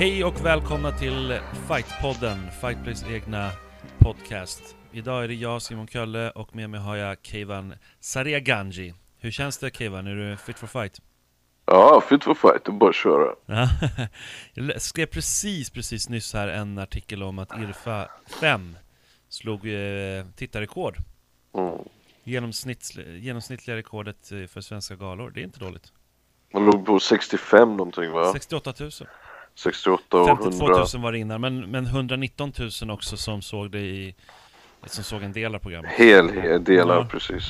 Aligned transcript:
Hej 0.00 0.24
och 0.24 0.44
välkomna 0.44 0.92
till 0.92 1.38
Fightpodden, 1.68 2.50
Fightplays 2.60 3.04
egna 3.10 3.50
podcast. 3.98 4.76
Idag 4.92 5.24
är 5.24 5.28
det 5.28 5.34
jag, 5.34 5.62
Simon 5.62 5.86
Kölle, 5.86 6.30
och 6.30 6.56
med 6.56 6.70
mig 6.70 6.80
har 6.80 6.96
jag 6.96 7.16
Keivan 7.22 7.74
Sariaganji. 8.00 8.94
Hur 9.18 9.30
känns 9.30 9.58
det 9.58 9.76
Keivan? 9.76 10.06
Är 10.06 10.14
du 10.14 10.36
fit 10.36 10.58
for 10.58 10.66
fight? 10.66 11.00
Ja, 11.66 12.02
fit 12.08 12.24
for 12.24 12.34
fight, 12.34 12.64
det 12.64 12.70
är 12.70 12.72
bara 12.72 12.90
att 12.90 12.96
köra. 12.96 13.34
Ja. 13.46 13.68
Jag 14.54 14.82
skrev 14.82 15.06
precis, 15.06 15.70
precis 15.70 16.08
nyss 16.08 16.34
här 16.34 16.48
en 16.48 16.78
artikel 16.78 17.22
om 17.22 17.38
att 17.38 17.58
Irfa 17.58 18.08
5 18.40 18.76
slog 19.28 19.68
eh, 19.68 20.24
tittarrekord. 20.36 20.96
Mm. 21.54 21.78
Genomsnitt, 22.24 22.96
genomsnittliga 23.06 23.76
rekordet 23.76 24.32
eh, 24.32 24.46
för 24.46 24.60
svenska 24.60 24.96
galor, 24.96 25.30
det 25.30 25.40
är 25.40 25.44
inte 25.44 25.60
dåligt. 25.60 25.92
Man 26.52 26.64
låg 26.64 26.86
på 26.86 27.00
65 27.00 27.76
någonting 27.76 28.10
va? 28.10 28.32
68 28.32 28.74
000. 28.80 28.90
68 29.54 30.20
och 30.20 30.26
52 30.28 30.64
100. 30.66 30.86
000 30.94 31.02
var 31.02 31.12
det 31.12 31.18
innan, 31.18 31.40
men, 31.40 31.70
men 31.70 31.86
119 31.86 32.52
000 32.82 32.90
också 32.90 33.16
som 33.16 33.42
såg 33.42 33.70
det 33.70 33.78
i 33.80 34.14
som 34.86 35.04
såg 35.04 35.22
en 35.22 35.32
del 35.32 35.54
av 35.54 35.58
programmet. 35.58 35.90
Hel, 35.90 36.28
hel 36.28 36.64
delar 36.64 36.96
Ja. 36.96 37.06
precis. 37.10 37.42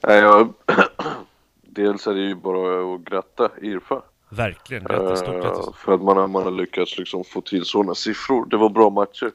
Ja. 0.00 0.14
Jag, 0.14 0.52
dels 1.62 2.06
är 2.06 2.14
det 2.14 2.20
ju 2.20 2.34
bara 2.34 2.94
att 2.94 3.00
gratta 3.00 3.50
Irfa. 3.62 4.02
Verkligen, 4.28 4.84
grattis, 4.84 5.18
stort 5.18 5.34
Eh, 5.34 5.40
grattis. 5.40 5.66
för 5.76 5.92
att 5.94 6.02
man 6.02 6.16
har, 6.16 6.26
man 6.28 6.42
har 6.42 6.50
lyckats 6.50 6.98
liksom 6.98 7.24
få 7.24 7.40
till 7.40 7.64
sådana 7.64 7.94
siffror. 7.94 8.46
Det 8.50 8.56
var 8.56 8.68
bra 8.68 8.90
matcher. 8.90 9.32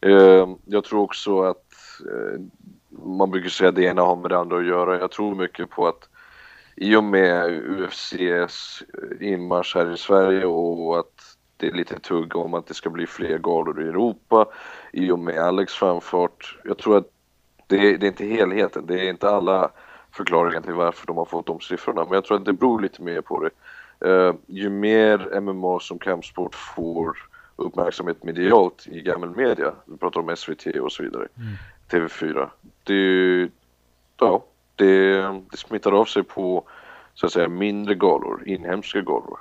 Eh, 0.00 0.48
jag 0.64 0.84
tror 0.84 1.00
också 1.02 1.42
att 1.42 1.64
eh, 2.00 2.40
man 3.04 3.30
brukar 3.30 3.48
säga 3.48 3.68
att 3.68 3.74
det 3.74 3.82
ena 3.84 4.02
har 4.02 4.16
med 4.16 4.30
det 4.30 4.38
andra 4.38 4.58
att 4.58 4.66
göra. 4.66 4.98
Jag 4.98 5.10
tror 5.10 5.34
mycket 5.34 5.70
på 5.70 5.86
att 5.88 6.08
i 6.76 6.96
och 6.96 7.04
med 7.04 7.50
UFCs 7.50 8.82
inmarsch 9.20 9.76
här 9.76 9.92
i 9.94 9.96
Sverige 9.96 10.44
och 10.44 10.98
att 10.98 11.17
det 11.58 11.66
är 11.66 11.72
lite 11.72 11.98
tugg 11.98 12.36
om 12.36 12.54
att 12.54 12.66
det 12.66 12.74
ska 12.74 12.90
bli 12.90 13.06
fler 13.06 13.38
galor 13.38 13.82
i 13.82 13.88
Europa 13.88 14.46
i 14.92 15.10
och 15.10 15.18
med 15.18 15.38
Alex 15.38 15.74
framfart. 15.74 16.58
Jag 16.64 16.78
tror 16.78 16.96
att 16.96 17.06
det, 17.66 17.96
det 17.96 18.06
är 18.06 18.08
inte 18.08 18.24
helheten, 18.24 18.86
det 18.86 19.06
är 19.06 19.10
inte 19.10 19.30
alla 19.30 19.70
förklaringar 20.10 20.60
till 20.60 20.74
varför 20.74 21.06
de 21.06 21.16
har 21.16 21.24
fått 21.24 21.46
de 21.46 21.60
siffrorna, 21.60 22.04
men 22.04 22.12
jag 22.12 22.24
tror 22.24 22.36
att 22.36 22.44
det 22.44 22.52
beror 22.52 22.80
lite 22.80 23.02
mer 23.02 23.20
på 23.20 23.44
det. 23.44 23.50
Eh, 24.10 24.34
ju 24.46 24.70
mer 24.70 25.40
MMA 25.40 25.80
som 25.80 25.98
kampsport 25.98 26.54
får 26.54 27.16
uppmärksamhet 27.56 28.24
medialt 28.24 28.86
i 28.88 29.00
gammal 29.00 29.36
media, 29.36 29.74
vi 29.86 29.96
pratar 29.96 30.20
om 30.20 30.36
SVT 30.36 30.66
och 30.66 30.92
så 30.92 31.02
vidare, 31.02 31.28
Mm. 31.36 31.54
TV4, 31.90 32.48
det, 32.84 33.50
ja, 34.20 34.44
det, 34.76 35.22
det 35.50 35.56
smittar 35.56 35.92
av 35.92 36.04
sig 36.04 36.22
på 36.22 36.64
så 37.14 37.26
att 37.26 37.32
säga 37.32 37.48
mindre 37.48 37.94
galor, 37.94 38.42
inhemska 38.46 39.00
galor. 39.00 39.38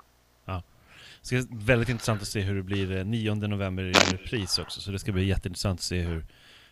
Så 1.27 1.35
det 1.35 1.41
är 1.41 1.47
väldigt 1.65 1.89
intressant 1.89 2.21
att 2.21 2.27
se 2.27 2.41
hur 2.41 2.55
det 2.55 2.63
blir 2.63 2.91
eh, 2.97 3.05
9 3.05 3.35
november 3.35 3.83
i 3.83 3.91
repris 3.91 4.59
också, 4.59 4.81
så 4.81 4.91
det 4.91 4.99
ska 4.99 5.11
bli 5.11 5.25
jätteintressant 5.25 5.79
att 5.79 5.83
se 5.83 6.01
hur, 6.01 6.25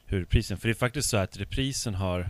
hur 0.05 0.19
reprisen, 0.19 0.57
för 0.57 0.67
det 0.67 0.71
är 0.71 0.75
faktiskt 0.75 1.09
så 1.09 1.17
att 1.17 1.37
reprisen 1.37 1.95
har 1.95 2.29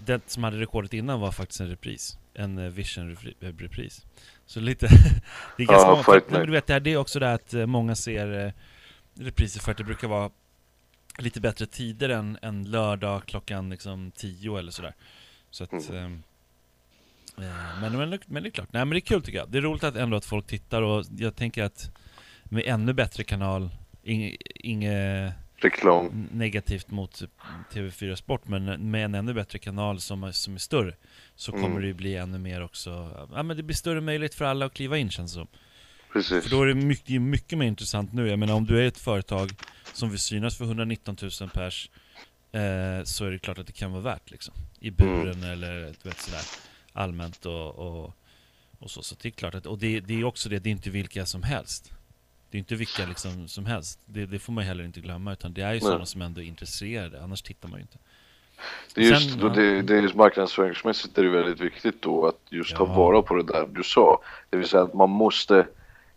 Den 0.00 0.20
som 0.26 0.44
hade 0.44 0.60
rekordet 0.60 0.92
innan 0.92 1.20
var 1.20 1.32
faktiskt 1.32 1.60
en 1.60 1.68
repris, 1.68 2.18
en 2.34 2.58
eh, 2.58 2.70
Vision-repris 2.70 4.04
Så 4.46 4.60
lite, 4.60 4.86
det 5.56 5.62
är 5.62 5.66
ganska 5.66 5.88
Ja, 5.88 6.02
många, 6.06 6.20
men 6.30 6.46
du 6.46 6.52
vet, 6.52 6.66
det 6.66 6.72
här- 6.72 6.80
det 6.80 6.90
är 6.92 6.96
också 6.96 7.18
det 7.18 7.32
att 7.32 7.54
eh, 7.54 7.66
många 7.66 7.94
ser 7.94 8.46
eh, 8.46 8.52
repriser 9.24 9.60
för 9.60 9.70
att 9.70 9.78
det 9.78 9.84
brukar 9.84 10.08
vara 10.08 10.30
lite 11.18 11.40
bättre 11.40 11.66
tider 11.66 12.08
än, 12.08 12.38
än 12.42 12.70
lördag 12.70 13.22
klockan 13.26 13.70
liksom 13.70 14.10
10 14.16 14.58
eller 14.58 14.72
sådär. 14.72 14.94
Så 15.50 15.64
att 15.64 15.72
Mm. 15.72 16.22
Eh, 17.38 17.80
Men, 17.80 17.96
men, 17.98 18.18
men 18.26 18.42
det 18.42 18.48
är 18.48 18.50
klart, 18.50 18.72
nej 18.72 18.84
men 18.84 18.90
det 18.90 18.98
är 18.98 19.00
kul 19.00 19.22
tycker 19.22 19.38
jag. 19.38 19.50
Det 19.50 19.58
är 19.58 19.62
roligt 19.62 19.84
att 19.84 19.96
ändå 19.96 20.16
att 20.16 20.24
folk 20.24 20.46
tittar 20.46 20.82
och 20.82 21.04
jag 21.18 21.36
tänker 21.36 21.64
att 21.64 21.90
med 22.44 22.62
ännu 22.66 22.92
bättre 22.92 23.24
kanal, 23.24 23.70
inget 24.02 24.36
inge 24.54 25.32
Reklam. 25.56 26.28
negativt 26.32 26.90
mot 26.90 27.22
TV4 27.72 28.14
Sport, 28.14 28.48
men 28.48 28.90
med 28.90 29.04
en 29.04 29.14
ännu 29.14 29.34
bättre 29.34 29.58
kanal 29.58 30.00
som, 30.00 30.32
som 30.32 30.54
är 30.54 30.58
större 30.58 30.94
så 31.34 31.52
kommer 31.52 31.66
Mm. 31.66 31.80
det 31.80 31.86
ju 31.86 31.94
bli 31.94 32.16
ännu 32.16 32.38
mer 32.38 32.62
också, 32.62 32.90
ja 33.34 33.42
men 33.42 33.56
det 33.56 33.62
blir 33.62 33.76
större 33.76 34.00
möjlighet 34.00 34.34
för 34.34 34.44
alla 34.44 34.66
att 34.66 34.74
kliva 34.74 34.98
in 34.98 35.10
känns 35.10 35.32
det 35.32 35.34
som. 35.38 35.46
Precis. 36.12 36.44
För 36.44 36.50
då 36.50 36.62
är 36.62 36.66
det 36.66 36.74
mycket, 36.74 37.22
mycket 37.22 37.58
mer 37.58 37.66
intressant 37.66 38.12
nu, 38.12 38.28
jag 38.28 38.38
menar 38.38 38.54
om 38.54 38.64
du 38.66 38.80
är 38.82 38.86
ett 38.86 38.98
företag 38.98 39.50
som 39.92 40.10
vill 40.10 40.18
synas 40.18 40.56
för 40.58 40.64
119 40.64 41.16
000 41.40 41.50
pers 41.50 41.90
eh, 42.52 43.04
så 43.04 43.24
är 43.24 43.30
det 43.30 43.38
klart 43.38 43.58
att 43.58 43.66
det 43.66 43.72
kan 43.72 43.92
vara 43.92 44.02
värt 44.02 44.30
liksom. 44.30 44.54
I 44.80 44.90
buren 44.90 45.42
eller 45.44 45.80
du 46.02 46.08
vet 46.08 46.18
sådär 46.18 46.40
allmänt 46.96 47.46
och, 47.46 47.78
och, 47.78 48.12
och 48.78 48.90
så. 48.90 49.02
Så 49.02 49.16
det 49.22 49.28
är 49.28 49.30
klart 49.30 49.54
att, 49.54 49.66
och 49.66 49.78
det, 49.78 50.00
det 50.00 50.20
är 50.20 50.24
också 50.24 50.48
det, 50.48 50.58
det 50.58 50.68
är 50.68 50.72
inte 50.72 50.90
vilka 50.90 51.26
som 51.26 51.42
helst. 51.42 51.92
Det 52.50 52.56
är 52.56 52.58
inte 52.58 52.74
vilka 52.74 53.06
liksom 53.06 53.48
som 53.48 53.66
helst. 53.66 54.00
Det, 54.06 54.26
det 54.26 54.38
får 54.38 54.52
man 54.52 54.64
heller 54.64 54.84
inte 54.84 55.00
glömma, 55.00 55.32
utan 55.32 55.52
det 55.52 55.62
är 55.62 55.74
ju 55.74 55.80
sådana 55.80 56.06
som 56.06 56.22
ändå 56.22 56.40
är 56.40 56.44
intresserade, 56.44 57.22
annars 57.22 57.42
tittar 57.42 57.68
man 57.68 57.78
ju 57.78 57.82
inte. 57.82 57.98
Det 58.94 59.00
är 59.00 59.10
just 59.10 59.30
Sen, 59.30 59.40
då 59.40 59.48
det, 59.48 59.82
det 59.82 59.96
är 59.98 60.14
marknadsföringsmässigt 60.14 61.18
är 61.18 61.22
det 61.22 61.28
väldigt 61.30 61.60
viktigt 61.60 62.02
då 62.02 62.26
att 62.26 62.40
just 62.48 62.76
ta 62.76 62.86
Ja. 62.86 62.94
vara 62.94 63.22
på 63.22 63.34
det 63.34 63.42
där 63.42 63.66
du 63.66 63.82
sa. 63.82 64.22
Det 64.50 64.56
vill 64.56 64.68
säga 64.68 64.82
att 64.82 64.94
man 64.94 65.10
måste, 65.10 65.66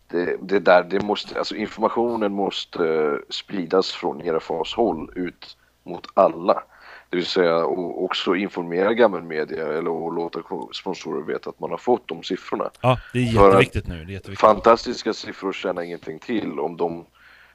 det, 0.07 0.37
det 0.41 0.59
där, 0.59 0.83
det 0.83 1.01
måste, 1.01 1.39
alltså 1.39 1.55
informationen 1.55 2.31
måste 2.31 2.85
eh, 2.85 3.17
spridas 3.29 3.91
från 3.91 4.21
ERFAs 4.21 4.73
håll 4.73 5.11
ut 5.15 5.57
mot 5.83 6.07
alla. 6.13 6.63
Det 7.09 7.17
vill 7.17 7.25
säga 7.25 7.65
också 7.65 8.35
informera 8.35 8.93
gammal 8.93 9.23
media 9.23 9.67
eller 9.67 9.89
och 9.89 10.13
låta 10.13 10.39
sponsorer 10.73 11.21
veta 11.23 11.49
att 11.49 11.59
man 11.59 11.69
har 11.69 11.77
fått 11.77 12.07
de 12.07 12.23
siffrorna. 12.23 12.69
Ja, 12.81 12.99
det 13.13 13.19
är 13.19 13.23
jätteviktigt 13.23 13.87
nu. 13.87 13.95
Det 13.95 14.11
är 14.11 14.13
jätteviktigt. 14.13 14.39
Fantastiska 14.39 15.13
siffror 15.13 15.53
tjänar 15.53 15.81
ingenting 15.81 16.19
till 16.19 16.59
om 16.59 16.77
de 16.77 17.05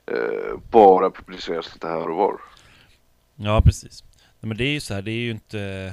eh, 0.06 0.58
bara 0.70 1.10
publiceras 1.10 1.74
lite 1.74 1.88
här 1.88 2.08
och 2.10 2.16
var. 2.16 2.40
Ja, 3.36 3.60
precis. 3.64 4.04
Nej, 4.40 4.48
men 4.48 4.56
det 4.56 4.64
är 4.64 4.72
ju 4.72 4.80
så 4.80 4.94
här, 4.94 5.02
det 5.02 5.10
är 5.10 5.24
ju 5.24 5.30
inte... 5.30 5.92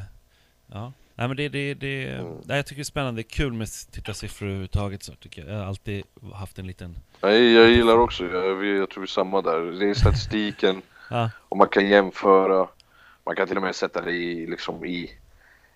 Ja. 0.74 0.94
Nej 1.16 1.28
men 1.28 1.38
det, 1.38 1.50
det, 1.50 1.74
det, 1.74 2.08
Mm. 2.08 2.34
nej, 2.46 2.58
jag 2.58 2.66
tycker 2.66 2.80
det 2.80 2.82
är 2.82 2.84
spännande, 2.84 3.22
det 3.22 3.28
är 3.28 3.30
kul 3.30 3.54
med 3.54 3.68
tittarsiffror 3.92 4.46
överhuvudtaget 4.48 5.04
så 5.04 5.14
tycker 5.16 5.42
jag. 5.42 5.52
Jag 5.52 5.60
har 5.60 5.66
alltid 5.66 6.04
haft 6.34 6.60
en 6.60 6.68
liten... 6.68 6.98
Nej, 7.22 7.54
jag 7.54 7.70
gillar 7.70 7.98
också, 7.98 8.26
jag, 8.26 8.66
jag 8.66 8.90
tror 8.90 9.02
vi 9.02 9.06
är 9.06 9.08
samma 9.08 9.42
där. 9.42 9.80
Det 9.80 9.90
är 9.90 9.94
statistiken 9.94 10.82
Ja, 11.10 11.30
och 11.50 11.58
man 11.58 11.68
kan 11.68 11.88
jämföra. 11.88 12.68
Man 13.26 13.36
kan 13.36 13.48
till 13.48 13.58
och 13.58 13.64
med 13.64 13.76
sätta 13.76 14.02
det 14.02 14.12
i, 14.12 14.48
liksom 14.48 14.86
i, 14.86 15.12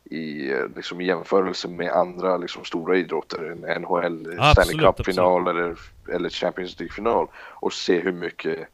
i 0.04 0.52
eh, 0.52 0.68
liksom 0.76 1.02
jämförelse 1.02 1.68
med 1.68 1.92
andra 1.92 2.38
liksom 2.38 2.66
stora 2.66 2.98
idrotter. 2.98 3.52
En 3.52 3.82
NHL, 3.82 4.38
Stanley 4.52 4.78
Cup-final 4.78 5.48
eller, 5.48 5.80
eller 6.14 6.30
Champions 6.30 6.80
League-final. 6.80 7.28
Och 7.36 7.74
se 7.74 8.00
hur 8.00 8.12
mycket 8.12 8.70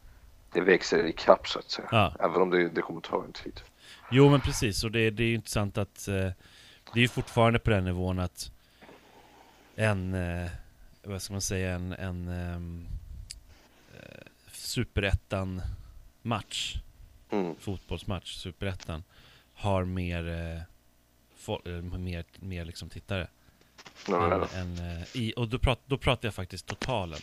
det 0.53 0.61
växer 0.61 1.05
i 1.05 1.11
kapp 1.11 1.47
så 1.47 1.59
att 1.59 1.71
säga. 1.71 1.87
ja. 1.91 2.13
Även 2.19 2.41
om 2.41 2.49
det, 2.49 2.69
det 2.69 2.81
kommer 2.81 3.01
ta 3.01 3.23
en 3.23 3.33
tid. 3.33 3.61
Jo 4.11 4.29
men 4.29 4.41
precis, 4.41 4.83
och 4.83 4.91
det, 4.91 5.09
det 5.09 5.23
är 5.23 5.27
ju 5.27 5.35
intressant 5.35 5.77
att 5.77 6.07
eh, 6.07 6.13
det 6.93 6.99
är 6.99 7.01
ju 7.01 7.07
fortfarande 7.07 7.59
på 7.59 7.69
den 7.69 7.85
nivån 7.85 8.19
att 8.19 8.51
en, 9.75 10.13
eh, 10.13 10.49
vad 11.03 11.21
ska 11.21 11.33
man 11.33 11.41
säga, 11.41 11.75
en, 11.75 11.93
en 11.93 12.27
ehm, 12.27 12.87
eh, 13.93 14.27
superettan 14.51 15.61
match, 16.21 16.77
Mm. 17.31 17.55
fotbollsmatch, 17.59 18.33
superettan, 18.35 19.03
har 19.53 19.83
mer, 19.85 20.27
eh, 20.27 20.61
eh, 21.65 21.81
mer, 21.81 22.25
mer 22.39 22.65
liksom 22.65 22.89
tittare. 22.89 23.27
Ja, 24.07 24.47
än, 24.53 24.77
än, 24.77 24.97
eh, 25.01 25.03
i, 25.15 25.33
och 25.37 25.47
då, 25.47 25.59
prat, 25.59 25.79
då 25.85 25.97
pratar 25.97 26.27
jag 26.27 26.33
faktiskt 26.35 26.65
totalen. 26.65 27.19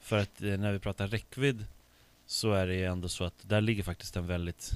För 0.00 0.18
att 0.18 0.42
eh, 0.42 0.58
när 0.58 0.72
vi 0.72 0.78
pratar 0.78 1.08
räckvidd 1.08 1.66
så 2.26 2.52
är 2.52 2.66
det 2.66 2.74
ju 2.74 2.84
ändå 2.84 3.08
så 3.08 3.24
att 3.24 3.34
där 3.42 3.60
ligger 3.60 3.82
faktiskt 3.82 4.16
en 4.16 4.26
väldigt 4.26 4.70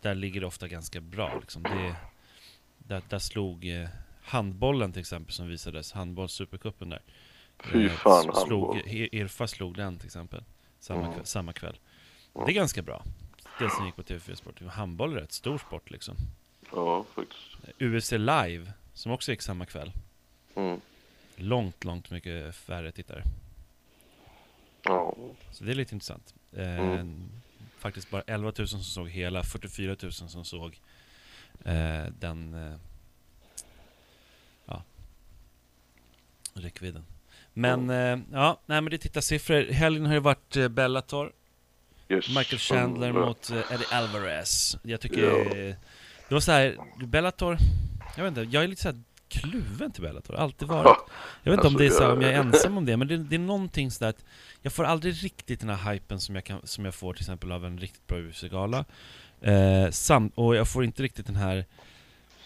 Där 0.00 0.14
ligger 0.14 0.40
det 0.40 0.46
ofta 0.46 0.68
ganska 0.68 1.00
bra 1.00 1.38
liksom. 1.40 1.62
det, 1.62 1.96
där, 2.78 3.02
där 3.08 3.18
slog 3.18 3.68
eh, 3.68 3.88
handbollen 4.22 4.92
till 4.92 5.00
exempel 5.00 5.32
som 5.32 5.48
visades, 5.48 5.92
handboll 5.92 6.28
supercupen 6.28 6.88
där 6.88 7.02
Fy 7.64 7.84
Eh, 7.86 7.90
fan, 7.92 8.22
slog, 8.22 8.34
handboll. 8.76 8.78
Ir- 8.92 9.08
Irfa 9.14 9.46
slog 9.46 9.76
den 9.76 9.98
till 9.98 10.06
exempel 10.06 10.44
Samma, 10.80 11.00
Mm. 11.00 11.12
kväll, 11.12 11.26
samma 11.26 11.52
kväll 11.52 11.78
Mm. 12.34 12.46
Det 12.46 12.52
är 12.52 12.54
ganska 12.54 12.82
bra 12.82 13.04
Det 13.58 13.70
som 13.70 13.86
gick 13.86 13.96
på 13.96 14.02
TV4 14.02 14.34
Sport, 14.34 14.60
handboll 14.62 15.16
är 15.16 15.20
rätt 15.20 15.32
stor 15.32 15.58
sport 15.58 15.90
liksom 15.90 16.16
Ja, 16.72 17.04
faktiskt. 17.14 17.80
UFC 17.80 18.12
live, 18.12 18.72
som 18.94 19.12
också 19.12 19.30
gick 19.30 19.42
samma 19.42 19.66
kväll 19.66 19.92
Mm. 20.54 20.80
Långt, 21.36 21.84
långt 21.84 22.10
mycket 22.10 22.54
färre 22.54 22.92
tittare 22.92 23.22
Ja. 24.82 25.14
Så 25.52 25.64
det 25.64 25.70
är 25.70 25.74
lite 25.74 25.94
intressant. 25.94 26.34
Eh, 26.52 26.78
Mm. 26.80 27.28
Faktiskt 27.78 28.10
bara 28.10 28.22
11 28.26 28.52
000 28.58 28.68
som 28.68 28.82
såg 28.82 29.08
hela, 29.08 29.42
44 29.42 29.96
000 30.02 30.12
som 30.12 30.44
såg 30.44 30.80
eh, 31.64 32.04
den 32.18 32.54
eh, 32.54 32.76
ja, 34.66 34.82
räckvidden. 36.54 37.04
Men 37.52 37.90
eh, 37.90 38.18
ja, 38.32 38.60
nej 38.66 38.80
men 38.80 38.90
det 38.90 38.96
är 38.96 38.98
tittarsiffror. 38.98 39.72
Helgen 39.72 40.06
har 40.06 40.14
ju 40.14 40.20
varit 40.20 40.56
eh, 40.56 40.68
Bellator. 40.68 41.32
Yes. 42.08 42.28
Michael 42.28 42.58
Chandler 42.58 43.12
mot 43.12 43.50
eh, 43.50 43.56
Eddie 43.56 43.86
Alvarez. 43.90 44.76
Jag 44.82 45.00
tycker 45.00 45.22
Ja. 45.22 45.54
det 46.28 46.34
var 46.34 46.40
så 46.40 46.52
här, 46.52 46.76
Bellator, 47.06 47.58
jag 48.16 48.24
vet 48.24 48.38
inte, 48.38 48.56
jag 48.56 48.64
är 48.64 48.68
lite 48.68 48.82
så 48.82 48.88
här 48.88 49.02
kluven 49.28 49.92
till 49.92 50.02
Bellator, 50.02 50.34
alltid 50.36 50.68
varit. 50.68 50.98
Jag 51.42 51.52
vet 51.52 51.58
inte 51.58 51.68
om 51.68 51.74
det 51.76 51.86
är 51.86 51.90
så 51.90 52.12
om 52.12 52.20
jag 52.22 52.32
är 52.32 52.38
ensam 52.38 52.78
om 52.78 52.84
det, 52.86 52.96
men 52.96 53.08
det, 53.08 53.16
det 53.16 53.36
är 53.36 53.40
någonting 53.40 53.90
sådär 53.90 54.10
att 54.10 54.24
jag 54.62 54.72
får 54.72 54.84
aldrig 54.84 55.24
riktigt 55.24 55.60
den 55.60 55.68
här 55.68 55.92
hypen 55.92 56.20
som 56.20 56.34
jag, 56.34 56.44
kan, 56.44 56.60
som 56.64 56.84
jag 56.84 56.94
får 56.94 57.14
till 57.14 57.22
exempel 57.22 57.52
av 57.52 57.64
en 57.66 57.78
riktigt 57.78 58.06
bra 58.06 58.18
UFC-gala. 58.18 58.84
Eh, 59.40 59.90
samt, 59.90 60.32
och 60.36 60.56
jag 60.56 60.68
får 60.68 60.84
inte 60.84 61.02
riktigt 61.02 61.26
den 61.26 61.36
här 61.36 61.64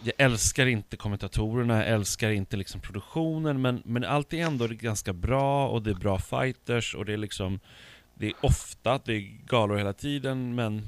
jag 0.03 0.15
älskar 0.19 0.67
inte 0.67 0.97
kommentatorerna, 0.97 1.77
jag 1.77 1.87
älskar 1.95 2.31
inte 2.31 2.57
liksom 2.57 2.81
produktionen, 2.81 3.61
men, 3.63 3.83
men 3.85 4.05
allt 4.05 4.33
är 4.33 4.39
ändå 4.39 4.67
ganska 4.67 5.13
bra 5.13 5.69
och 5.69 5.83
det 5.83 5.91
är 5.91 5.95
bra 5.95 6.19
fighters 6.19 6.95
och 6.95 7.05
det 7.05 7.13
är 7.13 7.17
liksom 7.17 7.61
Det 8.19 8.27
är 8.27 8.33
ofta, 8.41 8.99
det 9.05 9.13
är 9.13 9.39
galor 9.47 9.77
hela 9.77 9.93
tiden, 9.93 10.55
men 10.55 10.83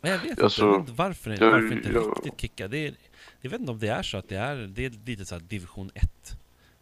jag 0.00 0.18
vet 0.18 0.42
Alltså, 0.42 0.74
inte, 0.74 0.90
jag 0.90 0.96
varför, 0.96 1.30
jag- 1.30 1.50
varför 1.50 1.72
inte 1.72 1.88
jag- 1.92 2.10
riktigt 2.16 2.40
kicka. 2.40 2.68
Det 2.68 2.78
är, 2.86 2.94
jag 3.40 3.50
vet 3.50 3.60
inte 3.60 3.72
om 3.72 3.78
det 3.78 3.88
är 3.88 4.02
så 4.02 4.18
att 4.18 4.28
det 4.28 4.36
är, 4.36 4.56
det 4.56 4.84
är 4.86 4.90
lite 5.06 5.24
så 5.24 5.34
här 5.34 5.42
division 5.42 5.90
1. 5.94 6.10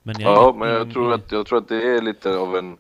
Men 0.02 0.20
Ja, 0.20 0.52
vet- 0.52 0.58
men 0.58 0.69
jag 0.69 0.93
tror, 0.93 1.12
att, 1.12 1.32
jag 1.32 1.46
tror 1.46 1.58
att 1.58 1.69
det 1.69 1.82
är 1.96 2.02
lite 2.02 2.37
av 2.37 2.56
en, 2.56 2.79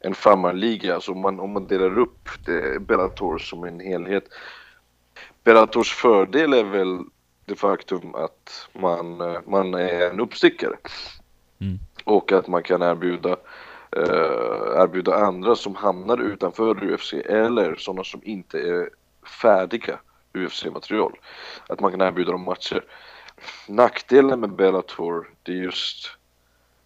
en 0.00 0.14
farmarliga. 0.14 0.94
Alltså 0.94 1.12
om, 1.12 1.20
man, 1.20 1.40
om 1.40 1.50
man 1.52 1.66
delar 1.66 1.98
upp 1.98 2.28
det, 2.46 2.80
Bellator 2.80 3.38
som 3.38 3.64
en 3.64 3.80
helhet. 3.80 4.24
Bellators 5.44 5.92
fördel 5.94 6.52
är 6.52 6.64
väl 6.64 6.98
det 7.44 7.54
faktum 7.56 8.14
att 8.14 8.68
man, 8.72 9.16
man 9.46 9.74
är 9.74 10.10
en 10.10 10.20
uppstickare. 10.20 10.76
Mm. 11.58 11.78
Och 12.04 12.32
att 12.32 12.48
man 12.48 12.62
kan 12.62 12.82
erbjuda, 12.82 13.36
eh, 13.96 14.82
erbjuda 14.82 15.14
andra 15.14 15.56
som 15.56 15.74
hamnar 15.74 16.18
utanför 16.20 16.84
UFC 16.84 17.12
eller 17.12 17.74
sådana 17.74 18.04
som 18.04 18.20
inte 18.24 18.58
är 18.58 18.90
färdiga 19.42 19.98
UFC-material. 20.34 21.12
Att 21.68 21.80
man 21.80 21.90
kan 21.90 22.00
erbjuda 22.00 22.32
dem 22.32 22.44
matcher. 22.44 22.84
Nackdelen 23.68 24.40
med 24.40 24.52
Bellator, 24.52 25.30
det 25.42 25.52
är 25.52 25.56
just 25.56 26.10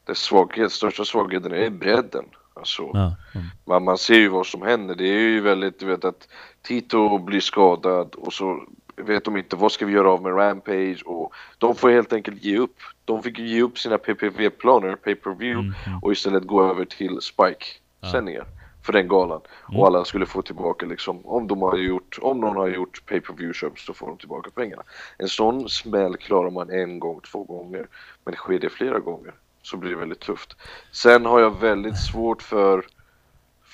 det 0.05 0.15
svaghet, 0.15 0.73
största 0.73 1.05
svagheten 1.05 1.53
är 1.53 1.71
bredden. 1.71 2.25
Alltså, 2.55 2.83
Ja, 2.83 3.17
mm. 3.35 3.47
man, 3.65 3.85
man 3.85 3.99
ser 3.99 4.15
ju 4.15 4.29
vad 4.29 4.47
som 4.47 4.63
händer. 4.63 4.95
Det 4.95 5.09
är 5.09 5.19
ju 5.19 5.41
väldigt, 5.41 5.79
du 5.79 5.87
vet 5.87 6.05
att 6.05 6.29
Tito 6.63 7.19
blir 7.19 7.41
skadad 7.41 8.15
och 8.15 8.33
så 8.33 8.65
vet 8.97 9.25
de 9.25 9.37
inte 9.37 9.57
vad 9.57 9.73
ska 9.73 9.87
vi 9.87 9.93
göra 9.93 10.11
av 10.11 10.23
med 10.23 10.37
Rampage 10.37 11.03
och 11.07 11.33
de 11.59 11.75
får 11.75 11.91
helt 11.91 12.13
enkelt 12.13 12.45
ge 12.45 12.59
upp. 12.59 12.77
De 13.05 13.23
fick 13.23 13.39
ge 13.39 13.63
upp 13.63 13.79
sina 13.79 13.99
PPV-planer, 13.99 14.97
pay-per-view, 14.97 15.61
Mm, 15.61 15.75
mm. 15.87 15.99
och 16.03 16.13
istället 16.13 16.45
gå 16.45 16.65
över 16.71 16.85
till 16.85 17.21
Spike-sändningar 17.21 18.47
för 18.83 18.93
den 18.93 19.09
galan. 19.09 19.41
Mm. 19.69 19.81
Och 19.81 19.87
alla 19.87 20.05
skulle 20.05 20.27
få 20.27 20.43
tillbaka 20.43 20.87
liksom, 20.87 21.27
om 21.27 21.47
de 21.47 21.63
har 21.63 21.77
gjort, 21.77 22.19
om 22.23 22.41
någon 22.41 22.57
har 22.57 22.69
gjort 22.69 23.07
pay-per-view-köp 23.07 23.79
så 23.79 23.95
får 23.95 24.07
de 24.07 24.17
tillbaka 24.17 24.51
pengarna. 24.51 24.83
En 25.19 25.29
sån 25.29 25.69
smäll 25.69 26.17
klarar 26.17 26.51
man 26.51 26.71
en 26.71 26.99
gång, 26.99 27.21
två 27.21 27.45
gånger. 27.45 27.87
Men 28.25 28.35
sker 28.35 28.59
det 28.59 28.71
flera 28.71 28.99
gånger 28.99 29.35
så 29.63 29.77
blir 29.77 29.91
det 29.91 29.97
väldigt 29.97 30.21
tufft. 30.21 30.57
Sen 30.93 31.25
har 31.25 31.41
jag 31.41 31.61
väldigt 31.61 31.99
svårt 31.99 32.43
för 32.43 32.85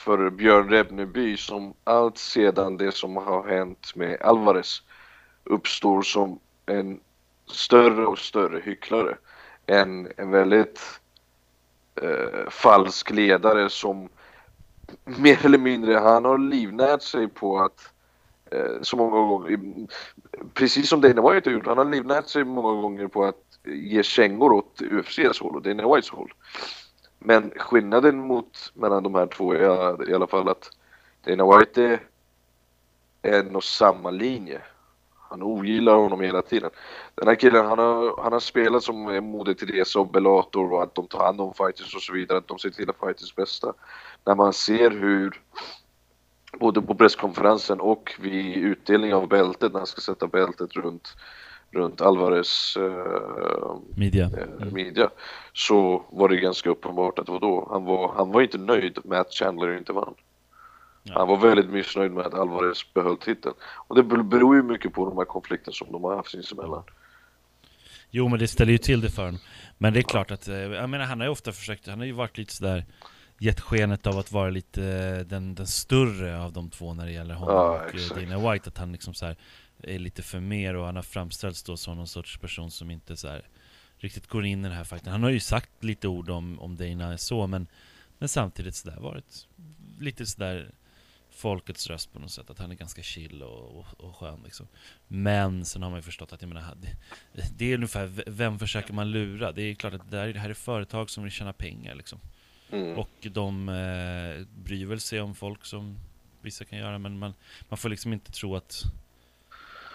för 0.04 0.30
Björn 0.30 0.70
Rebneby 0.70 1.36
som 1.36 1.74
allt 1.84 2.18
sedan 2.18 2.76
det 2.76 2.92
som 2.92 3.16
har 3.16 3.48
hänt 3.48 3.92
med 3.94 4.22
Alvarez 4.22 4.82
uppstår 5.50 6.02
som 6.02 6.38
en 6.66 7.00
större 7.46 8.06
och 8.06 8.18
större 8.18 8.60
hycklare. 8.60 9.16
En, 9.66 10.08
en 10.16 10.30
väldigt 10.30 10.80
eh, 12.02 12.50
falsk 12.50 13.10
ledare 13.10 13.70
som 13.70 14.08
mer 15.04 15.46
eller 15.46 15.58
mindre, 15.58 15.94
han 15.94 16.24
har 16.24 16.38
livnärt 16.38 17.02
sig 17.02 17.28
på 17.28 17.58
att 17.58 17.92
eh, 18.50 18.82
så 18.82 18.96
många 18.96 19.28
gånger, 19.28 19.58
precis 20.54 20.88
som 20.88 21.00
Dana 21.00 21.30
White 21.30 21.50
har 21.50 21.54
gjort, 21.54 21.66
han 21.66 21.78
har 21.78 21.84
livnärt 21.84 22.28
sig 22.28 22.44
många 22.44 22.82
gånger 22.82 23.06
på 23.06 23.24
att 23.24 23.58
ge 23.64 24.02
kängor 24.02 24.52
åt 24.52 24.82
UFCs 24.82 25.40
håll 25.40 25.56
och 25.56 25.62
Dana 25.62 25.94
Whites 25.94 26.10
håll. 26.10 26.32
Men 27.18 27.50
skillnaden 27.56 28.18
mot 28.18 28.72
mellan 28.74 29.02
de 29.02 29.14
här 29.14 29.26
två 29.26 29.52
är 29.52 30.10
i 30.10 30.14
alla 30.14 30.26
fall 30.26 30.48
att 30.48 30.70
Dana 31.24 31.58
White 31.58 32.00
är 33.22 33.38
en 33.38 33.56
och 33.56 33.64
samma 33.64 34.10
linje. 34.10 34.62
Han 35.30 35.42
ogillar 35.42 35.94
honom 35.94 36.20
hela 36.20 36.42
tiden. 36.42 36.70
Den 37.14 37.28
här 37.28 37.34
killen 37.34 37.66
han 37.66 37.78
har, 37.78 38.22
han 38.22 38.32
har 38.32 38.40
spelat 38.40 38.82
som 38.82 38.96
Moder 39.24 39.54
Teresa 39.54 40.00
och 40.00 40.10
Bellator 40.10 40.72
och 40.72 40.82
att 40.82 40.94
de 40.94 41.06
tar 41.06 41.24
hand 41.24 41.40
om 41.40 41.54
fighters 41.54 41.94
och 41.94 42.02
så 42.02 42.12
vidare. 42.12 42.38
Att 42.38 42.48
de 42.48 42.58
ser 42.58 42.70
till 42.70 42.90
att 42.90 43.00
fighters 43.00 43.34
bästa. 43.34 43.74
När 44.26 44.34
man 44.34 44.52
ser 44.52 44.90
hur 44.90 45.40
både 46.58 46.82
på 46.82 46.94
presskonferensen 46.94 47.80
och 47.80 48.14
vid 48.20 48.56
utdelning 48.56 49.14
av 49.14 49.28
bältet 49.28 49.72
när 49.72 49.80
han 49.80 49.86
ska 49.86 50.00
sätta 50.00 50.26
bältet 50.26 50.76
runt, 50.76 51.16
runt 51.70 52.00
Alvarez 52.00 52.76
eh, 52.76 53.76
Media. 53.96 54.30
eh, 54.60 54.72
midja 54.72 55.10
så 55.52 56.04
var 56.10 56.28
det 56.28 56.36
ganska 56.36 56.70
uppenbart 56.70 57.18
att 57.18 57.28
vadå, 57.28 57.68
han 57.70 57.84
var, 57.84 58.12
han 58.16 58.32
var 58.32 58.42
inte 58.42 58.58
nöjd 58.58 58.98
med 59.04 59.20
att 59.20 59.32
Chandler 59.32 59.78
inte 59.78 59.92
vann. 59.92 60.14
Ja. 61.02 61.18
Han 61.18 61.28
var 61.28 61.36
väldigt 61.36 61.70
missnöjd 61.70 62.12
med 62.12 62.26
att 62.26 62.34
Alvarez 62.34 62.94
behöll 62.94 63.16
titeln. 63.16 63.54
Och 63.62 63.96
det 63.96 64.02
beror 64.02 64.56
ju 64.56 64.62
mycket 64.62 64.92
på 64.92 65.08
de 65.08 65.18
här 65.18 65.24
konflikterna 65.24 65.72
som 65.72 65.92
de 65.92 66.04
har 66.04 66.16
haft 66.16 66.30
sinsemellan. 66.30 66.82
Jo 68.10 68.28
men 68.28 68.38
det 68.38 68.48
ställer 68.48 68.72
ju 68.72 68.78
till 68.78 69.00
det 69.00 69.10
för 69.10 69.24
honom. 69.24 69.40
Men 69.78 69.92
det 69.92 70.00
är 70.00 70.02
klart 70.02 70.30
att, 70.30 70.48
eh, 70.48 70.56
jag 70.56 70.90
menar 70.90 71.04
han 71.04 71.20
har 71.20 71.26
ju 71.26 71.32
ofta 71.32 71.52
försökt, 71.52 71.86
han 71.86 71.98
har 71.98 72.06
ju 72.06 72.12
varit 72.12 72.38
lite 72.38 72.54
sådär 72.54 72.84
Gett 73.42 73.60
skenet 73.60 74.06
av 74.06 74.18
att 74.18 74.32
vara 74.32 74.50
lite 74.50 74.84
eh, 74.84 75.26
den, 75.26 75.54
den 75.54 75.66
större 75.66 76.42
av 76.42 76.52
de 76.52 76.70
två 76.70 76.94
när 76.94 77.06
det 77.06 77.12
gäller 77.12 77.34
honom 77.34 77.54
Ja, 77.54 77.70
och 77.70 77.76
eh, 77.76 77.94
exakt. 77.94 78.20
Dana 78.20 78.52
White, 78.52 78.68
att 78.68 78.78
han 78.78 78.92
liksom 78.92 79.14
så 79.14 79.26
här 79.26 79.36
är 79.82 79.98
lite 79.98 80.22
för 80.22 80.40
mer 80.40 80.76
och 80.76 80.86
han 80.86 80.96
har 80.96 81.02
framställts 81.02 81.62
då 81.62 81.76
som 81.76 81.96
någon 81.96 82.06
sorts 82.06 82.38
person 82.38 82.70
som 82.70 82.90
inte 82.90 83.16
så 83.16 83.28
här 83.28 83.42
riktigt 83.98 84.26
går 84.26 84.44
in 84.44 84.60
i 84.60 84.68
den 84.68 84.76
här 84.76 84.84
fighten. 84.84 85.12
Han 85.12 85.22
har 85.22 85.30
ju 85.30 85.40
sagt 85.40 85.84
lite 85.84 86.08
ord 86.08 86.30
om, 86.30 86.60
om 86.60 86.76
Dana 86.76 87.18
så, 87.18 87.46
men, 87.46 87.66
men 88.18 88.28
samtidigt 88.28 88.74
sådär 88.74 89.00
varit 89.00 89.48
lite 89.98 90.26
sådär 90.26 90.70
folkets 91.40 91.86
röst 91.86 92.12
på 92.12 92.18
något 92.18 92.30
sätt, 92.30 92.50
att 92.50 92.58
han 92.58 92.70
är 92.70 92.74
ganska 92.74 93.02
chill 93.02 93.42
och, 93.42 93.78
och, 93.78 93.86
och 93.96 94.16
skön 94.16 94.40
liksom. 94.44 94.68
Men 95.08 95.64
sen 95.64 95.82
har 95.82 95.90
man 95.90 95.98
ju 95.98 96.02
förstått 96.02 96.32
att, 96.32 96.42
jag 96.42 96.48
menar, 96.48 96.76
det, 96.82 96.96
det 97.56 97.64
är 97.64 97.74
ungefär, 97.74 98.22
vem 98.26 98.58
försöker 98.58 98.92
man 98.92 99.10
lura? 99.10 99.52
Det 99.52 99.62
är 99.62 99.74
klart 99.74 99.94
att 99.94 100.10
det 100.10 100.18
här, 100.18 100.28
det 100.28 100.38
här 100.38 100.50
är 100.50 100.54
företag 100.54 101.10
som 101.10 101.22
vill 101.22 101.32
tjäna 101.32 101.52
pengar 101.52 101.94
liksom. 101.94 102.20
Mm. 102.72 102.98
Och 102.98 103.10
de 103.22 103.68
eh, 103.68 104.46
bryr 104.64 104.86
väl 104.86 105.00
sig 105.00 105.20
om 105.20 105.34
folk 105.34 105.64
som 105.64 105.98
vissa 106.40 106.64
kan 106.64 106.78
göra, 106.78 106.98
men 106.98 107.18
man, 107.18 107.34
man 107.68 107.78
får 107.78 107.88
liksom 107.88 108.12
inte 108.12 108.32
tro 108.32 108.56
att 108.56 108.84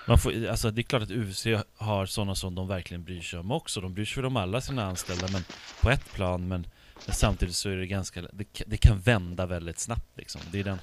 man 0.07 0.17
får, 0.17 0.47
alltså 0.47 0.71
det 0.71 0.81
är 0.81 0.83
klart 0.83 1.03
att 1.03 1.11
UFC 1.11 1.47
har 1.77 2.05
sådana 2.05 2.35
som 2.35 2.55
de 2.55 2.67
verkligen 2.67 3.03
bryr 3.03 3.21
sig 3.21 3.39
om 3.39 3.51
också. 3.51 3.81
De 3.81 3.93
bryr 3.93 4.05
sig 4.05 4.15
väl 4.15 4.25
om 4.25 4.37
alla 4.37 4.61
sina 4.61 4.85
anställda, 4.85 5.27
men 5.31 5.43
på 5.81 5.89
ett 5.89 6.13
plan, 6.13 6.47
men, 6.47 6.67
men 7.05 7.15
samtidigt 7.15 7.55
så 7.55 7.69
är 7.69 7.77
det 7.77 7.87
ganska, 7.87 8.21
det, 8.21 8.63
det 8.67 8.77
kan 8.77 8.99
vända 8.99 9.45
väldigt 9.45 9.79
snabbt 9.79 10.17
liksom. 10.17 10.41
Det 10.51 10.59
är 10.59 10.63
den. 10.63 10.79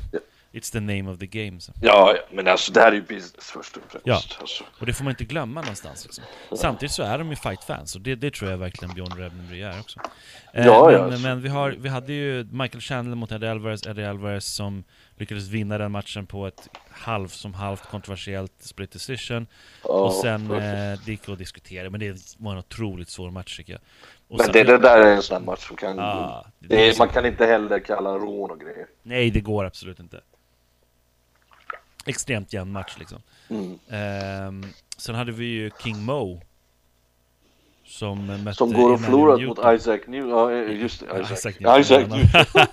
It's 0.53 0.73
the 0.73 0.81
name 0.81 1.11
of 1.11 1.19
the 1.19 1.27
game. 1.27 1.61
Så. 1.61 1.73
Ja, 1.83 2.15
men 2.31 2.49
alltså 2.49 2.73
det 2.73 2.81
här 2.81 2.89
är 2.89 2.93
ju 2.93 3.01
business 3.03 3.35
först 3.39 3.77
och 3.77 3.83
främst. 3.89 4.07
Ja. 4.07 4.21
Alltså. 4.41 4.65
Och 4.81 4.87
det 4.87 4.93
får 4.93 5.05
man 5.05 5.11
inte 5.11 5.25
glömma 5.25 5.61
någonstans 5.61 6.05
liksom. 6.05 6.25
Samtidigt 6.57 6.93
så 6.93 7.03
är 7.03 7.19
de 7.19 7.31
ju 7.31 7.37
fight-fans, 7.37 7.95
och 7.95 8.01
det, 8.01 8.15
det 8.15 8.35
tror 8.35 8.51
jag 8.51 8.59
verkligen 8.59 8.95
Björn 8.95 9.19
Rebneby 9.19 9.63
är 9.63 9.81
också. 9.81 10.01
Eh, 10.55 10.67
Ja, 10.67 10.85
men, 10.87 10.95
ja, 10.95 11.05
alltså. 11.05 11.21
men 11.21 11.43
vi, 11.43 11.49
har, 11.49 11.71
vi 11.71 11.89
hade 11.89 12.13
ju 12.13 12.45
Michael 12.45 12.81
Chandler 12.81 13.17
mot 13.17 13.33
Eddie 13.33 13.47
Alvarez, 13.51 13.87
Eddie 13.87 14.09
Alvarez 14.09 14.55
som 14.55 14.85
lyckades 15.17 15.49
vinna 15.49 15.79
den 15.79 15.93
matchen 15.93 16.27
på 16.27 16.47
ett 16.47 16.69
halvt 16.91 17.33
som 17.33 17.55
halvt 17.55 17.83
kontroversiellt 17.91 18.53
split 18.61 18.93
decision. 18.93 19.47
Ja, 19.85 19.89
och 19.91 20.13
sen, 20.15 20.51
eh, 20.51 20.59
det 21.05 21.07
gick 21.07 21.29
att 21.29 21.39
diskutera, 21.39 21.91
men 21.91 22.01
det 22.01 22.35
var 22.39 22.53
en 22.53 22.59
otroligt 22.59 23.09
svår 23.09 23.31
match 23.31 23.57
tycker 23.57 23.73
jag. 23.73 23.81
Och 24.29 24.37
men 24.39 24.45
sen- 24.47 24.53
det, 24.53 24.65
det 24.65 24.79
där 24.79 24.99
är 25.01 25.15
en 25.17 25.23
sån 25.23 25.45
match 25.45 25.67
som 25.69 25.77
kan... 25.77 25.99
Ah, 25.99 26.47
det, 26.59 26.69
det 26.69 26.89
är 26.89 26.99
man 26.99 27.09
kan 27.09 27.27
inte 27.27 27.47
heller 27.47 27.79
kalla 27.81 28.11
rån 28.11 28.51
och 28.51 28.61
grejer. 28.61 28.87
Nej, 29.03 29.31
det 29.31 29.41
går 29.41 29.65
absolut 29.65 30.01
inte. 30.01 30.21
Extremt 32.07 32.53
jämn 32.53 32.73
match 32.73 32.97
liksom. 32.99 33.19
Mm. 33.49 33.79
Ehm, 33.89 34.65
sen 34.97 35.15
hade 35.15 35.33
vi 35.33 35.45
ju 35.45 35.71
King 35.83 36.05
Mo. 36.05 36.41
Som 37.85 38.27
mötte 38.27 38.55
Som 38.55 38.73
går 38.73 38.93
och 38.93 39.01
Newton. 39.01 39.45
mot 39.45 39.59
Isaac 39.81 40.01
New... 40.07 40.29
Ja, 40.29 40.53
just 40.53 41.01
det. 41.01 41.21
Isaac. 41.33 41.55
Newton. 41.61 41.81
Isaac 41.81 42.09
Newton. 42.09 42.29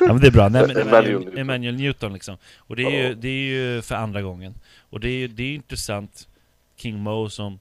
ja 0.00 0.06
men 0.06 0.20
det 0.20 0.26
är 0.26 0.30
bra, 0.30 0.48
Nej, 0.48 0.66
men 0.66 0.76
Emmanuel 0.86 1.38
Emmanuel, 1.38 1.60
Newton. 1.60 1.76
Newton 1.76 2.12
liksom. 2.12 2.36
Och 2.56 2.76
det 2.76 2.82
är, 2.82 3.08
ju, 3.08 3.14
det 3.14 3.28
är 3.28 3.74
ju 3.74 3.82
för 3.82 3.94
andra 3.94 4.22
gången. 4.22 4.54
Och 4.90 5.00
det 5.00 5.08
är 5.08 5.18
ju 5.18 5.28
det 5.28 5.42
är 5.42 5.54
intressant, 5.54 6.28
King 6.76 6.98
Mo 6.98 7.28
som 7.28 7.58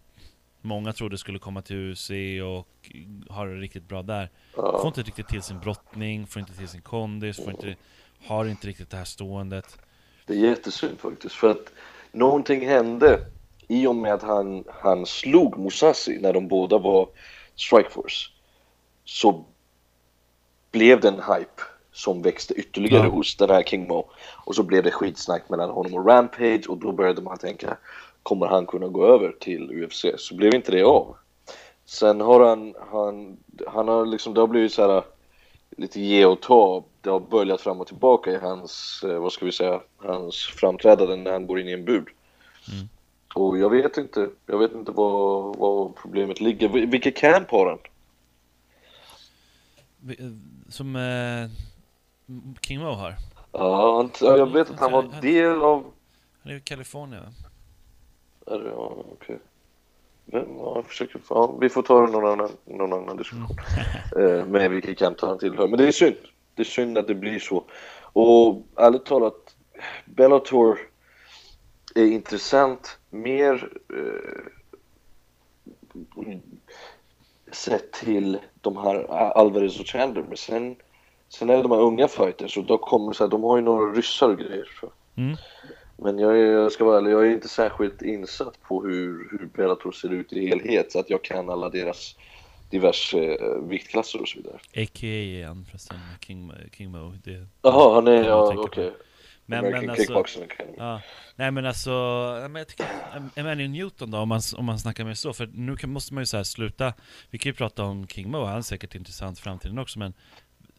många 0.62 0.94
trodde 0.94 1.18
skulle 1.18 1.40
komma 1.40 1.62
till 1.62 1.92
UFC 1.92 2.10
och 2.44 2.68
ha 3.30 3.46
det 3.46 3.56
riktigt 3.56 3.88
bra 3.88 4.02
där. 4.04 4.30
Får 4.56 4.88
inte 4.88 5.02
riktigt 5.02 5.28
till 5.28 5.42
sin 5.42 5.60
brottning, 5.60 6.28
får 6.28 6.40
inte 6.40 6.54
till 6.54 6.68
sin 6.68 6.82
kondis, 6.82 7.38
får 7.38 7.52
inte, 7.52 7.76
har 8.28 8.46
inte 8.46 8.68
riktigt 8.68 8.90
det 8.90 8.98
här 8.98 9.06
ståendet. 9.06 9.78
Det 10.26 10.34
är 10.34 10.38
jättesynd 10.38 11.00
faktiskt 11.00 11.36
för 11.36 11.50
att 11.50 11.72
någonting 12.12 12.68
hände 12.68 13.20
i 13.68 13.88
och 13.88 13.96
med 13.96 14.14
att 14.14 14.24
han, 14.24 14.64
han 14.68 15.06
slog 15.06 15.58
Musashi 15.58 16.20
när 16.22 16.34
de 16.34 16.48
båda 16.48 16.78
var 16.78 17.08
Strikeforce 17.56 18.30
så 19.06 19.46
blev 20.72 21.00
det 21.02 21.08
en 21.08 21.14
hype 21.14 21.62
som 21.92 22.22
växte 22.22 22.54
ytterligare 22.54 23.04
Ja. 23.04 23.10
hos 23.10 23.38
den 23.38 23.50
här 23.50 23.64
King 23.64 23.88
Mo 23.88 24.10
och 24.46 24.56
så 24.56 24.64
blev 24.64 24.84
det 24.84 24.92
skitsnack 24.92 25.50
mellan 25.50 25.70
honom 25.70 25.94
och 25.94 26.08
Rampage 26.08 26.66
och 26.68 26.78
då 26.78 26.92
började 26.92 27.22
man 27.22 27.38
tänka 27.38 27.78
kommer 28.24 28.46
han 28.46 28.66
kunna 28.66 28.88
gå 28.88 29.08
över 29.08 29.36
till 29.40 29.84
UFC? 29.84 30.06
Så 30.18 30.36
blev 30.36 30.56
inte 30.56 30.72
det 30.72 30.84
av. 30.84 31.16
Sen 31.86 32.22
har 32.22 32.40
han, 32.46 32.76
han, 32.92 33.38
han 33.68 33.88
har 33.88 34.06
liksom, 34.06 34.34
det 34.34 34.40
har 34.40 34.48
blivit 34.48 34.74
så 34.74 34.82
här 34.92 35.04
lite 35.76 36.00
ge 36.02 36.26
och 36.26 36.42
ta. 36.42 36.84
Det 37.02 37.10
har 37.10 37.20
böljat 37.20 37.62
fram 37.62 37.82
och 37.82 37.88
tillbaka 37.88 38.32
i 38.32 38.38
hans, 38.38 39.04
eh, 39.04 39.20
vad 39.20 39.32
ska 39.34 39.46
vi 39.46 39.52
säga, 39.52 39.82
hans 39.98 40.36
framträdande 40.46 41.16
när 41.16 41.32
han 41.32 41.48
går 41.48 41.60
in 41.60 41.68
i 41.70 41.72
en 41.72 41.86
bud. 41.86 42.08
Mm. 42.72 42.90
Och 43.36 43.58
jag 43.58 43.70
vet 43.70 43.98
inte, 43.98 44.30
jag 44.46 44.58
vet 44.58 44.74
inte 44.74 44.92
vad, 44.92 45.56
vad 45.56 45.96
problemet 45.96 46.42
ligger. 46.42 46.70
Vil- 46.70 46.92
Vilket 46.92 47.16
camp 47.16 47.50
har 47.52 47.66
han? 47.70 47.80
Som 50.70 50.96
eh, 50.96 51.50
King 52.62 52.80
Mo 52.80 52.86
har. 52.92 53.16
Ja, 53.52 53.98
han, 53.98 54.12
ja, 54.22 54.38
jag 54.38 54.54
vet 54.54 54.70
att 54.70 54.80
han 54.80 54.92
var 54.92 55.22
del 55.22 55.62
av... 55.62 55.86
Han 56.44 56.52
är 56.52 56.58
i 56.58 56.62
Kalifornien 56.62 57.24
va? 57.24 57.30
Ja, 58.46 58.96
okej. 59.12 59.40
Vem, 59.40 59.40
ja, 60.26 60.46
jag 60.76 60.86
försöker, 60.86 61.22
ja, 61.30 61.58
vi 61.62 61.70
får 61.70 61.82
ta 61.82 62.06
någon 62.06 62.32
annan, 62.32 62.50
någon 62.66 62.94
annan 62.94 63.18
diskussion. 63.18 63.58
eh, 64.20 64.46
med 64.46 64.72
vilket 64.72 64.98
camp 64.98 65.22
han 65.22 65.40
tillhör. 65.40 65.68
Men 65.68 65.78
det 65.78 65.88
är 65.88 65.92
synd. 65.92 66.16
Det 66.56 66.62
är 66.62 66.66
synd 66.66 66.98
att 66.98 67.08
det 67.08 67.16
blir 67.16 67.40
så. 67.40 67.64
Och 68.02 68.62
ärligt 68.76 69.06
talat, 69.06 69.56
Bellator 70.06 70.80
är 71.96 72.06
intressant 72.06 73.00
mer 73.10 73.70
eh, 73.94 74.46
sett 77.52 77.92
till 77.92 78.38
de 78.62 78.78
här 78.78 79.12
Alvarez 79.38 79.80
och 79.80 79.88
Chandler. 79.88 80.26
Men 80.28 80.38
sen, 80.38 80.76
sen 81.30 81.50
är 81.50 81.56
det 81.56 81.62
de 81.62 81.72
här 81.72 81.82
unga 81.82 82.08
fighters 82.08 82.58
och 82.58 82.66
då 82.66 82.78
kommer 82.78 83.14
så 83.14 83.24
här, 83.24 83.32
de 83.32 83.44
har 83.44 83.58
ju 83.58 83.64
några 83.64 83.94
ryssar 83.94 84.30
och 84.30 84.38
grejer. 84.38 84.72
Så. 84.82 84.92
Mm. 85.16 85.36
Men 85.98 86.20
jag, 86.20 86.40
är, 86.40 86.52
jag 86.52 86.72
ska 86.72 86.84
vara 86.84 86.98
ärlig, 86.98 87.12
jag 87.12 87.28
är 87.28 87.32
inte 87.32 87.50
särskilt 87.50 88.02
insatt 88.02 88.62
på 88.62 88.84
hur, 88.84 89.28
hur 89.32 89.50
Bellator 89.54 89.92
ser 89.92 90.14
ut 90.14 90.34
i 90.34 90.48
helhet 90.48 90.92
så 90.92 91.00
att 91.00 91.10
jag 91.10 91.24
kan 91.24 91.50
alla 91.50 91.70
deras 91.70 92.16
diverse 92.70 93.18
eh, 93.18 93.68
viktklasser 93.70 94.22
och 94.22 94.28
så 94.28 94.38
vidare. 94.38 94.56
A.k.a. 94.56 95.08
är 95.08 95.46
han 95.48 95.66
förresten, 95.66 95.98
King, 96.22 96.52
King 96.72 96.92
Mo. 96.92 97.14
Jaha, 97.62 97.96
han 97.96 98.08
är, 98.08 98.24
ja 98.24 98.54
okej. 98.58 98.94
men, 99.46 99.60
American 99.60 99.86
men 99.86 99.90
alltså, 99.90 100.46
ja, 100.78 101.02
nej 101.36 101.52
men 101.52 101.66
alltså, 101.66 101.92
ja, 102.42 102.48
men 102.48 102.56
jag 102.56 102.68
tycker, 102.68 102.86
Em- 102.86 103.30
Emmanuel 103.36 103.70
Newton 103.70 104.12
då, 104.12 104.18
om 104.18 104.30
man, 104.30 104.42
om 104.58 104.66
man 104.66 104.80
snackar 104.80 105.06
med 105.06 105.18
så, 105.18 105.34
för 105.34 105.50
nu 105.54 105.76
kan, 105.76 105.90
måste 105.90 106.14
man 106.14 106.22
ju 106.22 106.26
så 106.26 106.38
här 106.38 106.44
sluta, 106.44 106.94
vi 107.30 107.38
kan 107.38 107.50
ju 107.50 107.54
prata 107.54 107.84
om 107.84 108.08
King 108.08 108.32
Mo, 108.32 108.44
han 108.44 108.58
är 108.58 108.62
säkert 108.62 108.96
intressant 108.96 109.40
i 109.40 109.42
framtiden 109.42 109.80
också, 109.80 110.00
men 110.00 110.14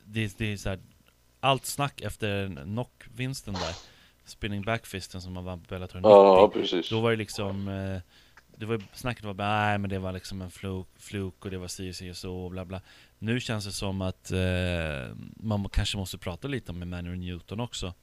det, 0.05 0.39
det 0.39 0.53
är 0.53 0.57
så 0.57 0.69
här, 0.69 0.79
allt 1.41 1.67
snack 1.67 2.01
efter 2.01 2.57
knockvinsten 2.65 3.55
där, 3.55 3.75
spinning 4.27 4.63
backfisten 4.63 5.21
som 5.23 5.33
man 5.33 5.45
vann 5.45 5.61
på 5.61 5.67
Bellator 5.75 5.99
90, 5.99 6.09
Ja, 6.11 6.51
precis. 6.53 6.89
Då 6.89 7.01
var 7.01 7.11
det 7.11 7.17
liksom 7.17 7.69
eh, 7.69 8.01
det 8.57 8.67
var, 8.67 8.83
Snacket 8.93 9.25
var 9.25 9.35
bara 9.35 9.49
nej 9.49 9.79
men 9.79 9.91
det 9.91 9.99
var 9.99 10.13
liksom 10.13 10.43
en 10.43 10.51
fluk, 10.51 10.87
fluk 10.97 11.45
och 11.45 11.51
det 11.51 11.59
var 11.59 11.69
si 11.69 11.91
och 11.91 11.95
si 11.95 12.11
och 12.11 12.17
så 12.17 12.37
och 12.37 12.51
bla 12.51 12.65
bla. 12.65 12.81
Nu 13.19 13.41
känns 13.41 13.65
det 13.65 13.73
som 13.73 14.03
att 14.03 14.31
eh, 14.31 15.17
man 15.37 15.69
kanske 15.69 15.97
måste 15.99 16.19
prata 16.19 16.49
lite 16.49 16.73
om 16.73 16.83
Emmanuel 16.83 17.19
Newton 17.19 17.61
också. 17.61 17.95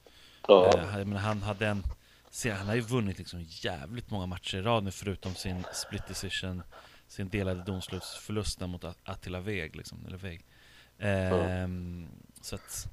Ja, 0.48 0.70
eh, 0.78 1.04
menar, 1.04 1.20
Han 1.20 1.42
hade 1.42 1.66
en 1.66 1.82
se, 2.30 2.50
Han 2.50 2.66
har 2.66 2.74
ju 2.74 2.80
vunnit 2.80 3.18
liksom 3.18 3.44
jävligt 3.48 4.10
många 4.10 4.26
matcher 4.26 4.58
i 4.58 4.62
rad 4.62 4.84
nu 4.84 4.90
förutom 4.90 5.34
sin 5.34 5.64
split 5.72 6.06
decision 6.08 6.62
Sin 7.08 7.28
delade 7.28 7.62
domslutsförlust 7.62 8.60
mot 8.60 8.84
Attila 9.04 9.40
Veg 9.40 9.76
liksom, 9.76 10.06
eller 10.06 10.16
Veg. 10.16 10.44
Ehm, 10.98 12.08
Så 12.40 12.54
att 12.54 12.88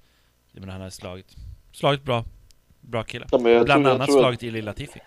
Jag 0.51 0.59
menar 0.59 0.73
han 0.73 0.81
har 0.81 0.89
slagit 0.89 1.35
Slagit 1.71 2.03
bra 2.03 2.25
Bra 2.81 3.03
kille 3.03 3.25
Ja, 3.31 3.38
Bland 3.38 3.67
tror- 3.67 3.77
annat 3.77 4.07
tror 4.07 4.17
att- 4.17 4.21
slagit 4.23 4.43
Ili 4.43 4.61
Latifi 4.61 5.00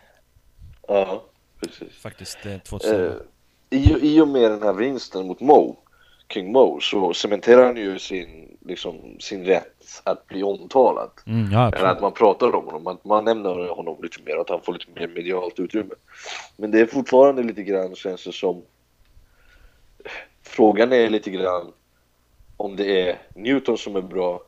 ja 0.88 1.24
precis. 1.60 1.96
Faktiskt 2.02 2.46
eh, 2.46 2.58
2011 2.58 3.14
Eh, 3.14 3.78
i, 3.78 3.98
I 4.16 4.20
och 4.20 4.28
med 4.28 4.50
den 4.50 4.62
här 4.62 4.72
vinsten 4.72 5.26
mot 5.26 5.40
Mo, 5.40 5.76
King 6.32 6.52
Mo, 6.52 6.80
så 6.80 7.14
cementerar 7.14 7.64
han 7.66 7.76
ju 7.76 7.98
sin, 7.98 8.56
liksom, 8.60 9.16
sin 9.20 9.44
rätt 9.44 10.00
att 10.04 10.26
bli 10.26 10.42
omtalad. 10.42 11.10
Mm, 11.26 11.52
ja, 11.52 11.72
Eller 11.72 11.86
att 11.88 12.00
man 12.00 12.12
pratar 12.12 12.54
om 12.54 12.64
honom, 12.64 12.86
att 12.86 13.04
man 13.04 13.24
nämner 13.24 13.68
honom 13.68 13.98
lite 14.02 14.22
mer, 14.22 14.36
att 14.36 14.48
han 14.50 14.60
får 14.62 14.72
lite 14.72 15.00
mer 15.00 15.08
medialt 15.08 15.58
utrymme. 15.60 15.94
Men 16.56 16.70
det 16.70 16.80
är 16.80 16.86
fortfarande 16.86 17.42
lite 17.42 17.62
grann, 17.62 17.94
känns 17.94 18.24
det 18.24 18.32
som... 18.32 18.62
Frågan 20.42 20.92
är 20.92 21.08
lite 21.10 21.30
grann 21.30 21.72
om 22.56 22.76
det 22.76 23.08
är 23.10 23.18
Newton 23.34 23.78
som 23.78 23.96
är 23.96 24.02
bra, 24.02 24.40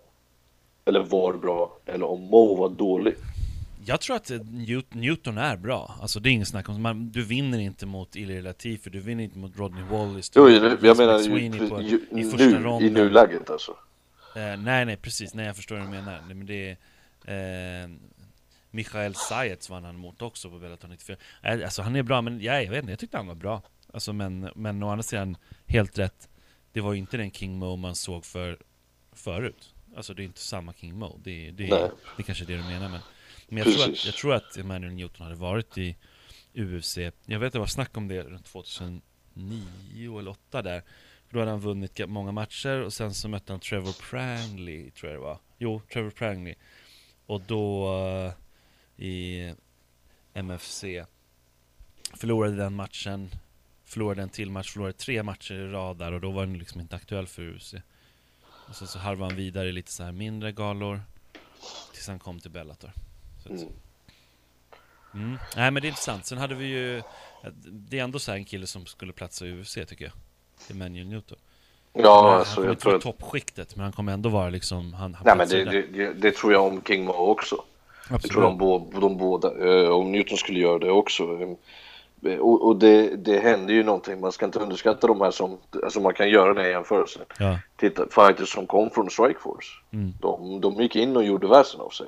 eller 0.86 1.00
var 1.00 1.32
bra, 1.32 1.78
eller 1.86 2.06
om 2.06 2.20
Mo 2.22 2.54
var 2.56 2.68
dålig. 2.68 3.14
Jag 3.84 4.00
tror 4.00 4.16
att 4.16 4.30
Newt- 4.30 4.86
Newton 4.96 5.38
är 5.38 5.56
bra, 5.56 5.94
alltså 6.02 6.20
det 6.20 6.28
är 6.28 6.32
inget 6.32 6.48
snack 6.48 6.68
om 6.68 6.82
man, 6.82 7.08
Du 7.10 7.24
vinner 7.24 7.58
inte 7.58 7.86
mot 7.86 8.16
Ilir 8.16 8.42
Latifi, 8.42 8.90
du 8.90 9.00
vinner 9.00 9.24
inte 9.24 9.38
mot 9.38 9.58
Rodney 9.58 9.84
Wallace. 9.84 10.32
Jo, 10.34 10.48
jag, 10.48 10.78
jag 10.84 10.96
menar 10.96 11.18
ju, 11.20 11.68
på, 11.68 11.80
ju, 11.82 12.00
i 12.10 12.24
första 12.24 12.46
nu, 12.46 12.50
i 12.50 12.62
ronden 12.62 12.92
nuläget 12.92 13.50
alltså. 13.50 13.70
eh, 14.36 14.56
Nej 14.58 14.84
nej 14.84 14.96
precis, 14.96 15.34
nej 15.34 15.46
jag 15.46 15.56
förstår 15.56 15.76
vad 15.76 15.84
du 15.86 15.90
menar. 15.90 16.20
Nej, 16.26 16.34
men 16.36 16.46
det 16.46 16.76
är 17.24 17.82
eh, 17.84 17.90
Michael 18.70 19.14
Zayets 19.14 19.70
vann 19.70 19.84
han 19.84 19.96
mot 19.96 20.22
också 20.22 20.50
på 20.50 20.58
Bellator 20.58 20.88
94 20.88 21.16
eh, 21.42 21.52
Alltså 21.64 21.82
han 21.82 21.96
är 21.96 22.02
bra, 22.02 22.22
men 22.22 22.40
ja, 22.40 22.62
jag 22.62 22.70
vet 22.70 22.78
inte, 22.80 22.92
jag 22.92 22.98
tyckte 22.98 23.16
han 23.16 23.26
var 23.26 23.34
bra. 23.34 23.62
Alltså 23.92 24.12
men, 24.12 24.50
men 24.54 24.82
å 24.82 24.88
andra 24.90 25.02
sidan, 25.02 25.36
helt 25.66 25.98
rätt. 25.98 26.28
Det 26.72 26.80
var 26.80 26.92
ju 26.92 26.98
inte 26.98 27.16
den 27.16 27.30
King 27.30 27.58
Mo 27.58 27.76
man 27.76 27.94
såg 27.94 28.24
för 28.24 28.58
förut 29.12 29.72
Alltså 29.96 30.14
det 30.14 30.22
är 30.22 30.24
inte 30.24 30.40
samma 30.40 30.72
King 30.72 30.98
Mo, 30.98 31.20
det, 31.24 31.50
det, 31.50 31.90
det 32.16 32.22
kanske 32.22 32.44
är 32.44 32.46
det 32.46 32.56
du 32.56 32.62
menar 32.62 32.88
men 32.88 33.00
Men 33.48 33.58
jag 33.58 33.74
tror, 33.74 33.92
att, 33.92 34.04
jag 34.04 34.14
tror 34.14 34.34
att 34.34 34.56
Emmanuel 34.56 34.92
Newton 34.92 35.22
hade 35.26 35.36
varit 35.38 35.78
i 35.78 35.96
UFC 36.54 36.98
Jag 37.26 37.38
vet 37.38 37.52
det 37.52 37.58
var 37.58 37.66
snack 37.66 37.96
om 37.96 38.08
det 38.08 38.22
runt 38.22 38.44
2009 38.46 39.00
eller 39.34 40.32
2008 40.32 40.62
där. 40.62 40.82
För 41.28 41.34
Då 41.34 41.38
hade 41.38 41.50
han 41.50 41.60
vunnit 41.60 41.98
ga- 41.98 42.06
många 42.06 42.32
matcher 42.32 42.80
och 42.80 42.92
sen 42.92 43.14
så 43.14 43.28
mötte 43.28 43.52
han 43.52 43.60
Trevor 43.60 44.10
Prangley, 44.10 44.90
tror 44.90 45.12
jag 45.12 45.20
det 45.20 45.24
var. 45.24 45.38
Jo, 45.58 45.80
Trevor 45.92 46.10
Prangley. 46.10 46.54
Och 47.26 47.40
då 47.40 47.94
eh, 48.06 48.32
i 49.06 49.54
MFC 50.34 50.84
Förlorade 52.14 52.56
den 52.56 52.74
matchen 52.74 53.30
Förlorade 53.84 54.22
en 54.22 54.28
till 54.28 54.50
match, 54.50 54.70
förlorade 54.72 54.92
tre 54.98 55.22
matcher 55.22 55.54
i 55.54 55.68
rad 55.68 55.98
där 55.98 56.12
och 56.12 56.20
då 56.20 56.30
var 56.30 56.40
han 56.46 56.58
liksom 56.58 56.80
inte 56.80 56.96
aktuell 56.96 57.26
för 57.26 57.42
UFC 57.56 57.74
Och 58.68 58.76
sen 58.76 58.88
så 58.88 58.98
harvade 58.98 59.30
han 59.30 59.36
vidare 59.36 59.68
i 59.68 59.72
lite 59.72 59.92
så 59.92 60.02
här 60.02 60.12
mindre 60.12 60.52
galor 60.52 61.02
Tills 61.92 62.08
han 62.08 62.18
kom 62.18 62.40
till 62.40 62.50
Bellator 62.50 62.92
så 63.42 63.48
Mm. 63.48 63.68
mm. 65.14 65.38
Nej 65.56 65.70
men 65.70 65.82
det 65.82 65.86
är 65.86 65.88
intressant, 65.88 66.26
sen 66.26 66.38
hade 66.38 66.54
vi 66.54 66.66
ju 66.66 67.02
Det 67.64 67.98
är 67.98 68.04
ändå 68.04 68.18
så 68.18 68.30
här 68.30 68.38
en 68.38 68.44
kille 68.44 68.66
som 68.66 68.86
skulle 68.86 69.12
platsa 69.12 69.46
i 69.46 69.60
UFC 69.60 69.74
tycker 69.74 70.04
jag 70.04 70.12
Emmanuel 70.70 71.06
Newton 71.06 71.38
Ja, 71.92 72.30
han 72.30 72.38
alltså 72.38 72.54
kommer 72.54 72.68
jag 72.68 72.78
tror 72.78 72.96
att... 72.96 73.02
toppskiktet 73.02 73.76
men 73.76 73.82
han 73.82 73.92
kommer 73.92 74.12
ändå 74.12 74.28
vara 74.28 74.50
liksom 74.50 74.94
han, 74.94 75.14
han 75.14 75.22
Nej 75.24 75.36
men 75.36 75.48
det, 75.48 75.82
det, 75.82 76.12
det, 76.12 76.34
tror 76.34 76.52
jag 76.52 76.64
om 76.66 76.82
King 76.82 77.04
Mo 77.04 77.12
också. 77.12 77.56
Jag 78.08 78.16
Absolut. 78.16 78.32
tror 78.32 78.42
de, 78.42 78.58
bo, 78.58 79.00
de 79.00 79.16
båda, 79.16 79.48
eh, 79.68 79.88
om 79.88 80.12
Newton 80.12 80.38
skulle 80.38 80.58
göra 80.58 80.78
det 80.78 80.90
också. 80.90 81.56
Och, 82.40 82.66
och 82.66 82.76
det, 82.76 83.16
det 83.16 83.38
händer 83.38 83.74
ju 83.74 83.82
någonting, 83.82 84.20
man 84.20 84.32
ska 84.32 84.44
inte 84.46 84.58
underskatta 84.58 85.06
de 85.06 85.20
här 85.20 85.30
som, 85.30 85.58
alltså 85.84 86.00
man 86.00 86.14
kan 86.14 86.28
göra 86.30 86.54
den 86.54 86.68
jämförelsen. 86.70 87.22
Ja, 87.38 87.58
Titta, 87.76 88.06
fighters 88.10 88.52
som 88.52 88.66
kom 88.66 88.90
från 88.90 89.10
Strikeforce. 89.10 89.68
Mm. 89.92 90.12
De, 90.20 90.60
de 90.60 90.74
gick 90.82 90.96
in 90.96 91.16
och 91.16 91.24
gjorde 91.24 91.46
väsen 91.48 91.80
av 91.80 91.90
sig. 91.90 92.06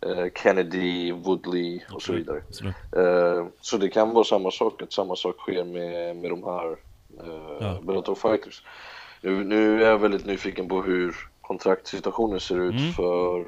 Eh, 0.00 0.26
Kennedy, 0.42 1.12
Woodley 1.12 1.80
och 1.92 2.02
så 2.02 2.12
vidare. 2.12 2.40
Eh, 2.96 3.46
så 3.60 3.76
det 3.76 3.88
kan 3.88 4.10
vara 4.14 4.24
samma 4.24 4.50
sak, 4.50 4.82
att 4.82 4.92
samma 4.92 5.16
sak 5.16 5.36
sker 5.36 5.64
med, 5.64 6.16
med 6.16 6.30
de 6.30 6.44
här 6.44 6.70
eh, 7.24 7.56
Ja. 7.60 7.78
Bellator 7.82 8.14
fighters. 8.14 8.62
Nu, 9.20 9.44
nu 9.44 9.82
är 9.84 9.90
jag 9.90 9.98
väldigt 9.98 10.26
nyfiken 10.26 10.68
på 10.68 10.82
hur 10.82 11.14
kontraktsituationen 11.40 12.40
ser 12.40 12.60
ut 12.60 12.74
Mm. 12.80 12.92
för, 12.92 13.44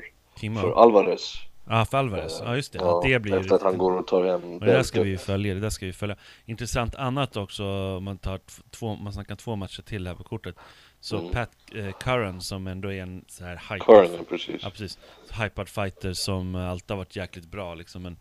för 0.61 0.83
Alvarez. 0.83 1.35
Ja, 1.69 1.85
för 1.85 1.99
Alvarez. 1.99 2.41
Ja, 2.45 2.57
just 2.57 2.73
det. 2.73 2.79
Ja, 2.79 3.01
det 3.05 3.19
blir 3.19 3.37
efter 3.37 3.55
att 3.55 3.63
han 3.63 3.79
går 3.79 3.99
och 3.99 4.07
tar 4.07 4.25
hem 4.25 4.59
det 4.59 4.67
där 4.67 4.83
ska 4.83 5.03
vi 5.03 5.19
följa, 5.19 5.55
det 5.55 5.61
där 5.61 5.71
ska 5.71 5.87
vi 5.87 5.93
följa. 5.93 6.17
Intressant 6.45 6.95
annat 6.95 7.37
också, 7.37 7.65
om 7.97 8.05
man 8.05 8.19
tar 8.19 8.41
två, 8.71 8.97
man 8.97 9.13
snackar 9.13 9.37
två 9.37 9.57
matcher 9.57 9.83
till 9.83 10.07
här 10.07 10.15
på 10.15 10.25
kortet. 10.25 10.57
Så 11.01 11.19
Mm. 11.19 11.33
Pat 11.33 11.51
eh, 11.75 11.91
Curran 11.93 12.41
som 12.41 12.67
ändå 12.67 12.93
är 12.93 13.03
en 13.03 13.25
så 13.29 13.45
här 13.45 13.57
hypad, 13.71 13.87
Curran, 13.87 14.25
precis. 14.29 14.63
ja, 14.63 14.71
precis, 14.71 14.99
hypad 15.43 15.69
fighter 15.69 16.13
som 16.13 16.55
alltid 16.55 16.91
har 16.91 16.97
varit 16.97 17.17
jäkligt 17.17 17.47
bra 17.47 17.75
liksom. 17.75 18.03
Men 18.03 18.17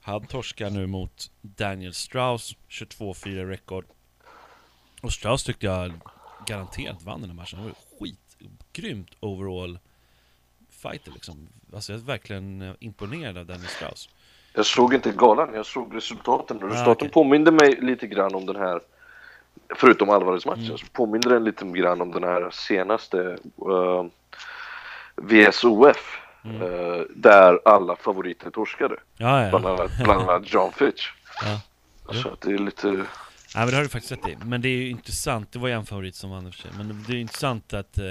han 0.00 0.26
torskar 0.26 0.70
nu 0.70 0.86
mot 0.86 1.30
Daniel 1.40 1.94
Strauss, 1.94 2.56
22-4 2.68 3.46
rekord. 3.46 3.84
Och 5.02 5.12
Strauss 5.12 5.44
tyckte 5.44 5.66
jag 5.66 5.92
garanterat 6.46 7.02
vann 7.02 7.20
den 7.20 7.30
här 7.30 7.36
matchen. 7.36 7.58
Han 7.58 7.68
var 7.68 7.74
skitgrymt 7.98 9.10
overall 9.20 9.78
fighter 10.82 11.10
liksom. 11.12 11.48
Alltså 11.74 11.92
jag 11.92 12.00
är 12.00 12.04
verkligen 12.04 12.62
eh, 12.62 12.72
imponerad 12.80 13.38
av 13.38 13.46
Daniel 13.46 13.68
Strauss. 13.68 14.08
Jag 14.54 14.66
såg 14.66 14.94
inte 14.94 15.10
galan, 15.12 15.54
jag 15.54 15.66
såg 15.66 15.96
resultaten. 15.96 16.56
Ah, 16.62 16.66
resultaten 16.66 16.92
okej. 16.94 17.08
påminde 17.10 17.50
mig 17.50 17.78
lite 17.80 18.06
grann 18.06 18.34
om 18.34 18.46
den 18.46 18.56
här, 18.56 18.80
förutom 19.76 20.10
Alvarez-matchen, 20.10 20.64
Mm. 20.64 20.78
så 20.78 20.86
påminde 20.92 21.28
den 21.28 21.44
lite 21.44 21.64
grann 21.64 22.00
om 22.00 22.10
den 22.10 22.24
här 22.24 22.50
senaste 22.50 23.18
uh, 23.68 24.04
VSOF. 25.16 26.18
Mm. 26.44 26.62
eh, 26.62 27.00
där 27.16 27.60
alla 27.64 27.96
favoriter 27.96 28.50
torskade. 28.50 28.96
Ja, 29.16 29.42
ja, 29.44 29.50
Bland 29.50 29.64
ja. 29.64 29.70
annat, 29.74 29.90
bland 30.04 30.20
annat 30.30 30.52
John 30.52 30.72
Fitch. 30.72 31.08
ja. 31.44 31.60
Så 32.22 32.28
att 32.28 32.40
det 32.40 32.52
är 32.52 32.58
lite... 32.58 32.86
Nej 32.88 33.04
men 33.54 33.66
det 33.66 33.76
har 33.76 33.82
du 33.82 33.88
faktiskt 33.88 34.12
rätt 34.12 34.28
i. 34.28 34.36
Men 34.44 34.62
det 34.62 34.68
är 34.68 34.76
ju 34.76 34.88
intressant, 34.88 35.52
det 35.52 35.58
var 35.58 35.68
ju 35.68 35.74
en 35.74 35.86
favorit 35.86 36.14
som 36.14 36.30
vann 36.30 36.46
i 36.46 36.50
och 36.50 36.54
för 36.54 36.60
sig. 36.62 36.70
Men 36.76 37.04
det 37.08 37.12
är 37.12 37.16
intressant 37.16 37.74
att 37.74 37.98
eh, 37.98 38.04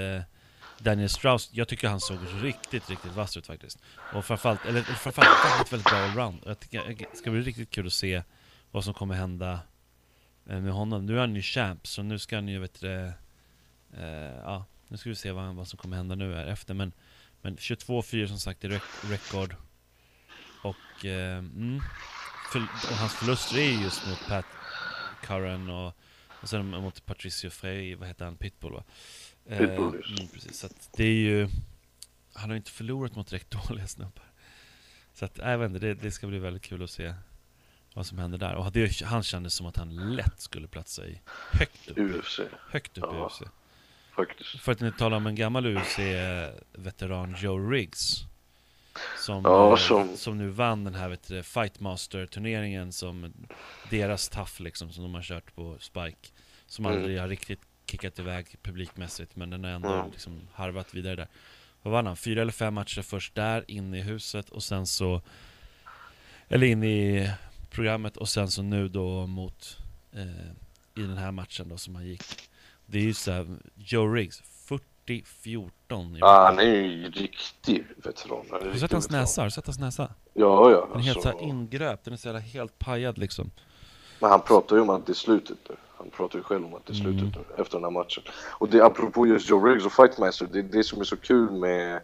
Daniel 0.82 1.08
Strauss, 1.08 1.50
jag 1.52 1.68
tycker 1.68 1.88
han 1.88 2.00
såg 2.00 2.18
riktigt, 2.42 2.90
riktigt 2.90 3.12
vass 3.12 3.36
ut 3.36 3.46
faktiskt. 3.46 3.78
Och 4.14 4.24
framförallt, 4.24 4.66
eller 4.66 4.82
framförallt 4.82 5.44
väldigt, 5.44 5.72
väldigt 5.72 5.88
bra 5.88 5.98
allround. 5.98 6.38
Jag 6.46 6.60
tycker 6.60 6.96
det 7.10 7.16
ska 7.16 7.30
bli 7.30 7.40
riktigt 7.40 7.70
kul 7.70 7.86
att 7.86 7.92
se 7.92 8.22
vad 8.70 8.84
som 8.84 8.94
kommer 8.94 9.14
hända 9.14 9.60
eh, 10.46 10.60
med 10.60 10.72
honom. 10.72 11.06
Nu 11.06 11.16
är 11.16 11.20
han 11.20 11.36
ju 11.36 11.42
champ, 11.42 11.86
så 11.86 12.02
nu 12.02 12.18
ska 12.18 12.36
han 12.36 12.48
ju, 12.48 12.58
vet 12.58 12.80
du, 12.80 13.12
eh, 13.96 14.36
ja, 14.44 14.64
nu 14.88 14.96
ska 14.96 15.08
vi 15.08 15.16
se 15.16 15.32
vad, 15.32 15.54
vad 15.54 15.68
som 15.68 15.78
kommer 15.78 15.96
hända 15.96 16.14
nu 16.14 16.34
här 16.34 16.46
efter. 16.46 16.74
Men, 16.74 16.92
men 17.42 17.56
22-4 17.56 18.26
som 18.26 18.38
sagt 18.38 18.60
det 18.60 18.68
är 18.68 18.82
rekord. 19.10 19.54
Och, 20.62 21.04
eh, 21.04 21.38
mm, 21.38 21.80
för, 22.52 22.58
och 22.60 22.96
hans 22.96 23.14
förluster 23.14 23.58
är 23.58 23.70
ju 23.70 23.82
just 23.82 24.06
mot 24.06 24.28
Pat 24.28 24.44
Curran 25.22 25.70
och, 25.70 25.94
och 26.42 26.48
sen 26.48 26.66
mot 26.66 27.06
Patricio 27.06 27.50
Frey, 27.50 27.94
vad 27.94 28.08
heter 28.08 28.24
han, 28.24 28.36
Pitbull 28.36 28.72
va? 28.72 28.84
Pitbull, 29.58 30.04
eh, 30.04 30.12
mm, 30.18 30.28
precis, 30.32 30.58
så 30.58 30.68
det 30.96 31.04
är 31.04 31.14
ju 31.14 31.48
Han 32.34 32.50
har 32.50 32.56
inte 32.56 32.70
förlorat 32.70 33.14
mot 33.16 33.26
direkt 33.28 33.50
dåliga 33.68 33.86
snubbar 33.86 34.24
Så 35.14 35.24
att, 35.24 35.38
jag 35.38 35.58
vet 35.58 35.66
inte, 35.70 35.86
det, 35.86 35.94
det 35.94 36.10
ska 36.10 36.26
bli 36.26 36.38
väldigt 36.38 36.62
kul 36.62 36.82
att 36.82 36.90
se 36.90 37.14
Vad 37.94 38.06
som 38.06 38.18
händer 38.18 38.38
där, 38.38 38.54
och 38.54 38.72
det, 38.72 39.00
han 39.02 39.22
kändes 39.22 39.54
som 39.54 39.66
att 39.66 39.76
han 39.76 40.14
lätt 40.16 40.40
skulle 40.40 40.68
platsa 40.68 41.06
i 41.06 41.20
Högt 41.52 41.88
upp 41.88 41.98
UFC. 41.98 42.40
Högt 42.70 42.98
upp 42.98 43.04
Ja. 43.12 43.16
i 43.16 43.26
UFC 43.26 43.42
Faktiskt. 44.16 44.60
För 44.60 44.72
att 44.72 44.80
inte 44.82 44.98
tala 44.98 45.16
om 45.16 45.26
en 45.26 45.34
gammal 45.34 45.66
UFC-veteran 45.66 47.36
Joe 47.38 47.70
Riggs 47.70 48.16
som, 49.18 49.42
Ja, 49.44 49.70
eh, 49.72 49.76
som- 49.76 50.16
som 50.16 50.38
nu 50.38 50.48
vann 50.48 50.84
den 50.84 50.94
här 50.94 51.08
vet 51.08 51.28
du, 51.28 51.42
Fightmaster-turneringen 51.42 52.92
som 52.92 53.32
deras 53.90 54.28
taff 54.28 54.60
liksom, 54.60 54.92
som 54.92 55.02
de 55.02 55.14
har 55.14 55.22
kört 55.22 55.54
på 55.54 55.76
Spike 55.80 56.28
Som 56.66 56.86
Mm. 56.86 56.98
aldrig 56.98 57.20
har 57.20 57.28
riktigt 57.28 57.60
kickat 57.90 58.18
iväg 58.18 58.56
publikmässigt 58.62 59.36
men 59.36 59.50
den 59.50 59.64
har 59.64 59.70
ändå 59.70 59.88
Mm. 59.92 60.10
liksom 60.10 60.40
harvat 60.52 60.94
vidare 60.94 61.16
där 61.16 61.28
Vad 61.82 61.92
vann 61.92 62.06
han? 62.06 62.16
Fyra 62.16 62.42
eller 62.42 62.52
fem 62.52 62.74
matcher 62.74 63.02
först 63.02 63.34
där, 63.34 63.64
inne 63.68 63.98
i 63.98 64.02
huset 64.02 64.50
och 64.50 64.62
sen 64.62 64.86
så 64.86 65.22
Eller 66.48 66.66
in 66.66 66.84
i 66.84 67.30
programmet 67.70 68.16
och 68.16 68.28
sen 68.28 68.48
så 68.50 68.62
nu 68.62 68.88
då 68.88 69.26
mot 69.26 69.78
eh, 70.12 70.50
I 70.94 71.06
den 71.06 71.16
här 71.16 71.32
matchen 71.32 71.68
då 71.68 71.76
som 71.76 71.94
han 71.94 72.06
gick 72.06 72.22
Det 72.86 72.98
är 72.98 73.02
ju 73.02 73.14
såhär, 73.14 73.46
Joe 73.74 74.14
Riggs 74.14 74.42
40-14 75.06 76.16
i 76.16 76.18
Ja, 76.18 76.44
han 76.46 76.58
är 76.58 76.62
ju 76.64 77.04
en 77.06 77.12
riktig 77.12 77.84
veteran. 78.04 78.46
En 78.46 78.52
Har 78.52 78.72
du 78.72 78.78
sett 78.78 78.92
hans 78.92 79.10
näsa? 79.10 79.40
Har 79.40 79.46
du 79.46 79.50
sett 79.50 79.66
hans 79.66 79.78
näsa? 79.78 80.14
Ja, 80.34 80.70
ja. 80.70 80.88
Den 80.90 80.98
är 81.00 81.02
helt 81.04 81.16
alltså, 81.16 81.32
såhär 81.32 81.44
ingröpt, 81.48 82.04
den 82.04 82.12
är 82.14 82.18
så 82.18 82.28
jävla 82.28 82.40
helt 82.40 82.78
pajad 82.78 83.18
liksom 83.18 83.50
Men 84.20 84.30
han 84.30 84.40
pratar 84.42 84.76
ju 84.76 84.82
om 84.82 84.90
att 84.90 85.06
det 85.06 85.12
är 85.12 85.14
slutet 85.14 85.58
nu. 85.68 85.76
Han 86.00 86.10
pratar 86.10 86.38
ju 86.38 86.42
själv 86.42 86.64
om 86.64 86.74
att 86.74 86.86
det 86.86 86.92
är 86.92 86.94
slutet 86.94 87.20
Mm. 87.22 87.44
nu 87.48 87.62
efter 87.62 87.76
den 87.76 87.84
här 87.84 87.90
matchen. 87.90 88.22
Och 88.52 88.68
det 88.68 88.84
apropå 88.84 89.26
just 89.26 89.50
Joe 89.50 89.66
Riggs 89.66 89.86
och 89.86 89.92
Fightmaster, 89.92 90.48
det, 90.52 90.62
det 90.62 90.84
som 90.84 91.00
är 91.00 91.04
så 91.04 91.16
kul 91.16 91.50
med, 91.50 92.00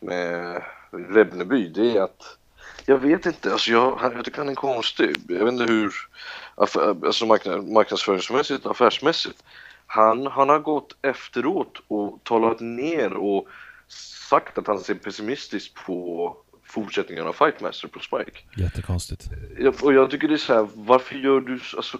med 0.00 0.62
Rebneby, 0.90 1.68
det 1.68 1.96
är 1.96 2.02
att 2.02 2.38
jag 2.86 2.98
vet 2.98 3.26
inte, 3.26 3.52
alltså 3.52 3.70
jag, 3.70 3.98
jag 4.02 4.24
tycker 4.24 4.38
han 4.38 4.48
är 4.48 4.54
konstig. 4.54 5.16
Jag 5.28 5.44
vet 5.44 5.52
inte 5.52 5.72
hur, 5.72 5.92
alltså 6.56 7.26
marknad, 7.26 7.68
marknadsföringsmässigt, 7.68 8.66
affärsmässigt. 8.66 9.44
Han, 9.86 10.26
han 10.26 10.48
har 10.48 10.58
gått 10.58 10.96
efteråt 11.02 11.82
och 11.88 12.20
talat 12.22 12.60
ner 12.60 13.12
och 13.12 13.48
sagt 14.28 14.58
att 14.58 14.66
han 14.66 14.78
ser 14.78 14.94
pessimistiskt 14.94 15.74
på 15.86 16.36
fortsättningen 16.64 17.26
av 17.26 17.32
Fightmaster 17.32 17.88
på 17.88 17.98
Spike. 18.00 18.40
Jättekonstigt 18.56 19.24
Jag, 19.58 19.74
och 19.84 19.94
jag 19.94 20.10
tycker 20.10 20.28
det 20.28 20.34
är 20.34 20.38
så 20.38 20.54
här, 20.54 20.68
varför 20.74 21.14
gör 21.14 21.40
du 21.40 21.58
så? 21.58 21.76
Alltså, 21.76 21.98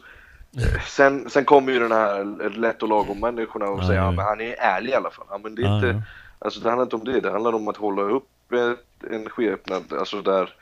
sen, 0.87 1.31
sen 1.31 1.45
kommer 1.45 1.73
ju 1.73 1.79
den 1.79 1.93
här 1.93 2.25
lätt 2.51 2.83
och 2.83 2.89
lagom 2.89 3.21
människorna 3.21 3.67
och 3.69 3.79
Ja, 3.83 3.87
säger 3.87 4.01
ja. 4.01 4.11
men 4.11 4.25
han 4.25 4.41
är 4.41 4.55
ärlig 4.59 4.91
i 4.91 4.95
alla 4.95 5.11
fall. 5.11 5.27
Ja, 5.31 5.39
men 5.43 5.55
det 5.55 5.63
är 5.63 5.67
Ja, 5.67 5.75
inte, 5.77 5.87
ja. 5.87 6.03
alltså 6.39 6.61
det 6.61 6.69
handlar 6.69 6.83
inte 6.85 6.97
om 6.97 7.05
det, 7.05 7.21
det 7.21 7.31
handlar 7.31 7.53
om 7.55 7.69
att 7.69 7.77
hålla 7.77 8.03
upp 8.03 8.29
en 9.11 9.29
skepnad, 9.31 9.93
alltså 9.93 10.23
där, 10.23 10.55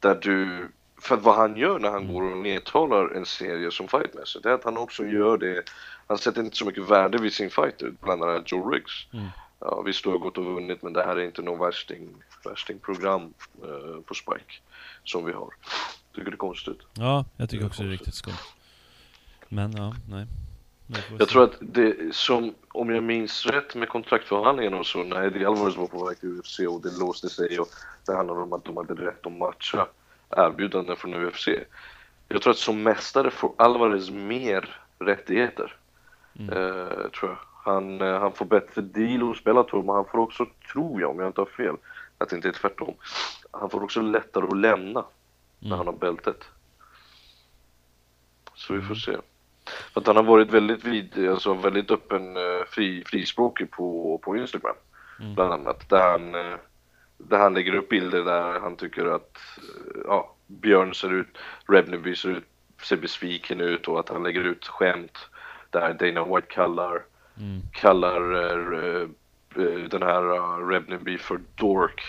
där 0.00 0.14
du, 0.14 0.68
för 1.00 1.16
vad 1.16 1.34
han 1.34 1.56
gör 1.56 1.78
när 1.78 1.90
han 1.90 2.02
Mm. 2.02 2.14
går 2.14 2.22
och 2.30 2.36
nedtalar 2.36 3.08
en 3.16 3.26
serie 3.26 3.70
som 3.70 3.88
Fightmaster, 3.88 4.40
det 4.42 4.48
är 4.48 4.52
att 4.54 4.64
han 4.64 4.76
också 4.76 5.04
gör 5.04 5.38
det, 5.38 5.62
han 6.06 6.18
sätter 6.18 6.40
inte 6.42 6.56
så 6.56 6.64
mycket 6.64 6.90
värde 6.90 7.18
vid 7.18 7.32
sin 7.32 7.50
fighter, 7.50 7.92
bland 8.02 8.22
annat 8.22 8.52
Joe 8.52 8.70
Riggs. 8.70 9.06
Mm. 9.12 9.26
Ja, 9.60 9.82
visst, 9.82 10.04
du 10.04 10.10
har 10.10 10.18
gått 10.18 10.38
och 10.38 10.44
vunnit, 10.44 10.82
men 10.82 10.92
det 10.92 11.04
här 11.04 11.16
är 11.16 11.24
inte 11.24 11.42
någon 11.42 11.58
värsting, 11.58 12.08
värstingprogram 12.44 13.34
eh, 13.62 14.00
på 14.06 14.14
Spike 14.14 14.52
som 15.04 15.24
vi 15.24 15.32
har. 15.32 15.48
Tycker 16.14 16.30
det 16.30 16.34
är 16.34 16.36
konstigt. 16.36 16.78
Ja, 16.94 17.24
jag 17.36 17.50
tycker 17.50 17.66
också 17.66 17.82
det 17.82 17.88
är 17.88 17.90
riktigt 17.92 18.14
skumt 18.14 18.34
Men 19.48 19.72
ja, 19.76 19.94
nej 20.08 20.26
Jag 21.18 21.28
tror 21.28 21.44
att 21.44 21.56
det 21.60 22.14
som, 22.14 22.54
om 22.68 22.90
jag 22.90 23.02
minns 23.04 23.46
rätt 23.46 23.74
med 23.74 23.88
kontraktförhandlingarna 23.88 24.76
och 24.78 24.86
så, 24.86 25.02
när 25.02 25.24
Eddie 25.26 25.44
Alvarez 25.44 25.76
var 25.76 25.86
på 25.86 26.04
väg 26.06 26.20
till 26.20 26.38
UFC 26.38 26.60
och 26.60 26.82
det 26.82 26.98
låste 26.98 27.28
sig 27.28 27.60
och 27.60 27.68
det 28.06 28.14
handlade 28.16 28.40
om 28.40 28.52
att 28.52 28.64
de 28.64 28.76
hade 28.76 28.94
rätt 28.94 29.26
att 29.26 29.32
matcha 29.32 29.86
erbjudanden 30.30 30.96
från 30.96 31.14
UFC. 31.14 31.48
Jag 32.28 32.42
tror 32.42 32.50
att 32.50 32.58
som 32.58 32.82
mästare 32.82 33.30
får 33.30 33.52
Alvarez 33.58 34.10
mer 34.10 34.80
rättigheter, 34.98 35.76
Mm. 36.38 36.48
eh, 36.56 37.08
tror 37.10 37.30
jag. 37.30 37.38
Han, 37.72 38.00
eh, 38.00 38.20
han 38.20 38.32
får 38.32 38.44
bättre 38.46 38.82
deal 38.82 39.20
hos 39.22 39.44
Bellator, 39.44 39.82
men 39.82 39.94
han 39.94 40.04
får 40.04 40.18
också, 40.18 40.46
tror 40.72 41.00
jag, 41.00 41.10
om 41.10 41.18
jag 41.18 41.28
inte 41.28 41.40
har 41.40 41.46
fel, 41.46 41.76
att 42.18 42.28
det 42.28 42.36
inte 42.36 42.48
är 42.48 42.52
tvärtom. 42.52 42.94
Han 43.50 43.70
får 43.70 43.82
också 43.82 44.00
lättare 44.02 44.44
att 44.46 44.56
lämna 44.56 45.04
när 45.58 45.66
Mm. 45.68 45.78
han 45.78 45.86
har 45.86 45.94
bältet. 45.94 46.44
Så 48.54 48.74
vi 48.74 48.82
får 48.82 48.94
se. 48.94 49.16
För 49.92 50.00
att 50.00 50.06
han 50.06 50.16
har 50.16 50.22
varit 50.22 50.50
väldigt 50.50 50.84
vid, 50.84 51.28
alltså 51.28 51.54
väldigt 51.54 51.90
öppen, 51.90 52.36
eh, 52.36 52.64
fri, 52.68 53.02
frispråkig 53.06 53.70
på, 53.70 54.18
på 54.24 54.36
Instagram. 54.36 54.76
Mm. 55.20 55.34
Bland 55.34 55.52
annat. 55.52 55.88
Där 55.88 56.10
han, 56.10 56.34
eh, 56.34 56.56
där 57.18 57.38
han 57.38 57.54
lägger 57.54 57.74
upp 57.74 57.88
bilder 57.88 58.24
där 58.24 58.60
han 58.60 58.76
tycker 58.76 59.06
att 59.06 59.38
eh, 59.58 60.00
ja, 60.04 60.34
Björn 60.46 60.94
ser 60.94 61.12
ut, 61.12 61.38
Rebneby 61.68 62.16
ser 62.16 62.28
ut, 62.28 62.44
ser 62.82 62.96
besviken 62.96 63.60
ut 63.60 63.88
och 63.88 64.00
att 64.00 64.08
han 64.08 64.22
lägger 64.22 64.44
ut 64.44 64.66
skämt 64.66 65.18
där 65.70 65.94
Dana 65.94 66.24
White 66.34 66.46
kallar, 66.54 67.02
Mm. 67.38 67.62
kallar 67.72 68.32
eh, 68.72 69.08
den 69.90 70.02
här 70.02 70.34
uh, 70.34 70.68
Rebneby 70.68 71.18
för 71.18 71.40
dork. 71.54 72.02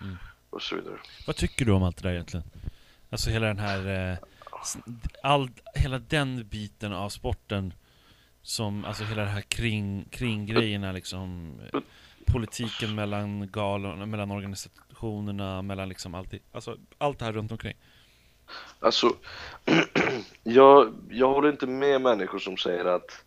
Mm. 0.00 0.16
Och 0.50 0.62
så 0.62 0.76
vidare. 0.76 0.94
Vad 1.26 1.36
tycker 1.36 1.64
du 1.64 1.72
om 1.72 1.82
allt 1.82 1.96
det 1.96 2.08
där 2.08 2.12
egentligen? 2.14 2.46
Alltså 3.10 3.30
hela 3.30 3.46
den 3.46 3.58
här 3.58 4.18
Alltså, 4.66 4.78
all, 5.22 5.50
Hela 5.74 5.98
den 5.98 6.48
biten 6.48 6.92
av 6.92 7.08
sporten 7.08 7.74
Som, 8.42 8.84
alltså 8.84 9.04
hela 9.04 9.22
det 9.22 9.28
här 9.28 9.40
kring, 9.40 10.04
kring 10.10 10.46
grejerna 10.46 10.92
liksom 10.92 11.52
Politiken 12.26 12.94
mellan 12.94 13.48
galorna, 13.52 14.06
mellan 14.06 14.30
organisationerna, 14.30 15.62
mellan 15.62 15.88
liksom 15.88 16.14
allt, 16.14 16.34
i- 16.34 16.40
alltså 16.52 16.76
allt 16.98 17.18
det 17.18 17.24
här 17.24 17.32
runt 17.32 17.52
omkring 17.52 17.74
Alltså, 18.80 19.16
jag, 20.44 20.94
jag 21.10 21.28
håller 21.28 21.48
inte 21.50 21.66
med 21.66 22.00
människor 22.00 22.38
som 22.38 22.56
säger 22.56 22.84
att 22.84 23.24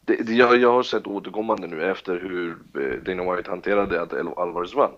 det, 0.00 0.16
det, 0.16 0.32
jag, 0.34 0.56
jag 0.56 0.72
har 0.72 0.82
sett 0.82 1.06
återkommande 1.06 1.66
nu 1.66 1.90
efter 1.90 2.20
hur 2.20 2.50
eh, 2.82 3.02
Dana 3.02 3.36
White 3.36 3.50
hanterade 3.50 4.02
att 4.02 4.12
Alvarez 4.38 4.74
vann. 4.74 4.92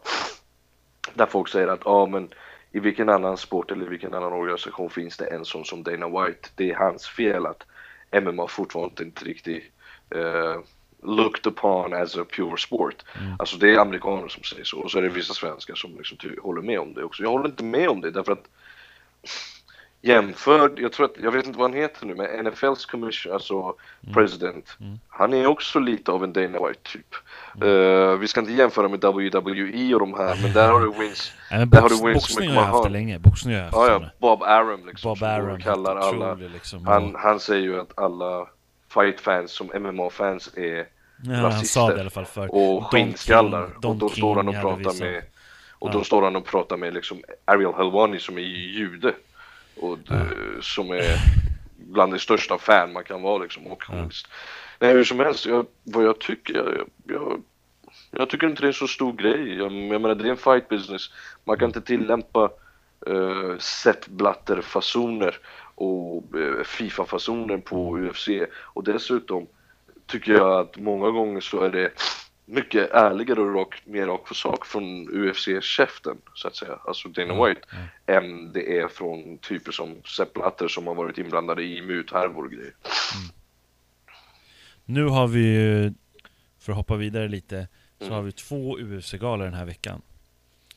Där 1.15 1.27
folk 1.27 1.49
säger 1.49 1.69
att 1.69 1.81
ja 1.85 2.07
men 2.07 2.29
i 2.75 2.81
vilken 2.81 3.09
annan 3.09 3.37
sport 3.37 3.71
eller 3.71 3.87
vilken 3.87 4.15
annan 4.15 4.33
organisation 4.33 4.91
finns 4.91 5.17
det 5.17 5.27
en 5.27 5.45
sån 5.45 5.65
som 5.65 5.83
Dana 5.83 6.09
White? 6.09 6.49
Det 6.55 6.71
är 6.71 6.75
hans 6.75 7.07
fel 7.07 7.47
att 7.47 7.63
MMA 8.23 8.49
fortfarande 8.49 9.05
inte 9.05 9.25
riktigt 9.25 9.65
eh, 10.11 10.61
looked 11.03 11.47
upon 11.47 11.93
as 11.93 12.17
a 12.17 12.25
pure 12.37 12.59
sport. 12.59 13.05
Mm. 13.21 13.37
Alltså 13.39 13.57
det 13.57 13.75
är 13.75 13.79
amerikaner 13.79 14.29
som 14.29 14.43
säger 14.43 14.65
så 14.65 14.79
och 14.79 14.91
så 14.91 14.99
är 14.99 15.03
det 15.03 15.09
vissa 15.09 15.35
svenskar 15.35 15.75
som 15.75 15.97
liksom 15.99 16.19
håller 16.43 16.63
med 16.63 16.81
om 16.81 16.95
det 16.95 17.05
också. 17.05 17.23
Jag 17.23 17.31
håller 17.31 17.49
inte 17.49 17.65
med 17.65 17.89
om 17.89 18.01
det 18.01 18.11
därför 18.11 18.33
att 18.33 18.49
jämför, 20.07 20.73
jag 20.77 20.93
tror 20.93 21.07
att, 21.07 21.13
jag 21.23 21.31
vet 21.33 21.47
inte 21.47 21.59
vad 21.59 21.71
han 21.71 21.81
heter 21.81 22.07
nu, 22.07 22.15
men 22.15 22.45
NFLs 22.47 22.87
commission, 22.87 23.33
alltså 23.33 23.75
president, 24.15 24.77
Mm. 24.81 24.99
han 25.09 25.33
är 25.33 25.47
också 25.47 25.79
lite 25.79 26.13
av 26.13 26.25
en 26.25 26.33
Dana 26.33 26.59
White 26.69 26.81
typ. 26.83 27.15
Eh, 27.65 28.19
vi 28.19 28.29
ska 28.29 28.41
inte 28.41 28.53
jämföra 28.53 28.89
med 28.89 29.01
WWE 29.01 29.95
och 29.95 30.01
de 30.01 30.15
här, 30.15 30.39
men 30.43 30.53
där 30.53 30.69
har 30.73 30.81
du 30.81 30.93
Vince, 30.99 31.33
men 31.51 31.71
Där 31.71 31.81
har 31.81 31.89
box, 31.89 32.01
du 32.01 32.07
Vince 32.07 32.15
boxning 32.21 32.49
har 32.51 32.57
jag 32.57 32.63
haft 32.63 32.85
det 32.85 32.91
länge, 32.91 33.19
boxning 33.19 33.55
har 33.55 33.63
jag 33.63 33.71
haft 33.71 33.77
ja, 33.77 34.01
ja, 34.03 34.11
Bob 34.19 34.43
Arum 34.43 34.87
liksom, 34.87 35.09
Bob 35.09 35.23
Arum, 35.23 35.61
kallar 35.61 35.97
alla, 35.97 36.35
liksom. 36.35 36.87
Han, 36.87 37.15
han 37.19 37.41
säger 37.41 37.63
ju 37.63 37.81
att 37.81 37.99
alla 37.99 38.47
fight-fans 38.95 39.53
som 39.53 39.67
MMA-fans 39.67 40.51
är 40.57 40.87
ja, 41.23 41.43
rasister. 41.43 42.11
och 42.49 42.85
skinnskallar. 42.85 43.71
Och 43.87 43.97
då 43.97 44.09
står 44.09 44.37
han 44.37 44.49
och 44.49 44.55
pratar 44.55 45.01
med 45.05 45.23
och 45.79 45.89
Ja. 45.89 45.93
då 45.93 46.05
står 46.05 46.23
han 46.23 46.37
och 46.37 46.45
pratar 46.45 46.77
med 46.77 46.95
liksom 46.95 47.23
Ariel 47.45 47.73
Helwani 47.77 48.19
som 48.19 48.39
är 48.39 48.43
jude 48.43 49.15
och 49.77 49.99
d- 49.99 50.15
som 50.61 50.91
är 50.91 51.19
bland 51.77 52.13
de 52.13 52.19
största 52.19 52.59
fan 52.59 52.93
man 52.93 53.05
kan 53.05 53.23
vara 53.23 53.43
liksom 53.43 53.67
och 53.67 53.83
journalist. 53.83 54.27
Nej 54.79 54.93
hur 54.93 55.05
som 55.05 55.19
helst, 55.19 55.47
jag, 55.47 55.67
vad 55.83 56.05
jag 56.05 56.19
tycker, 56.19 56.55
jag, 56.55 56.89
jag, 57.07 57.43
jag 58.11 58.31
tycker 58.31 58.47
inte 58.47 58.63
det 58.63 58.67
är 58.67 58.69
en 58.69 58.75
så 58.75 58.89
stor 58.89 59.13
grej. 59.13 59.57
Jag, 59.57 59.73
jag 59.73 60.01
menar 60.01 60.15
det 60.15 60.29
är 60.29 60.31
en 60.31 60.37
fight 60.37 60.69
business. 60.69 61.11
Man 61.45 61.59
kan 61.59 61.69
inte 61.69 61.81
tillämpa 61.81 62.51
uh, 63.09 63.59
setblatterfasoner 63.59 65.39
och 65.75 66.39
eh, 66.39 66.65
Fifa-fasoner 66.65 67.59
på 67.59 67.99
UFC 67.99 68.29
och 68.57 68.85
dessutom 68.85 69.47
tycker 70.07 70.33
jag 70.33 70.61
att 70.61 70.77
många 70.77 71.11
gånger 71.11 71.41
så 71.41 71.61
är 71.61 71.71
det 71.71 71.91
mycket 72.47 72.91
ärligare 72.91 73.41
och 73.41 73.55
rak, 73.55 73.83
mer 73.85 74.07
rak 74.07 74.25
på 74.29 74.35
sak 74.35 74.67
från 74.67 75.09
UFC-käften 75.09 76.17
så 76.35 76.49
att 76.49 76.57
säga, 76.57 76.79
alltså 76.87 77.09
Dana 77.09 77.45
White, 77.47 77.61
Mm. 77.73 78.25
än 78.25 78.53
det 78.53 78.79
är 78.79 78.89
från 78.89 79.39
typer 79.39 79.73
som 79.73 80.03
Sepp 80.05 80.33
Blatter 80.33 80.69
som 80.69 80.87
har 80.87 80.95
varit 80.95 81.19
inblandade 81.19 81.63
i 81.63 81.83
muthärvor 81.83 82.45
och 82.45 82.51
grejer. 82.51 82.75
Nu 84.85 85.05
har 85.05 85.27
vi 85.29 85.41
ju, 85.41 85.93
för 86.59 86.73
att 86.73 86.77
hoppa 86.77 86.97
vidare 86.97 87.29
lite, 87.29 87.69
så 87.99 88.05
Mm. 88.05 88.15
har 88.17 88.23
vi 88.23 88.33
två 88.33 88.79
UFC-galor 88.79 89.45
den 89.45 89.55
här 89.55 89.65
veckan. 89.65 90.03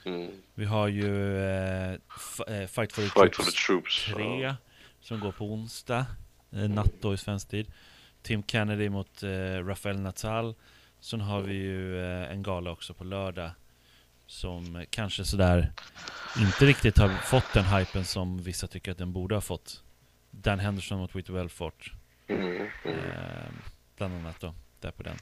Mm. 0.05 0.31
Vi 0.55 0.65
har 0.65 0.87
ju 0.87 1.37
eh, 1.37 1.91
eh, 2.47 2.67
Fight 2.67 2.93
for 2.93 3.01
the 3.01 3.09
Fight 3.09 3.35
for 3.35 3.43
the 3.43 3.51
troops. 3.67 4.05
3 4.05 4.41
Ja. 4.41 4.55
som 5.01 5.19
går 5.19 5.31
på 5.31 5.45
onsdag, 5.45 6.05
eh, 6.51 6.69
natt 6.69 6.93
då 7.01 7.13
i 7.13 7.17
svensk 7.17 7.49
tid. 7.49 7.71
Tim 8.21 8.43
Kennedy 8.43 8.89
mot 8.89 9.23
eh, 9.23 9.65
Rafael 9.65 9.99
Natal. 9.99 10.55
Sen 10.99 11.21
har 11.21 11.41
vi 11.41 11.53
ju 11.53 11.99
eh, 11.99 12.31
en 12.31 12.43
gala 12.43 12.71
också 12.71 12.93
på 12.93 13.03
lördag 13.03 13.51
som 14.27 14.85
kanske 14.89 15.25
sådär 15.25 15.71
inte 16.37 16.65
riktigt 16.65 16.97
har 16.97 17.09
fått 17.09 17.53
den 17.53 17.65
hypen 17.65 18.05
som 18.05 18.37
vissa 18.37 18.67
tycker 18.67 18.91
att 18.91 18.97
den 18.97 19.13
borde 19.13 19.35
ha 19.35 19.41
fått. 19.41 19.83
Dan 20.31 20.59
Henderson 20.59 20.99
mot 20.99 21.15
Whitty 21.15 21.33
Belfort. 21.33 21.93
Mm. 22.27 22.45
Mm. 22.83 22.99
Eh, 22.99 23.49
bland 23.97 24.13
annat 24.13 24.39
då, 24.39 24.53
där 24.79 24.91
på 24.91 25.03
den. 25.03 25.17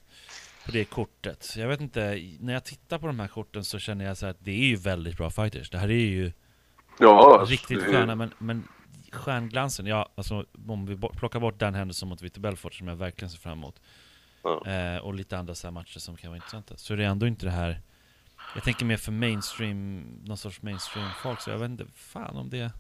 På 0.66 0.72
det 0.72 0.86
kortet. 0.86 1.54
Jag 1.58 1.68
vet 1.68 1.82
inte, 1.82 2.22
när 2.40 2.54
jag 2.54 2.64
tittar 2.64 3.00
på 3.00 3.08
de 3.08 3.20
här 3.20 3.28
korten 3.28 3.66
så 3.66 3.80
känner 3.80 4.06
jag 4.06 4.18
så 4.18 4.26
här 4.26 4.32
att 4.32 4.46
det 4.46 4.52
är 4.52 4.66
ju 4.66 4.76
väldigt 4.76 5.18
bra 5.18 5.30
fighters. 5.30 5.70
Det 5.70 5.78
här 5.78 5.90
är 5.90 5.94
ju 5.94 6.32
Ja, 7.00 7.46
riktigt 7.48 7.80
det 7.80 7.86
sköna, 7.86 8.16
men, 8.16 8.34
men 8.38 8.68
stjärnglansen, 9.12 9.86
ja 9.86 10.10
alltså 10.16 10.46
om 10.68 10.86
vi 10.86 10.98
plockar 10.98 11.40
bort 11.40 11.60
Dan 11.60 11.76
Henderson 11.76 12.10
mot 12.10 12.22
Whitty 12.22 12.40
Belfort 12.40 12.74
som 12.74 12.88
jag 12.88 12.96
verkligen 12.96 13.30
ser 13.30 13.40
fram 13.40 13.58
emot. 13.58 13.82
Eh, 14.46 14.98
och 14.98 15.14
lite 15.14 15.38
andra 15.38 15.56
så 15.56 15.72
matcher 15.72 16.00
som 16.00 16.18
kan 16.18 16.30
vara 16.30 16.38
intressanta. 16.38 16.78
Så 16.78 16.94
är 16.94 16.98
det 16.98 17.06
ändå 17.06 17.28
inte 17.28 17.46
det 17.46 17.52
här 17.52 17.82
jag 18.56 18.64
tänker 18.64 18.86
mer 18.86 18.98
för 18.98 19.12
mainstream, 19.12 20.04
någon 20.26 20.38
sorts 20.38 20.62
mainstream 20.62 21.08
folk, 21.24 21.42
så 21.42 21.50
jag 21.50 21.58
vet 21.58 21.70
inte 21.70 21.86
fan 21.96 22.38
om 22.38 22.50
det 22.50 22.72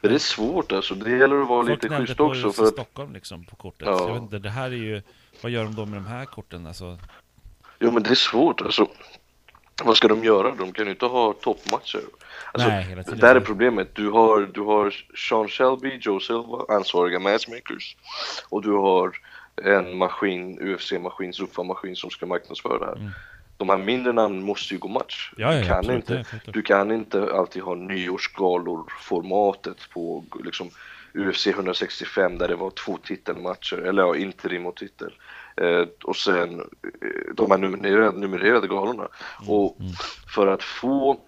Men 0.00 0.10
det 0.10 0.14
är 0.14 0.18
svårt 0.18 0.72
alltså, 0.72 0.94
det 0.94 1.10
gäller 1.10 1.42
att 1.42 1.48
vara 1.48 1.66
Folk 1.66 1.82
lite 1.82 1.96
schysst 1.96 2.20
också 2.20 2.48
UFC 2.48 2.56
för 2.56 2.64
att 2.64 2.72
Stockholm 2.72 3.12
liksom 3.12 3.44
på 3.44 3.56
kortet. 3.56 3.88
Ja. 3.88 3.98
Så 3.98 4.04
jag 4.04 4.14
vet 4.14 4.22
inte, 4.22 4.38
det 4.38 4.50
här 4.50 4.70
är 4.70 4.76
ju 4.76 5.02
Vad 5.42 5.52
gör 5.52 5.64
de 5.64 5.74
då 5.74 5.86
med 5.86 5.98
de 5.98 6.06
här 6.06 6.24
korten 6.24 6.66
alltså? 6.66 6.98
Jo 7.78 7.90
men 7.90 8.02
det 8.02 8.10
är 8.10 8.14
svårt 8.14 8.60
alltså. 8.60 8.88
Vad 9.84 9.96
ska 9.96 10.08
de 10.08 10.24
göra? 10.24 10.54
De 10.54 10.72
kan 10.72 10.84
ju 10.84 10.90
inte 10.90 11.06
ha 11.06 11.32
toppmatcher. 11.32 12.00
Alltså, 12.52 12.68
Nej, 12.68 12.84
hela 12.84 13.02
tiden. 13.02 13.18
Där 13.18 13.36
är 13.36 13.40
problemet. 13.40 13.94
Du 13.94 14.10
har, 14.10 14.50
du 14.54 14.60
har 14.60 14.94
Sean 15.28 15.48
Shelby, 15.48 15.98
Joe 16.00 16.20
Silva, 16.20 16.64
ansvariga 16.68 17.18
matchmakers. 17.18 17.96
Och 18.48 18.62
du 18.62 18.72
har 18.72 19.12
en 19.64 19.96
maskin, 19.96 20.58
UFC-maskin, 20.60 21.32
Zuffa-maskin 21.32 21.96
som 21.96 22.10
ska 22.10 22.26
marknadsföra 22.26 22.78
det 22.78 22.86
här. 22.86 22.96
Mm. 22.96 23.10
De 23.56 23.68
här 23.68 23.78
mindre 23.78 24.12
namnen 24.12 24.42
måste 24.42 24.74
ju 24.74 24.80
gå 24.80 24.88
match. 24.88 25.32
Ja, 25.36 25.54
ja, 25.54 25.60
du, 25.60 25.66
kan 25.66 25.78
absolut, 25.78 26.10
inte, 26.10 26.24
ja, 26.44 26.52
du 26.52 26.62
kan 26.62 26.90
inte 26.90 27.32
alltid 27.32 27.62
ha 27.62 27.74
nyårsgalor-formatet 27.74 29.90
på 29.90 30.24
liksom, 30.44 30.70
UFC 31.14 31.46
165 31.46 32.38
där 32.38 32.48
det 32.48 32.56
var 32.56 32.70
två 32.70 32.96
titelmatcher, 32.96 33.76
eller 33.76 34.02
ja, 34.02 34.16
interim 34.16 34.66
och 34.66 34.76
titel. 34.76 35.14
Eh, 35.56 35.84
och 36.04 36.16
sen 36.16 36.60
eh, 36.60 36.66
de 37.34 37.50
här 37.50 37.58
numrerade, 37.58 38.18
numrerade 38.18 38.68
galorna. 38.68 39.08
Mm, 39.40 39.50
Och 39.50 39.76
för 40.34 40.46
att 40.46 40.62
få 40.62 41.20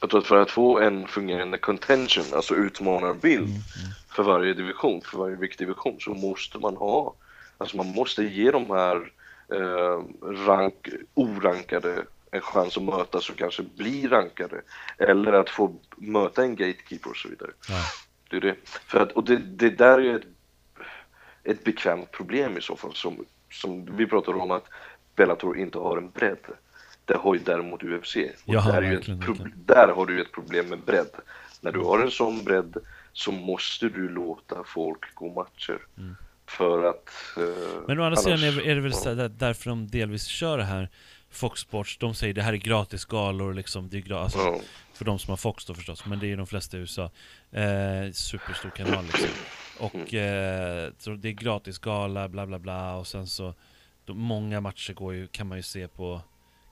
jag 0.00 0.10
tror 0.10 0.20
att 0.20 0.26
för 0.26 0.42
att 0.42 0.50
få 0.50 0.78
en 0.78 1.06
fungerande 1.08 1.58
contention, 1.58 2.24
alltså 2.34 2.54
utmanarbild 2.54 3.48
Mm, 3.48 3.60
för 4.08 4.22
varje 4.22 4.54
division, 4.54 5.00
för 5.00 5.18
varje 5.18 5.36
viktdivision, 5.36 5.96
så 6.00 6.14
måste 6.14 6.58
man 6.58 6.76
ha, 6.76 7.14
alltså 7.58 7.76
man 7.76 7.86
måste 7.86 8.22
ge 8.22 8.50
de 8.50 8.70
här 8.70 9.12
eh, 9.52 10.02
rank, 10.46 10.88
orankade 11.14 12.04
en 12.34 12.40
chans 12.40 12.76
att 12.76 12.82
mötas 12.82 13.30
och 13.30 13.36
kanske 13.36 13.62
bli 13.62 14.08
rankade. 14.08 14.60
Eller 14.98 15.32
att 15.32 15.50
få 15.50 15.76
möta 15.96 16.42
en 16.42 16.56
gatekeeper 16.56 17.10
och 17.10 17.16
så 17.16 17.28
vidare. 17.28 17.50
Ja. 17.68 17.82
Det 18.30 18.36
är 18.36 18.40
det. 18.40 18.56
För 18.64 19.00
att, 19.00 19.12
och 19.12 19.24
det, 19.24 19.36
det 19.36 19.70
där 19.70 19.98
är 19.98 20.02
ju 20.02 20.16
ett, 20.16 20.26
ett 21.44 21.64
bekvämt 21.64 22.10
problem 22.10 22.58
i 22.58 22.60
så 22.60 22.76
fall. 22.76 22.94
Som, 22.94 23.24
som 23.50 23.96
vi 23.96 24.06
pratar 24.06 24.36
om 24.36 24.50
att 24.50 24.64
Bellator 25.16 25.58
inte 25.58 25.78
har 25.78 25.96
en 25.96 26.10
bredd. 26.10 26.46
Det 27.04 27.16
har 27.16 27.34
ju 27.34 27.40
däremot 27.40 27.82
UFC. 27.82 28.16
Och 28.16 28.54
Jaha, 28.54 28.72
där, 28.72 28.82
är 28.82 28.90
ju 28.90 28.98
ett 28.98 29.66
där 29.66 29.88
har 29.88 30.06
du 30.06 30.14
ju 30.14 30.20
ett 30.20 30.32
problem 30.32 30.68
med 30.68 30.78
bredd. 30.78 31.10
När 31.60 31.72
du 31.72 31.80
har 31.80 31.98
en 31.98 32.10
sån 32.10 32.44
bredd 32.44 32.76
så 33.12 33.32
måste 33.32 33.88
du 33.88 34.08
låta 34.08 34.64
folk 34.64 35.14
gå 35.14 35.34
matcher. 35.34 35.78
För 36.46 36.84
att... 36.84 37.10
eh, 37.36 37.42
Mm. 37.42 37.84
Men 37.86 38.00
å 38.00 38.04
andra 38.04 38.16
sidan 38.16 38.38
är, 38.42 38.60
är 38.66 38.74
det 38.74 38.80
väl 38.80 38.92
så 38.94 39.14
där, 39.14 39.28
därför 39.28 39.70
de 39.70 39.86
delvis 39.86 40.24
kör 40.26 40.58
det 40.58 40.64
här 40.64 40.88
Fox 41.30 41.60
Sports, 41.60 41.98
de 41.98 42.14
säger 42.14 42.34
det 42.34 42.42
här 42.42 42.52
är 42.52 42.56
gratis 42.56 43.04
galor 43.04 43.54
liksom, 43.54 43.88
det 43.88 43.96
är 43.96 44.00
gra- 44.02 44.18
alltså, 44.22 44.38
Ja. 44.38 44.60
För 44.92 45.04
de 45.04 45.18
som 45.18 45.30
har 45.30 45.36
Fox 45.36 45.64
då 45.64 45.74
förstås, 45.74 46.06
men 46.06 46.18
det 46.18 46.26
är 46.26 46.28
ju 46.28 46.36
de 46.36 46.46
flesta 46.46 46.76
i 46.76 46.80
USA 46.80 47.10
eh, 47.50 48.10
Superstor 48.12 48.70
kanal 48.70 49.04
liksom 49.04 49.28
Och 49.78 50.14
eh, 50.14 50.92
så 50.98 51.10
det 51.10 51.28
är 51.28 51.32
gratis 51.32 51.78
gala, 51.78 52.28
bla 52.28 52.46
bla 52.46 52.58
bla 52.58 52.96
och 52.96 53.06
sen 53.06 53.26
så 53.26 53.54
då, 54.04 54.14
Många 54.14 54.60
matcher 54.60 54.92
går 54.92 55.14
ju, 55.14 55.26
kan 55.26 55.46
man 55.46 55.58
ju 55.58 55.62
se 55.62 55.88
på 55.88 56.20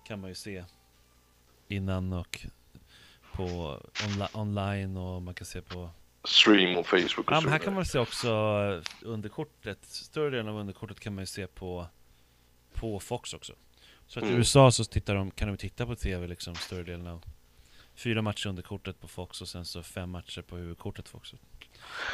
Kan 0.08 0.20
man 0.20 0.28
ju 0.30 0.34
se 0.34 0.64
Innan 1.68 2.12
och 2.12 2.46
På 3.32 3.44
onli- 3.92 4.28
online 4.38 4.96
och 4.96 5.22
man 5.22 5.34
kan 5.34 5.46
se 5.46 5.62
på 5.62 5.90
Stream 6.24 6.76
och 6.76 6.86
Facebook 6.86 7.18
och 7.30 7.32
Ja, 7.32 7.40
men 7.40 7.52
här 7.52 7.58
kan 7.58 7.74
man 7.74 7.84
se 7.84 7.98
också 7.98 8.28
eh, 8.28 9.08
underkortet, 9.08 9.84
större 9.84 10.30
delen 10.30 10.48
av 10.48 10.56
underkortet 10.56 11.00
kan 11.00 11.14
man 11.14 11.22
ju 11.22 11.26
se 11.26 11.46
på, 11.46 11.86
på 12.74 13.00
Fox 13.00 13.34
också. 13.34 13.52
Så 14.06 14.18
att 14.18 14.24
i 14.24 14.28
Mm. 14.28 14.38
USA 14.38 14.72
så 14.72 14.84
tittar 14.84 15.14
de, 15.14 15.30
kan 15.30 15.48
de 15.48 15.56
titta 15.56 15.86
på 15.86 15.94
TV 15.96 16.26
liksom 16.26 16.54
större 16.54 16.82
delen 16.82 17.06
av 17.06 17.22
Fyra 17.94 18.22
matcher 18.22 18.46
under 18.48 18.62
kortet 18.62 19.00
på 19.00 19.08
Fox 19.08 19.40
och 19.42 19.48
sen 19.48 19.64
så 19.64 19.82
fem 19.82 20.10
matcher 20.10 20.42
på 20.42 20.56
huvudkortet 20.56 21.14
också. 21.14 21.36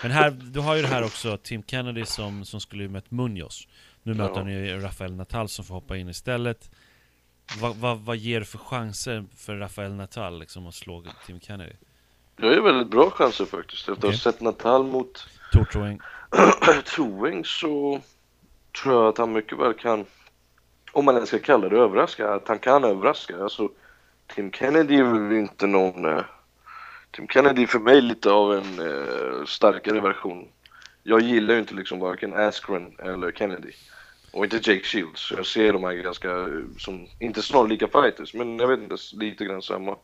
Men 0.03 0.11
här, 0.11 0.31
du 0.31 0.61
har 0.61 0.77
ju 0.77 0.83
det 0.83 0.89
här 0.89 1.03
också, 1.05 1.37
Tim 1.37 1.63
Kennedy 1.67 2.05
som, 2.05 2.45
som 2.45 2.61
skulle 2.61 2.83
ju 2.83 2.89
mött 2.89 3.11
Munoz. 3.11 3.69
Nu 4.03 4.15
möter 4.15 4.35
han 4.41 4.53
ju 4.53 4.81
Rafael 4.81 5.15
Natal 5.15 5.49
som 5.49 5.65
får 5.65 5.75
hoppa 5.75 5.97
in 5.97 6.09
istället. 6.09 6.71
Vad, 7.61 7.77
vad, 7.77 7.99
vad 7.99 8.17
ger 8.17 8.41
det 8.41 8.47
för 8.47 8.59
chanser 8.59 9.25
för 9.37 9.57
Rafael 9.57 9.95
Natal 9.95 10.39
liksom 10.39 10.67
att 10.67 10.75
slå 10.75 11.05
Tim 11.27 11.41
Kennedy? 11.41 11.73
Jag 12.41 12.53
är 12.53 12.61
väldigt 12.61 12.89
bra 12.89 13.11
chanser 13.11 13.45
faktiskt. 13.45 13.89
Efter 13.89 13.93
att 13.93 14.15
ha 14.15 14.21
sett 14.21 14.41
Natal 14.41 14.85
mot 14.85 15.27
Tortroing. 15.53 16.01
Troing 16.85 17.45
så 17.45 18.01
tror 18.83 18.95
jag 18.95 19.09
att 19.09 19.19
han 19.19 19.33
mycket 19.33 19.59
väl 19.59 19.75
kan, 19.75 20.05
om 20.93 21.05
man 21.05 21.15
ens 21.15 21.29
ska 21.29 21.39
kalla 21.39 21.69
det 21.69 21.77
överraska, 21.77 22.35
att 22.35 22.49
han 22.49 22.59
kan 22.59 22.85
överraska. 22.85 23.43
Alltså, 23.43 23.69
Tim 24.35 24.53
Kennedy 24.53 24.97
är 24.97 25.03
väl 25.03 25.33
inte 25.33 25.67
någon... 25.67 26.05
Eh, 26.05 26.25
Tim 27.11 27.29
Kennedy 27.29 27.63
är 27.63 27.67
för 27.67 27.79
mig 27.79 28.01
lite 28.01 28.31
av 28.31 28.55
en 28.55 28.79
eh, 28.79 29.45
starkare 29.47 30.01
version. 30.01 30.49
Jag 31.03 31.21
gillar 31.21 31.55
ju 31.55 31.61
inte 31.61 31.75
liksom 31.75 32.01
varken 32.01 32.35
Askren 32.35 32.95
eller 32.99 33.33
Kennedy. 33.33 33.73
Och 34.33 34.45
inte 34.45 34.57
Jake 34.57 34.85
Shields. 34.85 35.33
Jag 35.37 35.47
ser 35.47 35.73
de 35.73 35.85
här 35.85 35.93
ganska, 35.93 36.31
eh, 36.31 36.47
som, 36.79 37.07
inte 37.21 37.43
snarlika 37.43 37.89
fighters, 37.89 38.35
men 38.35 38.59
jag 38.59 38.69
vet 38.69 38.81
inte, 38.81 38.97
lite 39.13 39.45
grann 39.45 39.63
samma. 39.63 39.97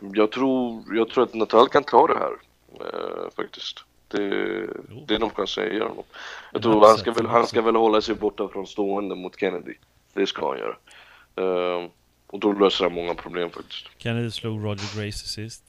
Jag 0.00 0.32
tror, 0.32 0.84
jag 0.96 1.08
tror 1.08 1.24
att 1.24 1.34
Natal 1.34 1.68
kan 1.68 1.84
ta 1.84 2.06
det 2.06 2.18
här, 2.18 2.32
eh, 2.80 3.30
faktiskt. 3.36 3.84
Det, 4.08 4.28
det 5.06 5.14
är 5.14 5.18
de 5.18 5.30
chanser 5.30 5.62
jag 5.62 5.72
ger 5.74 5.80
honom. 5.80 6.04
Jag 6.52 6.62
tror 6.62 6.86
han 6.86 6.98
ska, 6.98 7.12
väl, 7.12 7.26
han 7.26 7.46
ska 7.46 7.62
väl 7.62 7.76
hålla 7.76 8.00
sig 8.00 8.14
borta 8.14 8.48
från 8.48 8.66
stående 8.66 9.14
mot 9.14 9.40
Kennedy. 9.40 9.74
Det 10.12 10.26
ska 10.26 10.48
han 10.48 10.58
göra. 10.58 10.76
Ehm, 11.36 11.90
och 12.26 12.40
då 12.40 12.52
löser 12.52 12.84
han 12.84 12.94
många 12.94 13.14
problem 13.14 13.50
faktiskt. 13.50 13.86
Kennedy 13.98 14.30
slog 14.30 14.64
Roger 14.64 14.96
Gracie 14.96 15.12
sist. 15.12 15.62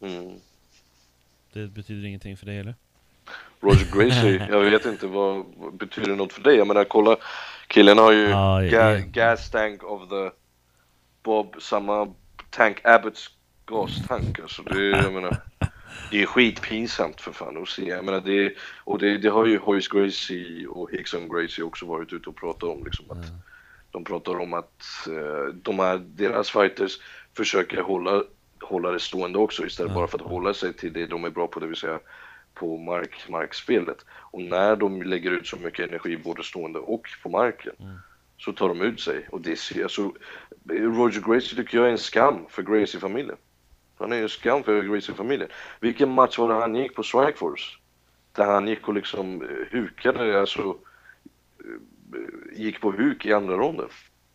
Mm. 0.00 0.32
Det 1.52 1.66
betyder 1.66 2.08
ingenting 2.08 2.36
för 2.36 2.46
dig 2.46 2.58
eller? 2.58 2.74
Roger 3.60 3.86
Gracie, 3.92 4.46
jag 4.50 4.60
vet 4.60 4.86
inte 4.86 5.06
vad, 5.06 5.44
betyder 5.72 6.16
något 6.16 6.32
för 6.32 6.42
dig? 6.42 6.56
Jag 6.56 6.66
menar 6.66 6.84
kolla, 6.84 7.16
killen 7.66 7.98
har 7.98 8.12
ju 8.12 8.28
Ja, 8.28 8.60
ga, 8.60 8.92
ja. 8.92 9.02
gas 9.06 9.50
tank 9.50 9.82
of 9.84 10.08
the 10.08 10.30
Bob, 11.22 11.56
samma 11.60 12.14
tank 12.50 12.80
Abbotts 12.84 13.30
gastank. 13.66 14.38
Alltså 14.40 14.62
det, 14.62 14.86
jag 14.88 15.12
menar, 15.12 15.36
det 16.10 16.22
är 16.22 16.26
skitpinsamt 16.26 17.20
för 17.20 17.32
fan 17.32 17.62
att 17.62 17.68
se. 17.68 17.88
Jag 17.88 18.04
menar 18.04 18.20
det, 18.20 18.54
och 18.84 18.98
det, 18.98 19.18
det 19.18 19.28
har 19.28 19.46
ju 19.46 19.58
Hoyce 19.58 19.88
Gracie 19.92 20.66
och 20.66 20.90
Hickson 20.92 21.28
Gracie 21.28 21.64
också 21.64 21.86
varit 21.86 22.12
ute 22.12 22.28
och 22.28 22.36
pratat 22.36 22.62
om 22.70 22.84
liksom 22.84 23.10
att 23.10 23.26
de 23.90 24.04
pratar 24.04 24.40
om 24.40 24.54
att 24.54 24.82
eh, 25.08 25.54
de 25.54 25.78
här, 25.78 25.98
deras 25.98 26.50
fighters 26.50 26.98
försöker 27.36 27.80
hålla, 27.82 28.22
hålla 28.60 28.90
det 28.90 29.00
stående 29.00 29.38
också 29.38 29.66
istället 29.66 29.90
Ja. 29.90 29.94
bara 29.94 30.06
för 30.06 30.18
att 30.18 30.24
hålla 30.24 30.54
sig 30.54 30.72
till 30.72 30.92
det 30.92 31.06
de 31.06 31.24
är 31.24 31.30
bra 31.30 31.46
på, 31.46 31.60
det 31.60 31.66
vill 31.66 31.76
säga 31.76 31.98
på 32.54 32.78
mark, 32.78 33.24
markspelet. 33.28 34.04
Och 34.10 34.40
när 34.42 34.76
de 34.76 35.02
lägger 35.02 35.30
ut 35.30 35.46
så 35.46 35.56
mycket 35.56 35.88
energi 35.88 36.16
både 36.16 36.42
stående 36.42 36.78
och 36.78 37.08
på 37.22 37.28
marken 37.28 37.72
Mm. 37.80 37.96
så 38.38 38.52
tar 38.52 38.68
de 38.68 38.80
ut 38.82 39.00
sig. 39.00 39.26
Och 39.30 39.40
det 39.40 39.56
ser, 39.58 39.82
alltså, 39.82 40.12
Roger 40.68 41.20
Gracie 41.20 41.56
tycker 41.56 41.78
jag 41.78 41.86
är 41.86 41.90
en 41.90 41.98
skam 41.98 42.38
för 42.48 42.62
Gracie-familjen. 42.62 43.36
Han 43.98 44.12
är 44.12 44.16
ju 44.16 44.22
en 44.22 44.28
skam 44.28 44.62
för 44.62 44.82
Gracie-familjen. 44.82 45.48
Vilken 45.80 46.10
match 46.10 46.38
var 46.38 46.48
det 46.48 46.54
han 46.54 46.74
gick 46.74 46.94
på 46.94 47.02
Strikeforce? 47.02 47.78
där 48.34 48.44
han 48.44 48.68
gick 48.68 48.88
och 48.88 48.94
liksom 48.94 49.42
eh, 49.42 49.78
hukade, 49.78 50.40
alltså 50.40 50.76
eh, 51.64 52.60
gick 52.60 52.80
på 52.80 52.92
huk 52.92 53.26
i 53.26 53.32
andra 53.32 53.56
ronden. 53.56 53.88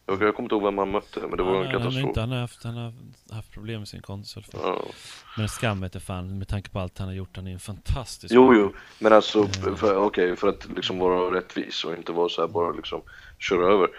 Jag, 0.10 0.22
jag 0.22 0.36
kommer 0.36 0.46
inte 0.46 0.56
ihåg 0.56 0.64
vem 0.64 0.78
han 0.78 0.92
mötte, 0.92 1.20
men 1.20 1.38
det 1.38 1.44
var 1.44 1.52
Ja, 1.56 1.58
en 1.58 1.64
nej, 1.64 1.72
katastrof. 1.74 2.08
inte, 2.08 2.20
han, 2.20 2.32
har 2.32 2.40
haft, 2.40 2.64
han 2.64 2.76
har 2.78 2.94
haft 3.34 3.52
problem 3.52 3.80
med 3.82 3.88
sin 3.88 4.02
alla 4.58 4.64
fall. 4.64 4.84
Ja. 4.86 4.92
Men 5.38 5.50
skam 5.50 5.84
jag 5.94 6.04
fan, 6.04 6.38
med 6.38 6.48
tanke 6.48 6.70
på 6.70 6.80
allt 6.80 6.98
han 6.98 7.08
har 7.08 7.16
gjort. 7.16 7.36
Han 7.36 7.48
är 7.48 7.52
en 7.52 7.60
fantastisk 7.60 8.34
Jo, 8.34 8.54
jo, 8.54 8.74
men 9.00 9.14
alltså, 9.14 9.48
för, 9.48 9.96
okej, 9.98 10.36
för 10.36 10.48
att 10.48 10.68
liksom 10.76 11.00
vara 11.00 11.38
rättvis 11.38 11.84
och 11.86 11.94
inte 11.94 12.12
vara 12.12 12.30
så 12.30 12.42
här 12.42 12.48
bara 12.48 12.72
liksom 12.72 13.02
köra 13.40 13.74
över. 13.74 13.90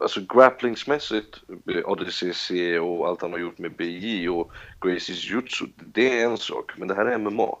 Alltså 0.00 0.20
grapplingsmässigt, 0.20 1.40
eh, 1.48 1.82
ADCC 1.86 2.50
och 2.80 3.08
allt 3.08 3.22
han 3.22 3.32
har 3.32 3.38
gjort 3.38 3.58
med 3.58 3.72
BJ 3.76 4.28
och 4.28 4.52
Gracies 4.80 5.30
jutsu, 5.30 5.66
det 5.76 6.20
är 6.20 6.24
en 6.26 6.38
sak, 6.38 6.72
men 6.76 6.88
det 6.88 6.94
här 6.94 7.06
är 7.06 7.18
MMA. 7.18 7.56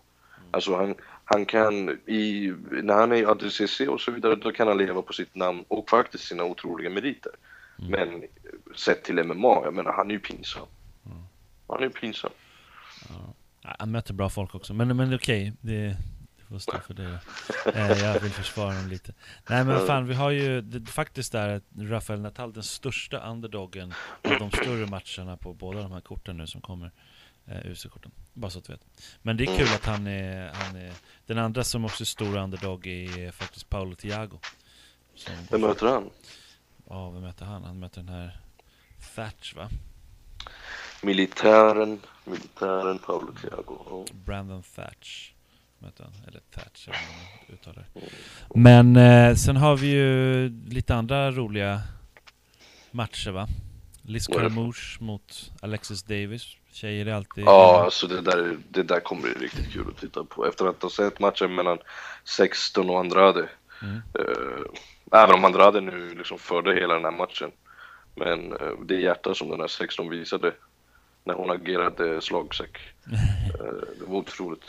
Alltså 0.50 0.76
han, 0.76 0.94
han 1.24 1.46
kan, 1.46 1.88
i, 2.06 2.52
när 2.70 2.94
han 2.94 3.12
är 3.12 3.16
i 3.16 3.24
ADCC 3.26 3.80
och 3.80 4.00
så 4.00 4.10
vidare, 4.10 4.34
då 4.34 4.52
kan 4.52 4.68
han 4.68 4.78
leva 4.78 5.02
på 5.02 5.12
sitt 5.12 5.34
namn 5.34 5.64
och 5.68 5.90
faktiskt 5.90 6.24
sina 6.24 6.44
otroliga 6.44 6.90
meriter. 6.90 7.32
Men 7.90 8.22
eh, 8.22 8.28
sett 8.76 9.04
till 9.04 9.24
MMA, 9.24 9.60
jag 9.64 9.74
menar 9.74 9.92
han 9.92 10.10
är 10.10 10.14
ju 10.14 10.20
pinsam. 10.20 10.66
Han 11.68 11.78
är 11.78 11.82
ju 11.82 11.90
pinsam. 11.90 12.30
Ja, 13.08 13.34
han 13.62 13.90
möter 13.90 14.14
bra 14.14 14.30
folk 14.30 14.54
också, 14.54 14.74
men, 14.74 14.96
men 14.96 15.14
okej, 15.14 15.52
det, 15.60 15.96
det 16.36 16.44
får 16.48 16.58
stå 16.58 16.80
för 16.80 16.94
det. 16.94 17.18
Eh, 17.74 17.98
jag 17.98 18.20
vill 18.20 18.30
försvara 18.30 18.72
honom 18.72 18.88
lite. 18.88 19.14
Nej 19.48 19.64
men 19.64 19.86
fan, 19.86 20.06
vi 20.06 20.14
har 20.14 20.30
ju 20.30 20.60
det, 20.60 20.90
faktiskt 20.90 21.32
där 21.32 21.60
Rafael 21.78 22.20
Natal, 22.20 22.52
den 22.52 22.62
största 22.62 23.30
underdogen 23.30 23.94
av 24.22 24.38
de 24.38 24.50
större 24.50 24.86
matcherna 24.86 25.36
på 25.36 25.54
båda 25.54 25.82
de 25.82 25.92
här 25.92 26.00
korten 26.00 26.36
nu 26.36 26.46
som 26.46 26.60
kommer. 26.60 26.90
Eh, 27.46 27.70
UC-korten, 27.70 28.10
bara 28.32 28.50
så 28.50 28.58
att 28.58 28.64
du 28.64 28.72
vet. 28.72 28.82
Men 29.22 29.36
det 29.36 29.44
är 29.44 29.56
kul 29.56 29.68
att 29.74 29.86
han 29.86 30.06
är, 30.06 30.52
han 30.54 30.76
är 30.76 30.92
den 31.26 31.38
andra 31.38 31.64
som 31.64 31.84
också 31.84 32.02
är 32.02 32.06
stor 32.06 32.36
underdog 32.36 32.86
är 32.86 33.30
faktiskt 33.30 33.68
Paolo 33.68 33.94
Thiago. 33.94 34.38
Vem 35.50 35.60
möter 35.60 35.86
han? 35.86 36.10
Ja, 36.88 37.10
vem 37.10 37.22
möter 37.22 37.44
han? 37.44 37.64
Han 37.64 37.78
möter 37.78 38.00
den 38.02 38.14
här 38.14 38.40
Thatch 39.14 39.56
va? 39.56 39.68
Militären, 41.02 42.00
militären 42.24 42.98
Paolo 42.98 43.32
Thiago. 43.32 44.06
Brandon 44.12 44.62
Thatch 44.62 45.32
möter 45.78 46.04
han, 46.04 46.12
eller 46.28 46.40
Thatch 46.40 46.88
eller 46.88 46.98
man 46.98 47.54
uttalar. 47.54 47.86
Men 48.54 48.96
eh, 48.96 49.34
sen 49.34 49.56
har 49.56 49.76
vi 49.76 49.86
ju 49.86 50.48
lite 50.48 50.94
andra 50.94 51.30
roliga 51.30 51.80
matcher 52.90 53.30
va? 53.30 53.48
Liz? 54.02 54.26
Carmouche 54.26 55.00
mot 55.00 55.52
Alexis 55.60 56.02
Davis. 56.02 56.56
Tjejer 56.72 57.06
är 57.06 57.14
alltid... 57.14 57.44
Ja, 57.44 57.84
alltså 57.84 58.06
det 58.06 58.20
där, 58.20 58.58
det 58.68 58.82
där 58.82 59.00
kommer 59.00 59.22
bli 59.22 59.32
riktigt 59.32 59.72
kul 59.72 59.88
att 59.88 60.00
titta 60.00 60.24
på. 60.24 60.46
Efter 60.46 60.66
att 60.66 60.82
ha 60.82 60.90
sett 60.90 61.20
matchen 61.20 61.54
mellan 61.54 61.78
16 62.24 62.90
och 62.90 63.00
Andrade. 63.00 63.48
Mm. 63.82 64.02
Även 65.12 65.34
om 65.34 65.44
Andrade 65.44 65.80
nu 65.80 66.14
liksom 66.14 66.38
förde 66.38 66.74
hela 66.74 66.94
den 66.94 67.04
här 67.04 67.10
matchen. 67.10 67.50
Men 68.14 68.52
eh, 68.52 68.72
det 68.84 68.94
hjärta 68.94 69.34
som 69.34 69.48
den 69.48 69.60
här 69.60 69.68
16 69.68 70.08
visade 70.10 70.52
när 71.24 71.34
hon 71.34 71.50
agerade 71.50 72.20
slagsäck. 72.20 72.78
Eh, 73.60 73.98
det 73.98 74.04
var 74.06 74.16
otroligt. 74.16 74.64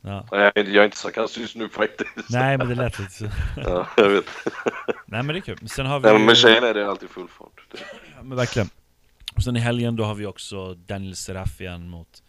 Ja. 0.00 0.26
Jag 0.30 0.40
är, 0.40 0.52
jag 0.64 0.76
är 0.76 0.84
inte 0.84 0.96
sarkastisk 0.96 1.54
nu 1.54 1.68
faktiskt. 1.68 2.30
Nej 2.30 2.58
men 2.58 2.68
det 2.68 2.74
lät 2.74 2.98
lite 2.98 3.12
så. 3.12 3.24
Ja, 3.56 3.86
jag 3.96 4.08
vet. 4.08 4.24
Nej 5.06 5.22
men 5.22 5.26
det 5.26 5.38
är 5.38 5.40
kul. 5.40 5.68
Sen 5.68 5.86
har 5.86 6.00
vi 6.00 6.04
Nej, 6.04 6.12
men 6.12 6.26
med 6.26 6.36
tjejerna 6.36 6.66
är 6.66 6.74
det 6.74 6.88
alltid 6.90 7.10
full 7.10 7.28
fart. 7.28 7.60
Det, 7.70 7.78
Ja, 8.16 8.22
men 8.22 8.36
verkligen. 8.36 8.68
Och 9.36 9.42
sen 9.42 9.56
i 9.56 9.60
helgen 9.60 9.96
då 9.96 10.04
har 10.04 10.14
vi 10.14 10.26
också 10.26 10.74
Daniel 10.74 11.16
Serafian 11.16 11.88
mot 11.88 12.22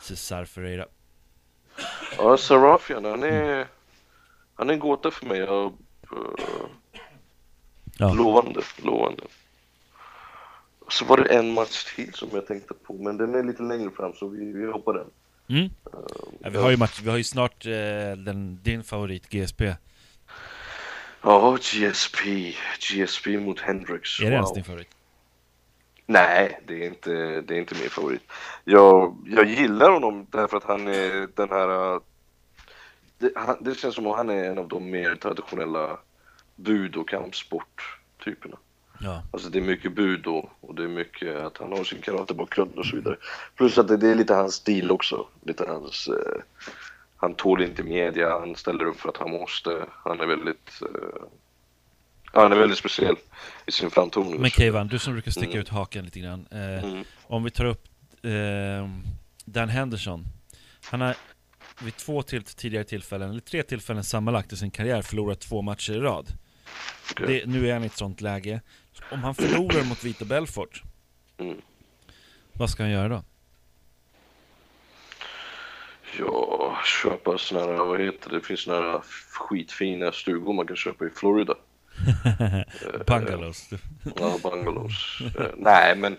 Cesar 0.00 0.44
Ferreira. 0.44 0.86
ja, 2.18 2.36
Serafian, 2.36 3.04
han 3.04 3.22
är, 3.22 3.66
han 4.58 4.70
är 4.70 4.74
en 4.74 4.78
gåta 4.80 5.10
för 5.10 5.26
mig. 5.26 5.38
Jag, 5.38 5.64
eh, 5.66 6.68
Ja. 8.00 8.12
Lovande, 8.14 8.60
lovande. 8.82 9.22
Så 10.88 11.04
var 11.04 11.16
det 11.16 11.24
en 11.24 11.52
match 11.54 11.94
till 11.94 12.12
som 12.14 12.28
jag 12.32 12.46
tänkte 12.46 12.74
på, 12.74 12.92
men 12.94 13.16
den 13.16 13.34
är 13.34 13.42
lite 13.42 13.62
längre 13.62 13.90
fram 13.90 14.12
så 14.14 14.28
vi, 14.28 14.52
vi 14.52 14.66
hoppar 14.72 14.92
den. 14.94 15.06
Mm. 15.58 15.70
Ja, 16.40 16.50
vi 16.50 16.58
har 16.58 16.70
ju 16.70 16.76
match, 16.76 17.00
vi 17.02 17.10
har 17.10 17.16
ju 17.16 17.24
snart 17.24 17.66
eh, 17.66 17.72
den, 18.16 18.58
din 18.62 18.84
favorit 18.84 19.28
GSP. 19.28 19.74
Ja, 21.22 21.56
GSP. 21.60 22.18
GSP 22.80 23.26
mot 23.38 23.60
Hendrix. 23.60 24.20
Är 24.20 24.24
det 24.24 24.30
ens 24.34 24.48
Wow. 24.50 24.54
din 24.54 24.64
favorit? 24.64 24.88
Nej, 26.06 26.60
det 26.66 26.82
är 26.84 26.86
inte, 26.88 27.40
det 27.40 27.54
är 27.54 27.58
inte 27.58 27.74
min 27.80 27.90
favorit. 27.90 28.22
Jag, 28.64 29.16
jag 29.26 29.46
gillar 29.48 29.90
honom 29.90 30.26
därför 30.30 30.56
att 30.56 30.64
han 30.64 30.88
är 30.88 31.28
den 31.36 31.48
här... 31.50 32.00
Det, 33.18 33.32
han, 33.36 33.56
det 33.60 33.74
känns 33.74 33.94
som 33.94 34.06
att 34.06 34.16
han 34.16 34.30
är 34.30 34.44
en 34.44 34.58
av 34.58 34.68
de 34.68 34.90
mer 34.90 35.14
traditionella 35.14 35.98
bud 36.56 36.96
och 36.96 37.08
kampsporttyperna. 37.08 38.56
Ja. 39.00 39.22
Alltså 39.32 39.48
det 39.50 39.58
är 39.58 39.62
mycket 39.62 39.94
bud 39.94 40.26
och, 40.26 40.74
det 40.74 40.84
är 40.84 40.88
mycket 40.88 41.36
att 41.36 41.58
han 41.58 41.72
har 41.72 41.84
sin 41.84 42.00
karatebakgrund 42.02 42.74
och 42.78 42.86
så 42.86 42.96
vidare. 42.96 43.16
Plus 43.56 43.78
att 43.78 43.88
det, 43.88 43.96
det 43.96 44.08
är 44.10 44.14
lite 44.14 44.34
hans 44.34 44.54
stil 44.54 44.90
också. 44.90 45.26
Lite 45.44 45.64
hans... 45.68 46.08
Eh, 46.08 46.40
han 47.16 47.34
tål 47.34 47.62
inte 47.62 47.82
media, 47.82 48.38
han 48.38 48.56
ställer 48.56 48.84
upp 48.84 49.00
för 49.00 49.08
att 49.08 49.16
han 49.16 49.30
måste. 49.30 49.86
Han 50.04 50.20
är 50.20 50.26
väldigt... 50.26 50.80
Eh, 50.82 51.22
han 52.24 52.52
är 52.52 52.56
väldigt 52.56 52.78
speciell 52.78 53.16
i 53.66 53.72
sin 53.72 53.90
framtoning. 53.90 54.40
Men 54.40 54.50
Keivan, 54.50 54.88
du 54.88 54.98
som 54.98 55.12
brukar 55.12 55.30
sticka 55.30 55.46
Mm. 55.50 55.60
ut 55.60 55.68
haken 55.68 56.04
lite 56.04 56.20
grann. 56.20 56.46
Eh, 56.50 56.84
Mm. 56.84 57.04
Om 57.22 57.44
vi 57.44 57.50
tar 57.50 57.64
upp 57.64 57.84
eh, 58.22 58.88
Dan 59.44 59.68
Henderson. 59.68 60.24
Han 60.90 61.00
har 61.00 61.16
vid 61.84 61.96
två 61.96 62.22
till, 62.22 62.42
tidigare 62.42 62.84
tillfällen, 62.84 63.30
eller 63.30 63.40
tre 63.40 63.62
tillfällen 63.62 64.04
sammanlagt 64.04 64.52
i 64.52 64.56
sin 64.56 64.70
karriär 64.70 65.02
förlorat 65.02 65.40
två 65.40 65.62
matcher 65.62 65.92
i 65.92 66.00
rad. 66.00 66.28
Okej. 67.12 67.26
Det, 67.26 67.46
nu 67.46 67.68
är 67.68 67.72
han 67.72 67.82
i 67.82 67.86
ett 67.86 67.96
sånt 67.96 68.20
läge. 68.20 68.60
Om 69.10 69.22
han 69.22 69.34
förlorar 69.34 69.84
mot 69.84 70.04
Vito 70.04 70.24
Belfort, 70.24 70.82
Mm. 71.38 71.56
vad 72.52 72.70
ska 72.70 72.82
han 72.82 72.92
göra 72.92 73.08
då? 73.08 73.22
Ja, 76.18 76.78
köpa 77.02 77.38
såna 77.38 77.60
här, 77.60 77.72
vad 77.72 78.00
heter 78.00 78.30
det, 78.30 78.36
det 78.38 78.44
finns 78.44 78.60
såna 78.60 78.76
här 78.76 79.00
skitfina 79.32 80.12
stugor 80.12 80.52
man 80.52 80.66
kan 80.66 80.76
köpa 80.76 81.06
i 81.06 81.10
Florida. 81.10 81.54
Bungalows. 83.06 83.70
Ja, 84.16 84.38
bungalows. 84.42 85.18
Eh, 85.38 85.46
Nej, 85.56 85.96
men 85.96 86.16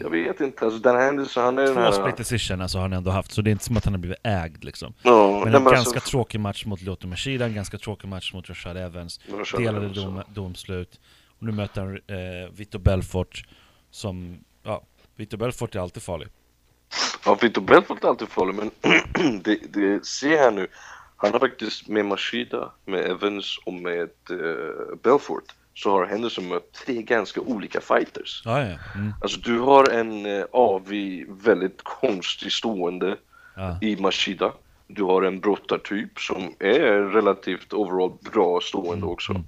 jag 0.00 0.10
vet 0.10 0.40
inte. 0.40 0.64
Alltså 0.64 0.78
Dan 0.80 0.96
Henderson, 0.96 1.44
han 1.44 1.58
är 1.58 1.62
den 1.62 1.74
Två 1.74 1.80
här... 1.80 1.92
split 1.92 2.16
decision 2.16 2.60
alltså 2.60 2.78
har 2.78 2.82
han 2.82 2.92
ändå 2.92 3.10
haft, 3.10 3.32
så 3.32 3.42
det 3.42 3.50
är 3.50 3.52
inte 3.52 3.64
som 3.64 3.76
att 3.76 3.84
han 3.84 3.94
har 3.94 3.98
blivit 3.98 4.18
ägd 4.22 4.64
liksom. 4.64 4.94
Ja, 5.02 5.42
Men 5.44 5.54
en 5.54 5.64
ganska 5.64 5.78
alltså- 5.78 6.10
tråkig 6.10 6.40
match 6.40 6.64
mot 6.64 6.80
Lyoto 6.82 7.06
Machida, 7.06 7.44
en 7.46 7.54
ganska 7.54 7.78
tråkig 7.78 8.08
match 8.08 8.32
mot 8.32 8.48
Rashad 8.50 8.76
Evans. 8.76 9.20
Rashad 9.32 9.60
Delade 9.60 9.78
Evans, 9.86 9.96
dom, 9.96 10.22
domslut. 10.28 11.00
Och 11.38 11.46
nu 11.46 11.52
möter 11.52 11.80
han 11.80 11.94
eh, 11.94 12.50
Vito 12.52 12.78
Belfort 12.78 13.42
som, 13.90 14.38
ja, 14.62 14.82
Vito 15.16 15.36
Belfort 15.36 15.74
är 15.74 15.80
alltid 15.80 16.02
farlig. 16.02 16.28
Ja, 17.24 17.38
Vito 17.42 17.60
Belfort 17.60 18.04
är 18.04 18.08
alltid 18.08 18.28
farlig, 18.28 18.54
men 18.54 18.70
det, 19.42 19.58
det 19.72 20.06
ser 20.06 20.30
jag 20.36 20.54
nu. 20.54 20.66
Han 21.22 21.32
har 21.32 21.38
faktiskt 21.38 21.88
med 21.88 22.04
Machida, 22.04 22.70
med 22.84 23.10
Evans 23.10 23.58
och 23.64 23.72
med 23.72 24.10
eh, 24.30 24.96
Belfort 25.02 25.44
så 25.74 25.90
har 25.90 26.06
Henderson 26.06 26.48
mött 26.48 26.72
tre 26.72 27.02
ganska 27.02 27.40
olika 27.40 27.80
fighters. 27.80 28.42
Ja, 28.44 28.60
ja. 28.60 28.78
Mm. 28.94 29.12
Alltså 29.22 29.40
du 29.40 29.58
har 29.58 29.90
en 29.90 30.26
eh, 30.26 30.44
avig, 30.52 31.26
väldigt 31.30 31.82
konstig 31.82 32.52
stående 32.52 33.16
ja. 33.56 33.78
i 33.80 33.96
Machida. 33.96 34.52
Du 34.86 35.02
har 35.02 35.22
en 35.22 35.40
brottartyp 35.40 36.18
som 36.18 36.54
är 36.58 37.12
relativt 37.12 37.72
overall 37.72 38.12
bra 38.32 38.60
stående 38.60 39.06
också. 39.06 39.32
mm. 39.32 39.44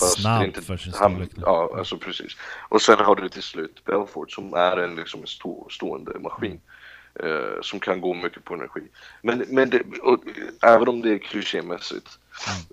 Fast 0.00 0.20
Snabb 0.20 0.44
inte- 0.44 0.62
för 0.62 0.76
sin 0.76 0.92
han. 0.96 1.28
Ja, 1.36 1.74
alltså 1.78 1.98
precis. 1.98 2.36
Och 2.68 2.82
sen 2.82 2.98
har 2.98 3.16
du 3.16 3.28
till 3.28 3.42
slut 3.42 3.84
Belfort 3.84 4.32
som 4.32 4.54
är 4.54 4.76
en, 4.76 4.94
liksom 4.94 5.20
en 5.20 5.26
stå, 5.26 5.66
stående 5.70 6.18
maskin. 6.18 6.60
Eh, 7.20 7.60
som 7.62 7.80
kan 7.80 8.00
gå 8.00 8.14
mycket 8.14 8.44
på 8.44 8.54
energi. 8.54 8.80
Men, 9.22 9.44
men 9.48 9.70
det, 9.70 9.82
och, 10.02 10.24
även 10.62 10.88
om 10.88 11.02
det 11.02 11.10
är 11.10 11.18
klichémässigt. 11.18 12.18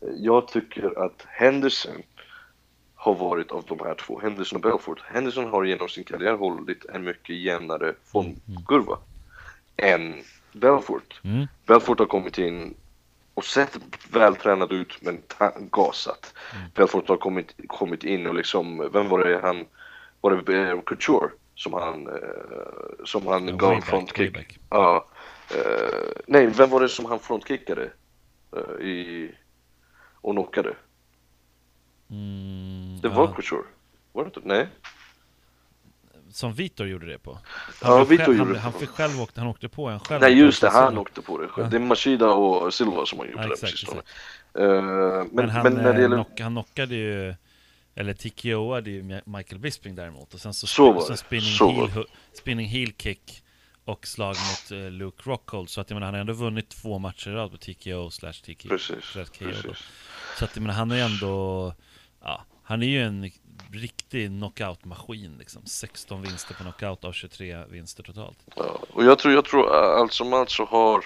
Mm. 0.02 0.23
Jag 0.23 0.47
tycker 0.47 1.06
att 1.06 1.25
Henderson 1.28 2.04
har 2.95 3.15
varit 3.15 3.52
av 3.52 3.65
de 3.67 3.80
här 3.80 3.95
två, 3.95 4.19
Henderson 4.19 4.56
och 4.56 4.62
Belfort. 4.62 5.02
Henderson 5.02 5.49
har 5.49 5.63
genom 5.63 5.89
sin 5.89 6.04
karriär 6.04 6.34
hållit 6.34 6.86
en 6.86 7.04
mycket 7.04 7.36
jämnare 7.36 7.93
formkurva 8.06 8.97
än 9.78 10.13
Belfort. 10.52 11.21
Mm. 11.23 11.47
Belfort 11.65 11.99
har 11.99 12.06
kommit 12.06 12.38
in 12.38 12.75
och 13.34 13.45
sett 13.45 13.80
vältränad 14.12 14.71
ut 14.71 15.02
men 15.02 15.21
gasat. 15.71 16.34
Belfort 16.75 17.10
har 17.10 17.17
kommit, 17.17 17.56
kommit 17.67 18.04
in 18.04 18.28
och 18.28 18.36
liksom, 18.36 18.89
vem 18.93 19.10
var 19.10 19.23
det 19.23 19.39
han, 19.41 19.65
var 20.21 20.32
det 20.32 20.69
eh, 20.69 20.82
Couture 20.82 21.30
som 21.60 21.74
han, 21.74 22.08
eh, 22.08 23.06
som 23.06 23.28
han 23.28 23.48
Ja, 23.48 23.56
gav 23.56 23.82
frontkick? 23.82 24.60
Ja. 24.69 25.06
Eh, 25.56 26.12
nej, 26.28 26.48
vem 26.48 26.69
var 26.69 26.82
det 26.82 26.89
som 26.89 27.06
han 27.06 27.19
frontkickade 27.19 27.91
eh, 28.56 28.86
i, 28.86 29.32
och 30.22 30.34
knockade? 30.34 30.74
Mm, 32.12 33.00
Det 33.02 33.08
ja. 33.08 33.13
var 33.13 33.28
Couture. 33.34 33.63
Var 34.12 34.24
det 34.24 34.28
inte? 34.28 34.39
Nej. 34.43 34.67
som 36.32 36.54
Vitor 36.54 36.88
gjorde 36.88 37.06
det 37.06 37.19
på. 37.19 37.38
Ja, 37.82 38.06
blev 38.06 38.19
Vitor 38.19 38.36
gjorde 38.36 38.45
han, 38.45 38.54
det 38.54 38.60
han, 38.60 38.74
fick 38.74 38.89
själv 38.89 39.22
åkte, 39.22 39.39
han 39.41 39.50
åkte 39.50 39.69
på 39.69 39.88
en 39.88 40.00
själv. 40.00 40.22
Nej 40.22 40.39
just 40.39 40.62
det, 40.62 40.69
han 40.69 40.98
åkte 40.98 41.22
på 41.22 41.38
det 41.38 41.43
Ja. 41.43 41.50
själv. 41.50 41.69
Det 41.69 41.78
är 41.78 41.82
Machida 41.82 42.32
och 42.34 42.74
Silva 42.74 43.06
som 43.06 43.19
har 43.19 43.26
gjort 43.26 43.36
Ja, 43.36 43.48
det 43.48 43.54
exakt, 43.54 43.72
sistone. 43.72 44.00
exakt. 44.02 44.19
Eh, 44.60 44.84
men, 44.84 45.30
Men, 45.32 45.50
han, 45.50 45.63
men 45.63 45.74
när 45.74 45.84
det 45.84 45.89
eh, 45.95 46.02
gäller... 46.02 46.15
knock, 46.15 46.39
han 46.39 46.52
knockade 46.52 46.95
ju, 46.95 47.36
eller 48.00 48.14
TKO'ade 48.14 48.90
ju 48.90 49.02
Mi- 49.04 49.38
Michael 49.38 49.60
Bisping 49.60 49.96
däremot. 49.96 50.34
Och 50.34 50.40
sen 50.40 50.54
så, 50.54 50.68
Så 50.68 51.08
det, 51.10 51.18
spinning, 51.18 51.46
så 51.52 51.72
heel, 51.72 52.06
spinning 52.34 52.68
heel 52.68 52.94
kick 52.98 53.44
och 53.86 54.08
slag 54.08 54.28
mot 54.36 54.72
eh, 54.72 54.92
Luke 54.92 55.30
Rockhold. 55.30 55.70
Så 55.70 55.82
att 55.82 55.90
jag 55.90 55.96
menar, 55.96 56.06
han 56.08 56.14
har 56.14 56.22
ändå 56.22 56.34
vunnit 56.34 56.70
två 56.70 57.00
matcher 57.00 57.30
i 57.30 57.34
rad 57.34 57.52
på 57.52 57.58
TKO 57.58 58.10
slash 58.10 58.34
TKO. 58.34 58.70
Precis, 58.70 59.04
slash 59.04 59.26
KO 59.26 59.46
precis. 59.46 59.84
Så 60.38 60.46
att 60.46 60.56
jag 60.56 60.62
menar, 60.62 60.74
han 60.74 60.92
är 60.92 61.04
ändå, 61.06 61.74
ja, 62.22 62.44
han 62.64 62.84
är 62.84 62.88
ju 62.88 63.02
en 63.04 63.32
riktig 63.72 64.28
knockout-maskin 64.30 65.38
liksom. 65.40 65.66
16 65.66 66.22
vinster 66.22 66.54
på 66.54 66.64
knockout 66.64 67.04
av 67.04 67.12
23 67.12 67.64
vinster 67.70 68.04
totalt. 68.04 68.38
Ja, 68.56 68.80
och 68.94 69.04
jag 69.06 69.20
tror, 69.20 69.34
jag 69.34 69.46
tror 69.46 69.76
allt 69.76 70.14
som 70.14 70.34
allt 70.34 70.50
så 70.50 70.66
har, 70.66 71.06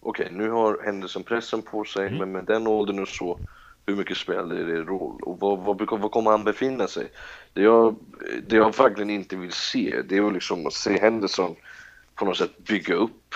okej 0.00 0.28
nu 0.32 0.50
har 0.50 0.82
händelsen 0.84 1.22
pressen 1.22 1.62
på 1.62 1.84
sig, 1.84 2.06
Mm. 2.06 2.18
men 2.18 2.32
med 2.32 2.44
den 2.44 2.66
åldern 2.66 2.98
och 2.98 3.08
så, 3.08 3.40
hur 3.88 3.96
mycket 3.96 4.16
spelar 4.16 4.54
det 4.54 4.82
roll? 4.82 5.20
Och 5.22 5.40
vad, 5.40 5.58
vad, 5.58 5.76
brukar- 5.76 5.96
vad 5.96 6.10
kommer 6.10 6.30
han 6.30 6.44
befinna 6.44 6.88
sig? 6.88 7.10
Det 7.52 7.62
jag, 7.62 7.96
det 8.46 8.56
jag 8.56 8.76
verkligen 8.78 9.10
inte 9.10 9.36
vill 9.36 9.52
se, 9.52 10.02
det 10.08 10.16
är 10.16 10.30
liksom 10.30 10.66
att 10.66 10.72
se 10.72 10.98
Henderson 11.00 11.56
på 12.14 12.24
något 12.24 12.36
sätt 12.36 12.58
bygga 12.58 12.94
upp, 12.94 13.34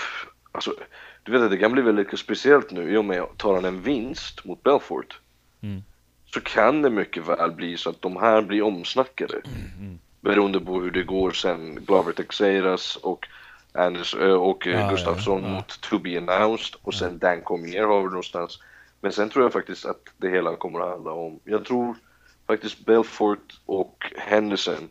alltså 0.53 0.75
du 1.23 1.33
vet 1.33 1.43
att 1.43 1.51
det 1.51 1.59
kan 1.59 1.73
bli 1.73 1.83
väldigt 1.83 2.19
speciellt 2.19 2.71
nu 2.71 2.93
i 2.93 2.97
och 2.97 3.05
med 3.05 3.21
att 3.21 3.39
tar 3.39 3.55
han 3.55 3.65
en 3.65 3.83
vinst 3.83 4.45
mot 4.45 4.63
Belfort 4.63 5.19
Mm. 5.63 5.83
så 6.35 6.41
kan 6.41 6.83
det 6.83 6.91
mycket 6.91 7.27
väl 7.29 7.51
bli 7.53 7.77
så 7.77 7.91
att 7.91 8.03
de 8.03 8.17
här 8.17 8.43
blir 8.43 8.63
omsnackade 8.63 9.41
Mm. 9.79 9.99
beroende 10.21 10.61
på 10.61 10.81
hur 10.81 10.91
det 10.91 11.03
går 11.03 11.31
sen 11.31 11.85
Glover 11.87 12.13
Texeiras 12.13 12.97
och 12.97 13.27
Anders 13.73 14.15
och 14.15 14.67
eh, 14.67 14.81
Ja, 14.81 14.91
Gustafsson 14.91 15.43
ja, 15.43 15.49
ja. 15.49 15.55
mot 15.55 15.81
To 15.81 15.99
Be 15.99 16.19
Announced 16.19 16.77
och 16.83 16.95
sen 16.95 17.19
Dan 17.19 17.41
Cormier 17.43 17.83
har 17.87 17.99
vi 18.03 18.05
någonstans. 18.07 18.59
Men 19.03 19.13
sen 19.13 19.29
tror 19.29 19.45
jag 19.45 19.53
faktiskt 19.53 19.85
att 19.85 20.01
det 20.17 20.31
hela 20.31 20.57
kommer 20.57 20.81
att 20.81 20.91
handla 20.91 21.13
om, 21.13 21.41
jag 21.45 21.65
tror 21.65 21.97
faktiskt 22.47 22.85
Belfort 22.85 23.61
och 23.67 24.05
Henderson 24.17 24.89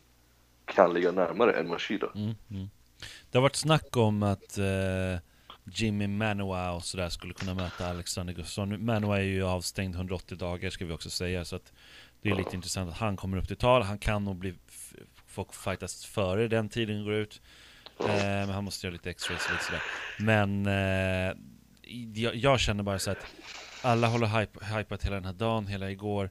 kan 0.66 0.94
ligga 0.94 1.12
närmare 1.12 1.54
än 1.54 1.68
Machida. 1.68 2.08
Mm, 2.16 2.36
mm. 2.50 2.70
Det 3.32 3.38
har 3.38 3.42
varit 3.42 3.56
snack 3.56 3.98
om 3.98 4.24
att 4.24 4.58
eh, 4.58 5.20
Jimmy 5.64 6.08
Manoa 6.08 6.72
och 6.72 6.84
sådär 6.84 7.10
skulle 7.10 7.34
kunna 7.34 7.54
möta 7.54 7.90
Alexander 7.90 8.34
Gustafsson. 8.34 8.86
Manoa 8.86 9.18
är 9.18 9.24
ju 9.24 9.44
avstängd 9.44 9.96
180 9.96 10.38
dagar 10.38 10.70
ska 10.70 10.86
vi 10.86 10.94
också 10.94 11.10
säga, 11.10 11.46
så 11.46 11.56
att 11.56 11.74
det 12.22 12.30
är 12.30 12.36
lite 12.36 12.56
intressant 12.56 12.92
att 12.92 12.98
han 12.98 13.18
kommer 13.18 13.38
upp 13.38 13.48
till 13.48 13.58
tal. 13.58 13.82
Han 13.82 13.98
kan 13.98 14.26
nog 14.26 14.36
bli 14.36 14.54
få 15.28 15.46
fightas 15.52 16.06
före 16.06 16.48
den 16.48 16.70
tiden 16.70 17.04
går 17.04 17.14
ut. 17.14 17.42
Eh, 18.00 18.16
men 18.16 18.50
han 18.50 18.64
måste 18.64 18.88
göra 18.88 18.94
lite 18.94 19.10
x-rays 19.10 19.50
och 19.56 19.62
sådär. 19.62 19.82
Men 20.20 20.66
eh, 20.66 21.36
jag, 22.14 22.36
jag 22.36 22.60
känner 22.60 22.84
bara 22.84 23.00
så 23.00 23.12
att 23.12 23.26
alla 23.82 24.08
håller 24.08 24.40
hype, 24.40 24.66
hypat 24.66 25.06
hela 25.06 25.16
den 25.16 25.26
här 25.26 25.34
dagen, 25.34 25.68
hela 25.68 25.92
igår. 25.92 26.30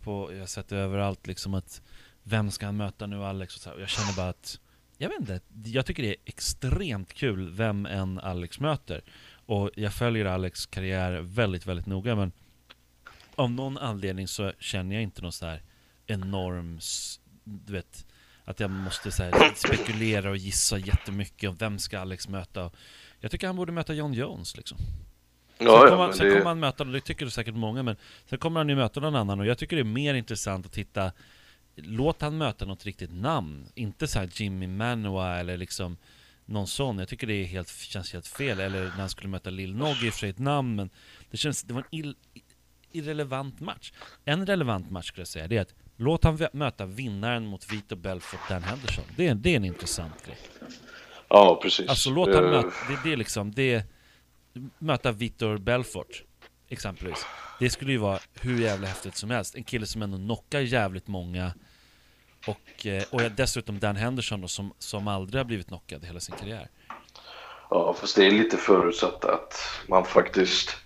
På, 0.00 0.32
jag 0.32 0.38
har 0.38 0.46
sett 0.46 0.68
det 0.68 0.76
överallt 0.76 1.26
liksom 1.26 1.54
att 1.54 1.82
vem 2.22 2.50
ska 2.50 2.66
han 2.66 2.76
möta 2.76 3.06
nu 3.06 3.24
Alex 3.24 3.56
och 3.56 3.62
så 3.62 3.68
här. 3.68 3.76
Och 3.76 3.82
jag 3.82 3.88
känner 3.88 4.16
bara 4.16 4.28
att 4.28 4.60
jag 4.98 5.08
vet 5.08 5.20
inte, 5.20 5.40
jag 5.64 5.86
tycker 5.86 6.02
det 6.02 6.08
är 6.08 6.16
extremt 6.24 7.12
kul 7.12 7.50
vem 7.50 7.86
än 7.86 8.18
Alex 8.18 8.60
möter. 8.60 9.02
Och 9.46 9.70
jag 9.76 9.94
följer 9.94 10.24
Alex 10.24 10.66
karriär 10.66 11.12
väldigt, 11.12 11.66
väldigt 11.66 11.86
noga 11.86 12.16
men 12.16 12.32
av 13.34 13.50
någon 13.50 13.78
anledning 13.78 14.28
så 14.28 14.52
känner 14.58 14.94
jag 14.94 15.02
inte 15.02 15.22
någon 15.22 15.32
så 15.32 15.46
här 15.46 15.62
enorm, 16.06 16.80
du 17.44 17.72
vet, 17.72 18.06
att 18.44 18.60
jag 18.60 18.70
måste 18.70 19.12
så 19.12 19.22
här 19.22 19.54
spekulera 19.54 20.30
och 20.30 20.36
gissa 20.36 20.78
jättemycket 20.78 21.50
om 21.50 21.56
vem 21.56 21.78
ska 21.78 22.00
Alex 22.00 22.28
möta. 22.28 22.70
Jag 23.20 23.30
tycker 23.30 23.46
han 23.46 23.56
borde 23.56 23.72
möta 23.72 23.94
John 23.94 24.12
Jones 24.12 24.56
liksom. 24.56 24.78
Sen, 25.60 25.68
Ja, 25.68 25.88
kommer, 25.88 26.06
ja, 26.06 26.12
sen 26.12 26.26
det, 26.26 26.32
kommer 26.32 26.46
han 26.46 26.60
möta, 26.60 26.84
det 26.84 27.00
tycker 27.00 27.26
säkert 27.26 27.54
många, 27.54 27.82
men 27.82 27.96
sen 28.26 28.38
kommer 28.38 28.60
han 28.60 28.68
ju 28.68 28.74
möta 28.74 29.00
någon 29.00 29.16
annan 29.16 29.40
och 29.40 29.46
jag 29.46 29.58
tycker 29.58 29.76
det 29.76 29.82
är 29.82 29.84
mer 29.84 30.14
intressant 30.14 30.66
att 30.66 30.72
titta 30.72 31.12
Låt 31.76 32.22
han 32.22 32.38
möta 32.38 32.64
något 32.64 32.86
riktigt 32.86 33.12
namn, 33.12 33.66
inte 33.74 34.06
så 34.06 34.18
här 34.18 34.28
Jimmy 34.32 34.66
Manoa 34.66 35.38
eller 35.40 35.56
liksom 35.56 35.96
någon 36.44 36.66
sån. 36.66 36.98
Jag 36.98 37.08
tycker 37.08 37.26
det 37.26 37.34
är 37.34 37.44
helt, 37.44 37.68
känns 37.68 38.12
helt 38.12 38.26
fel. 38.26 38.60
Eller 38.60 38.82
när 38.82 38.90
han 38.90 39.08
skulle 39.08 39.28
möta 39.28 39.50
Lil 39.50 39.76
Noggy, 39.76 40.06
i 40.06 40.10
och 40.10 40.12
för 40.12 40.20
sig 40.20 40.30
ett 40.30 40.38
namn, 40.38 40.76
men 40.76 40.90
det 41.30 41.36
känns, 41.36 41.62
det 41.62 41.74
var 41.74 41.80
en 41.80 41.98
ill, 41.98 42.14
irrelevant 42.92 43.60
match. 43.60 43.92
En 44.24 44.46
relevant 44.46 44.90
match 44.90 45.06
skulle 45.06 45.20
jag 45.20 45.28
säga, 45.28 45.48
det 45.48 45.56
är 45.56 45.60
att 45.60 45.74
låt 45.96 46.24
han 46.24 46.38
möta 46.52 46.86
vinnaren 46.86 47.46
mot 47.46 47.72
Vito 47.72 47.96
Belfort, 47.96 48.40
Dan 48.48 48.62
Henderson. 48.62 49.04
Det 49.16 49.28
är, 49.28 49.34
det 49.34 49.50
är 49.50 49.56
en 49.56 49.64
intressant 49.64 50.26
grej. 50.26 50.38
ja, 51.28 51.60
precis. 51.62 51.88
Alltså 51.88 52.10
låt 52.10 52.34
han 52.34 52.44
Eh, 52.44 52.50
möta, 52.50 52.68
det, 52.88 52.98
det 53.04 53.12
är 53.12 53.16
liksom, 53.16 53.52
det, 53.52 53.84
möta 54.78 55.12
Victor 55.12 55.58
Belfort 55.58 56.22
exempelvis. 56.68 57.26
Det 57.58 57.70
skulle 57.70 57.92
ju 57.92 57.98
vara 57.98 58.18
hur 58.40 58.60
jävla 58.60 58.86
häftigt 58.86 59.16
som 59.16 59.30
helst. 59.30 59.54
En 59.54 59.64
kille 59.64 59.86
som 59.86 60.02
ändå 60.02 60.16
knockar 60.16 60.60
jävligt 60.60 61.06
många. 61.08 61.52
Och, 62.46 62.86
eh, 62.86 63.02
och 63.10 63.20
dessutom 63.36 63.78
Dan 63.78 63.96
Henderson 63.96 64.40
då, 64.40 64.48
som, 64.48 64.72
som 64.78 65.08
aldrig 65.08 65.38
har 65.40 65.44
blivit 65.44 65.66
knockad 65.66 66.04
i 66.04 66.06
hela 66.06 66.20
sin 66.20 66.34
karriär. 66.34 66.68
Ja, 67.70 67.94
fast 68.00 68.16
det 68.16 68.26
är 68.26 68.30
lite 68.30 68.56
förutsatt 68.56 69.24
att 69.24 69.54
man 69.88 70.04
faktiskt 70.04 70.76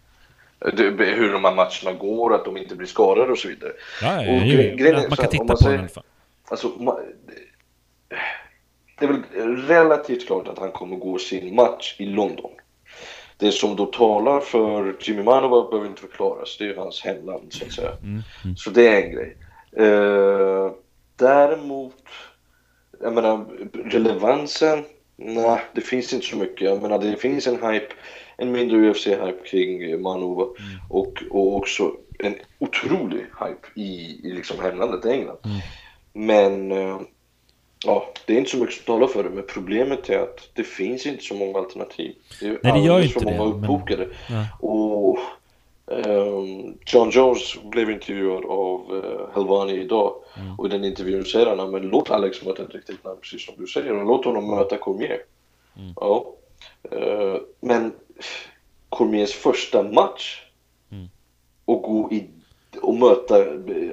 hur 0.60 1.32
de 1.32 1.44
här 1.44 1.54
matcherna 1.54 1.98
går, 1.98 2.34
att 2.34 2.44
de 2.44 2.56
inte 2.56 2.74
blir 2.76 2.86
skadade 2.86 3.32
och 3.32 3.38
så 3.38 3.48
vidare. 3.48 3.72
Ja, 4.02 4.20
Och 4.20 4.26
gre- 4.26 4.76
grejen 4.76 4.94
man 4.94 5.16
kan 5.16 5.24
här, 5.24 5.30
titta 5.30 5.42
om 5.42 5.46
på 5.48 5.52
man 5.52 5.56
den 5.56 5.56
i 5.56 5.64
säger- 5.64 5.78
alla 5.78 5.88
fall. 5.88 6.04
Alltså, 6.48 6.68
det 8.98 9.04
är 9.04 9.08
väl 9.08 9.56
relativt 9.66 10.26
klart 10.26 10.48
att 10.48 10.58
han 10.58 10.72
kommer 10.72 10.96
gå 10.96 11.18
sin 11.18 11.54
match 11.54 11.96
i 11.98 12.06
London. 12.06 12.50
Det 13.36 13.52
som 13.52 13.76
då 13.76 13.86
talar 13.86 14.40
för 14.40 14.96
Jimmy 15.00 15.22
Manova 15.22 15.70
behöver 15.70 15.88
inte 15.88 16.00
förklaras, 16.00 16.56
det 16.58 16.64
är 16.64 16.68
ju 16.68 16.76
hans 16.76 17.04
hemland 17.04 17.52
så 17.52 17.64
att 17.64 17.72
säga. 17.72 17.90
Mm, 17.90 18.22
mm. 18.44 18.56
Så 18.56 18.70
det 18.70 18.88
är 18.88 19.02
en 19.02 19.12
grej. 19.12 19.36
Eh, 19.76 20.72
däremot, 21.16 21.94
jag 23.00 23.14
menar 23.14 23.44
relevansen, 23.84 24.84
nej 25.16 25.60
det 25.74 25.80
finns 25.80 26.12
inte 26.12 26.26
så 26.26 26.36
mycket. 26.36 26.60
Jag 26.60 26.82
menar 26.82 26.98
det 26.98 27.16
finns 27.16 27.46
en 27.46 27.72
hype, 27.72 27.94
en 28.36 28.52
mindre 28.52 28.76
UFC-hype 28.76 29.44
kring 29.44 30.02
Manova 30.02 30.46
och, 30.90 31.22
och 31.30 31.56
också 31.56 31.92
en 32.18 32.34
otrolig 32.58 33.18
hype 33.18 33.80
i, 33.80 34.20
i 34.24 34.32
liksom 34.32 34.60
hemlandet 34.60 35.04
England. 35.04 35.38
Mm. 35.44 35.60
Men 36.12 36.72
eh, 36.72 37.00
ja, 37.84 38.12
det 38.26 38.34
är 38.34 38.38
inte 38.38 38.50
så 38.50 38.56
mycket 38.56 38.74
som 38.76 38.84
talar 38.84 39.06
för 39.06 39.24
det. 39.24 39.30
Men 39.30 39.44
problemet 39.48 40.10
är 40.10 40.18
att 40.18 40.48
det 40.54 40.64
finns 40.64 41.06
inte 41.06 41.24
så 41.24 41.34
många 41.34 41.58
alternativ. 41.58 42.14
Det 42.40 42.46
är 42.46 42.58
Nej, 42.62 42.72
det 42.72 42.78
gör 42.86 43.00
inte 43.00 43.12
för 43.12 43.20
det, 43.20 43.36
många 43.38 43.54
men- 43.54 43.64
uppbokade. 43.64 44.08
Ja. 44.30 44.68
Och 44.68 45.18
ehm, 45.92 46.78
John 46.86 47.10
Jones 47.10 47.62
blev 47.62 47.90
intervjuad 47.90 48.44
av 48.44 48.92
uh, 48.92 49.28
Helvani 49.34 49.72
idag 49.72 50.14
Mm. 50.38 50.58
och 50.58 50.66
i 50.66 50.68
den 50.68 50.84
intervjun 50.84 51.24
säger 51.24 51.56
han 51.56 51.70
men 51.70 51.82
låt 51.82 52.10
Alex 52.10 52.42
möta 52.44 52.62
ett 52.62 52.74
riktigt 52.74 53.04
namn 53.04 53.18
precis 53.20 53.46
som 53.46 53.54
du 53.58 53.66
säger 53.66 53.92
och 53.96 54.06
låt 54.06 54.24
honom 54.24 54.50
möta 54.50 54.76
Cormier. 54.76 55.18
Mm. 55.76 55.92
Ja. 55.96 56.26
Eh, 56.90 57.36
men 57.60 57.92
Cormiers 58.88 59.32
första 59.34 59.82
match 59.82 60.42
Mm. 60.92 61.08
och 61.64 61.82
gå 61.82 62.12
i 62.12 62.24
och 62.82 62.94
möta 62.94 63.34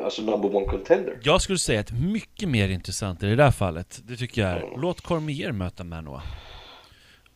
alltså 0.03 0.21
number 0.21 0.55
one 0.55 0.65
contender. 0.65 1.19
Jag 1.23 1.41
skulle 1.41 1.57
säga 1.59 1.79
att 1.79 1.91
mycket 1.91 2.49
mer 2.49 2.69
intressant 2.69 3.23
i 3.23 3.25
det 3.25 3.35
där 3.35 3.51
fallet, 3.51 4.01
det 4.07 4.17
tycker 4.17 4.41
jag 4.41 4.51
är, 4.51 4.77
låt 4.77 5.01
Cormier 5.01 5.51
möta 5.51 5.83
Manoa. 5.83 6.21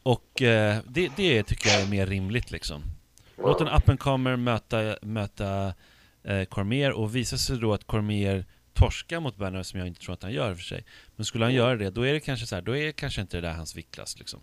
Och 0.04 0.42
eh, 0.42 0.78
det, 0.88 1.12
det 1.18 1.44
tycker 1.44 1.70
jag 1.70 1.82
är 1.82 1.90
mer 1.90 2.06
rimligt 2.06 2.52
liksom. 2.52 2.84
Låt 3.38 3.62
en 3.62 3.68
up 3.68 3.90
and 3.90 4.00
comer 4.00 4.36
möta, 4.36 4.98
möta 5.02 5.74
eh, 6.24 6.44
Cormier 6.44 6.92
och 6.92 7.16
visa 7.16 7.38
sig 7.38 7.58
då 7.58 7.74
att 7.74 7.88
Cormier 7.88 8.46
torskar 8.74 9.20
mot 9.20 9.38
Banner 9.38 9.64
som 9.64 9.80
jag 9.80 9.88
inte 9.88 10.02
tror 10.02 10.14
att 10.14 10.24
han 10.24 10.34
gör 10.34 10.56
för 10.56 10.64
sig. 10.64 10.86
Men 11.16 11.26
skulle 11.26 11.46
han 11.46 11.54
göra 11.54 11.76
det, 11.76 11.90
då 11.90 12.02
är 12.02 12.14
det 12.14 12.20
kanske 12.20 12.46
så 12.46 12.56
här, 12.56 12.62
då 12.62 12.78
är 12.78 12.92
kanske 12.92 13.22
inte 13.22 13.38
det 13.38 13.42
där 13.42 13.54
hans 13.54 13.76
viktklass 13.76 14.20
liksom. 14.20 14.40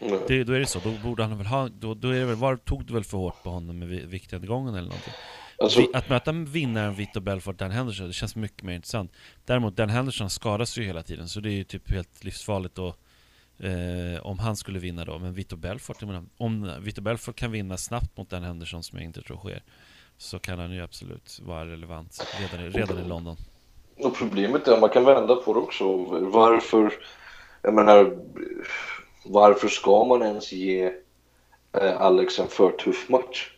Mm. 0.00 0.18
Det, 0.28 0.44
då 0.44 0.52
är 0.52 0.60
det 0.60 0.66
så, 0.66 0.78
då 0.84 0.90
borde 0.90 1.22
han 1.24 1.38
väl 1.38 1.46
ha, 1.46 1.68
då, 1.68 1.94
då 1.94 2.08
är 2.08 2.20
det 2.20 2.24
väl, 2.24 2.36
var 2.36 2.56
tog 2.56 2.84
du 2.84 2.94
väl 2.94 3.04
för 3.04 3.18
hårt 3.18 3.42
på 3.42 3.50
honom 3.50 3.78
med 3.78 3.88
vi- 3.88 4.06
viktnedgången 4.06 4.74
eller 4.74 4.88
någonting? 4.88 5.12
Alltså, 5.58 5.86
att 5.92 6.08
möta 6.08 6.32
vinnaren 6.32 6.94
Vito 6.94 7.20
Belfort, 7.20 7.58
Dan 7.58 7.70
Henderson, 7.70 8.06
det 8.06 8.12
känns 8.12 8.36
mycket 8.36 8.62
mer 8.62 8.74
intressant. 8.74 9.12
Däremot, 9.44 9.76
Dan 9.76 9.88
Henderson 9.88 10.30
skadas 10.30 10.78
ju 10.78 10.84
hela 10.84 11.02
tiden, 11.02 11.28
så 11.28 11.40
det 11.40 11.48
är 11.50 11.54
ju 11.54 11.64
typ 11.64 11.90
helt 11.90 12.24
livsfarligt 12.24 12.74
då 12.74 12.94
eh, 13.58 14.26
om 14.26 14.38
han 14.38 14.56
skulle 14.56 14.78
vinna 14.78 15.04
då. 15.04 15.18
Men 15.18 15.34
Vito 15.34 15.56
Belfort, 15.56 16.02
menar, 16.02 16.24
om 16.36 16.72
Vito 16.80 17.00
Belfort 17.00 17.36
kan 17.36 17.52
vinna 17.52 17.76
snabbt 17.76 18.16
mot 18.16 18.30
Dan 18.30 18.42
Henderson, 18.42 18.82
som 18.82 18.98
jag 18.98 19.04
inte 19.04 19.22
tror 19.22 19.36
sker, 19.36 19.62
så 20.18 20.38
kan 20.38 20.58
han 20.58 20.72
ju 20.72 20.82
absolut 20.82 21.40
vara 21.42 21.66
relevant 21.66 22.26
redan 22.40 22.66
i, 22.66 22.70
redan 22.70 22.98
i 23.04 23.08
London. 23.08 23.36
Och 23.96 24.16
problemet 24.16 24.68
är 24.68 24.72
att 24.72 24.80
man 24.80 24.90
kan 24.90 25.04
vända 25.04 25.36
på 25.36 25.54
det 25.54 25.60
också. 25.60 25.96
Varför, 26.20 26.92
jag 27.62 27.74
menar, 27.74 28.18
varför 29.24 29.68
ska 29.68 30.04
man 30.04 30.22
ens 30.22 30.52
ge 30.52 30.92
eh, 31.72 32.00
Alex 32.00 32.38
en 32.38 32.48
för 32.48 32.70
tuff 32.70 33.08
match? 33.08 33.53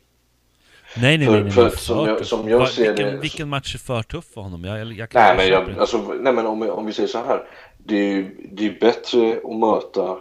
Nej, 0.97 1.19
nej, 1.19 1.27
För- 1.27 1.33
nej, 1.35 1.43
nej, 1.43 1.53
för 1.53 1.71
som 1.71 2.07
jag- 2.07 2.27
som 2.27 2.49
jag 2.49 2.59
Va- 2.59 2.67
ser 2.67 2.89
vilken, 2.89 3.15
det- 3.15 3.21
vilken 3.21 3.49
match 3.49 3.75
är 3.75 3.79
för 3.79 4.03
tuff 4.03 4.25
för 4.35 4.41
honom? 4.41 4.65
Jag, 4.65 4.79
jag, 4.93 5.09
Nej 5.15 5.37
men, 5.37 5.49
jag, 5.49 5.79
alltså, 5.79 5.99
nej, 6.21 6.33
men 6.33 6.47
om, 6.47 6.63
om 6.71 6.87
vi 6.87 6.93
säger 6.93 7.09
så 7.09 7.19
här. 7.19 7.49
Det 7.79 7.97
är, 7.97 8.13
ju- 8.13 8.49
det 8.53 8.67
är 8.67 8.81
bättre 8.81 9.41
att 9.45 9.57
möta 9.57 10.19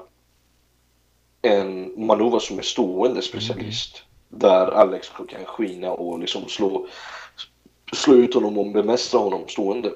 en 1.41 1.93
Manova 2.05 2.39
som 2.39 2.57
är 2.59 2.63
stående 2.63 3.21
specialist. 3.21 4.03
Där 4.29 4.67
Alex 4.71 5.09
kan 5.29 5.45
skina 5.45 5.91
och 5.91 6.19
liksom 6.19 6.47
slå, 6.47 6.87
slå 7.93 8.13
ut 8.13 8.33
honom 8.33 8.57
och 8.57 8.71
bemästra 8.71 9.19
honom 9.19 9.47
stående. 9.47 9.91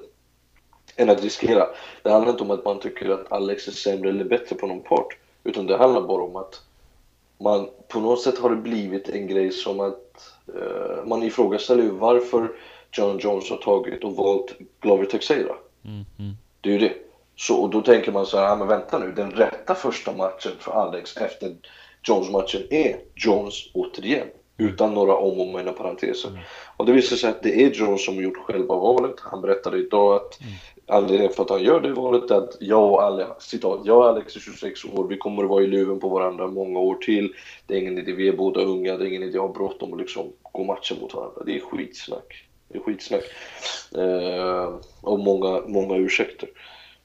Än 0.96 1.10
att 1.10 1.24
riskera. 1.24 1.66
Det 2.04 2.10
handlar 2.12 2.32
inte 2.32 2.44
om 2.44 2.52
att 2.52 2.66
man 2.66 2.80
tycker 2.80 3.10
att 3.10 3.32
Alex 3.32 3.68
är 3.68 3.72
sämre 3.72 4.10
eller 4.10 4.26
bättre 4.26 4.56
på 4.56 4.68
någon 4.68 4.82
part. 4.84 5.08
Utan 5.44 5.68
det 5.68 5.78
handlar 5.78 6.02
bara 6.02 6.24
om 6.24 6.36
att 6.36 6.62
man 7.40 7.70
på 7.88 8.00
något 8.00 8.22
sätt 8.22 8.38
har 8.40 8.50
det 8.50 8.56
blivit 8.56 9.10
en 9.10 9.28
grej 9.28 9.52
som 9.52 9.80
att 9.80 10.09
man 11.06 11.24
ifrågasätter 11.24 11.84
ju 11.84 11.90
varför 11.90 12.52
John 12.92 13.20
Jones 13.20 13.50
har 13.50 13.58
tagit 13.58 14.04
och 14.04 14.16
valt 14.16 14.56
Glover 14.82 15.06
Teixeira. 15.06 15.56
Mm, 15.86 16.06
mm. 16.20 16.34
Det 16.62 16.70
är 16.70 16.74
ju 16.74 16.80
det. 16.80 16.94
Så, 17.36 17.56
och 17.56 17.70
då 17.70 17.82
tänker 17.82 18.12
man 18.12 18.26
så 18.26 18.38
här, 18.38 18.46
ja, 18.46 18.56
men 18.56 18.68
vänta 18.68 19.00
nu, 19.00 19.12
den 19.12 19.32
rätta 19.32 19.76
första 19.76 20.12
matchen 20.12 20.52
för 20.60 20.72
Alex 20.72 21.18
efter 21.18 21.56
Jones-matchen 22.04 22.62
är 22.70 23.00
Jones 23.16 23.56
återigen. 23.74 24.28
Utan 24.58 24.94
några 24.94 25.16
om 25.16 25.56
och 25.56 25.68
och 25.68 25.78
parenteser. 25.78 26.48
Och 26.78 26.86
det 26.86 26.92
visar 26.92 27.16
sig 27.16 27.30
att 27.30 27.44
det 27.44 27.64
är 27.64 27.70
Jones 27.72 28.06
som 28.06 28.16
gjort 28.16 28.38
själva 28.38 28.76
valet. 28.76 29.16
Han 29.20 29.42
berättade 29.42 29.78
idag 29.78 30.16
att 30.16 30.40
anledningen 30.90 31.34
för 31.34 31.44
att 31.44 31.50
han 31.50 31.64
gör 31.64 31.82
det 31.82 31.94
valet 31.94 32.32
är 32.32 32.36
att 32.36 32.58
jag 32.60 32.92
och 32.92 33.04
Alex, 33.04 33.30
citat, 33.40 33.82
jag 33.86 33.98
och 33.98 34.06
Alex 34.06 34.36
är 34.36 34.40
26 34.40 34.86
år, 34.86 35.08
vi 35.08 35.18
kommer 35.18 35.44
att 35.44 35.50
vara 35.50 35.64
i 35.64 35.68
luven 35.68 36.00
på 36.00 36.10
varandra 36.10 36.48
många 36.48 36.80
år 36.80 36.96
till. 36.96 37.34
Det 37.66 37.74
är 37.74 37.82
ingen 37.82 37.98
idé, 37.98 38.12
vi 38.12 38.28
är 38.28 38.38
båda 38.38 38.62
unga, 38.62 38.98
det 38.98 39.06
är 39.06 39.08
ingen 39.08 39.24
idé 39.24 39.38
att 39.38 39.44
ha 39.44 39.54
bråttom 39.54 39.92
och 39.92 39.98
liksom 39.98 40.34
gå 40.52 40.64
matcher 40.64 40.98
mot 41.02 41.14
varandra. 41.14 41.44
Det 41.46 41.56
är 41.56 41.60
skitsnack. 41.60 42.46
Det 42.68 42.78
är 42.78 42.82
skitsnack. 42.82 43.24
Eh, 43.98 44.80
och 45.02 45.20
många, 45.20 45.62
många 45.68 45.96
ursäkter. 45.96 46.50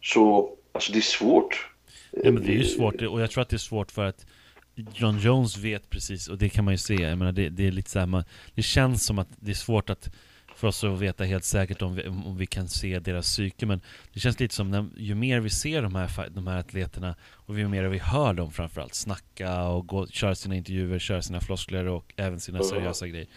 Så, 0.02 0.50
alltså 0.72 0.92
det 0.92 0.98
är 0.98 1.00
svårt. 1.00 1.70
Ja, 2.10 2.30
men 2.30 2.42
det 2.42 2.52
är 2.52 2.56
ju 2.56 2.64
svårt, 2.64 3.02
och 3.02 3.20
jag 3.20 3.30
tror 3.30 3.42
att 3.42 3.48
det 3.48 3.56
är 3.56 3.58
svårt 3.58 3.90
för 3.90 4.04
att 4.04 4.26
John 4.74 5.18
Jones 5.18 5.58
vet 5.58 5.90
precis, 5.90 6.28
och 6.28 6.38
det 6.38 6.48
kan 6.48 6.64
man 6.64 6.74
ju 6.74 6.78
se, 6.78 6.94
jag 6.94 7.18
menar 7.18 7.32
det, 7.32 7.48
det 7.48 7.66
är 7.66 7.72
lite 7.72 7.90
så 7.90 7.98
här, 7.98 8.06
man, 8.06 8.24
det 8.54 8.62
känns 8.62 9.06
som 9.06 9.18
att 9.18 9.28
det 9.36 9.50
är 9.50 9.54
svårt 9.54 9.90
att 9.90 10.10
för 10.56 10.68
oss 10.68 10.84
att 10.84 10.98
veta 10.98 11.24
helt 11.24 11.44
säkert 11.44 11.82
om 11.82 11.94
vi, 11.94 12.08
om 12.08 12.36
vi 12.36 12.46
kan 12.46 12.68
se 12.68 12.98
deras 12.98 13.26
psyke, 13.26 13.66
men 13.66 13.80
det 14.12 14.20
känns 14.20 14.40
lite 14.40 14.54
som 14.54 14.70
när, 14.70 14.86
ju 14.96 15.14
mer 15.14 15.40
vi 15.40 15.50
ser 15.50 15.82
de 15.82 15.94
här, 15.94 16.28
de 16.30 16.46
här 16.46 16.58
atleterna 16.58 17.16
och 17.22 17.58
ju 17.58 17.68
mer 17.68 17.84
vi 17.84 17.98
hör 17.98 18.34
dem 18.34 18.52
framförallt 18.52 18.94
snacka 18.94 19.62
och 19.62 19.86
gå, 19.86 20.06
köra 20.06 20.34
sina 20.34 20.56
intervjuer, 20.56 20.98
köra 20.98 21.22
sina 21.22 21.40
floskler 21.40 21.86
och 21.86 22.12
även 22.16 22.40
sina 22.40 22.62
seriösa 22.62 23.08
grejer 23.08 23.28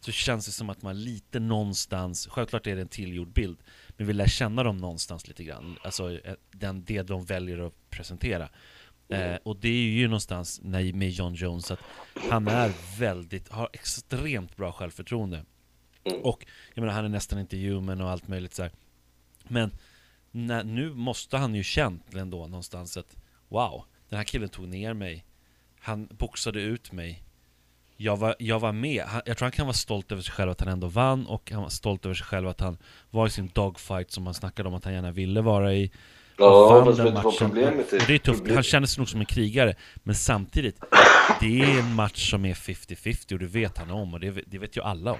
så 0.00 0.12
känns 0.12 0.46
det 0.46 0.52
som 0.52 0.70
att 0.70 0.82
man 0.82 1.02
lite 1.02 1.40
någonstans, 1.40 2.28
självklart 2.30 2.66
är 2.66 2.76
det 2.76 2.82
en 2.82 2.88
tillgjord 2.88 3.32
bild, 3.32 3.58
men 3.96 4.06
vi 4.06 4.12
lär 4.12 4.26
känna 4.26 4.62
dem 4.62 4.76
någonstans 4.76 5.28
lite 5.28 5.44
grann. 5.44 5.78
Alltså 5.82 6.12
eh, 6.12 6.34
den, 6.50 6.84
det 6.84 7.02
de 7.02 7.24
väljer 7.24 7.66
att 7.66 7.90
presentera. 7.90 8.48
Eh, 9.08 9.36
och 9.42 9.56
det 9.56 9.68
är 9.68 9.90
ju 9.90 10.08
någonstans 10.08 10.60
när, 10.62 10.92
med 10.92 11.10
John 11.10 11.34
Jones 11.34 11.70
att 11.70 11.80
han 12.30 12.48
är 12.48 12.72
väldigt, 12.98 13.48
har 13.48 13.68
extremt 13.72 14.56
bra 14.56 14.72
självförtroende. 14.72 15.44
Mm. 16.04 16.20
Och 16.20 16.46
jag 16.74 16.82
menar 16.82 16.94
han 16.94 17.04
är 17.04 17.08
nästan 17.08 17.38
inte 17.38 17.56
human 17.56 18.00
och 18.00 18.10
allt 18.10 18.28
möjligt 18.28 18.54
så 18.54 18.62
här. 18.62 18.72
Men 19.48 19.70
när, 20.30 20.64
nu 20.64 20.94
måste 20.94 21.36
han 21.36 21.54
ju 21.54 21.62
känt 21.62 22.14
ändå 22.14 22.46
någonstans 22.46 22.96
att 22.96 23.16
Wow, 23.50 23.84
den 24.08 24.16
här 24.16 24.24
killen 24.24 24.48
tog 24.48 24.68
ner 24.68 24.94
mig. 24.94 25.24
Han 25.80 26.08
boxade 26.10 26.60
ut 26.60 26.92
mig. 26.92 27.22
Jag 27.96 28.16
var, 28.16 28.36
jag 28.38 28.60
var 28.60 28.72
med, 28.72 29.04
han, 29.04 29.22
jag 29.26 29.36
tror 29.38 29.46
han 29.46 29.52
kan 29.52 29.66
vara 29.66 29.74
stolt 29.74 30.12
över 30.12 30.22
sig 30.22 30.32
själv 30.32 30.50
att 30.50 30.60
han 30.60 30.68
ändå 30.68 30.86
vann 30.86 31.26
och 31.26 31.50
han 31.50 31.62
var 31.62 31.68
stolt 31.68 32.04
över 32.04 32.14
sig 32.14 32.26
själv 32.26 32.48
att 32.48 32.60
han 32.60 32.78
var 33.10 33.26
i 33.26 33.30
sin 33.30 33.50
dogfight 33.54 34.10
som 34.10 34.26
han 34.26 34.34
snackade 34.34 34.68
om 34.68 34.74
att 34.74 34.84
han 34.84 34.94
gärna 34.94 35.10
ville 35.10 35.40
vara 35.40 35.74
i. 35.74 35.92
Ja, 36.36 36.84
fast 36.84 36.98
vet 36.98 37.06
du 37.06 37.12
vad 37.12 37.38
problemet 37.38 37.92
är? 37.92 38.06
Det 38.06 38.14
är 38.14 38.18
tufft, 38.18 38.50
han 38.54 38.62
känner 38.62 38.86
sig 38.86 39.00
nog 39.00 39.08
som 39.08 39.20
en 39.20 39.26
krigare. 39.26 39.74
Men 39.96 40.14
samtidigt, 40.14 40.80
det 41.40 41.62
är 41.62 41.78
en 41.78 41.94
match 41.94 42.30
som 42.30 42.44
är 42.44 42.54
50-50 42.54 43.32
och 43.32 43.38
det 43.38 43.46
vet 43.46 43.78
han 43.78 43.90
om 43.90 44.14
och 44.14 44.20
det, 44.20 44.30
det 44.30 44.58
vet 44.58 44.76
ju 44.76 44.82
alla 44.82 45.12
om 45.12 45.18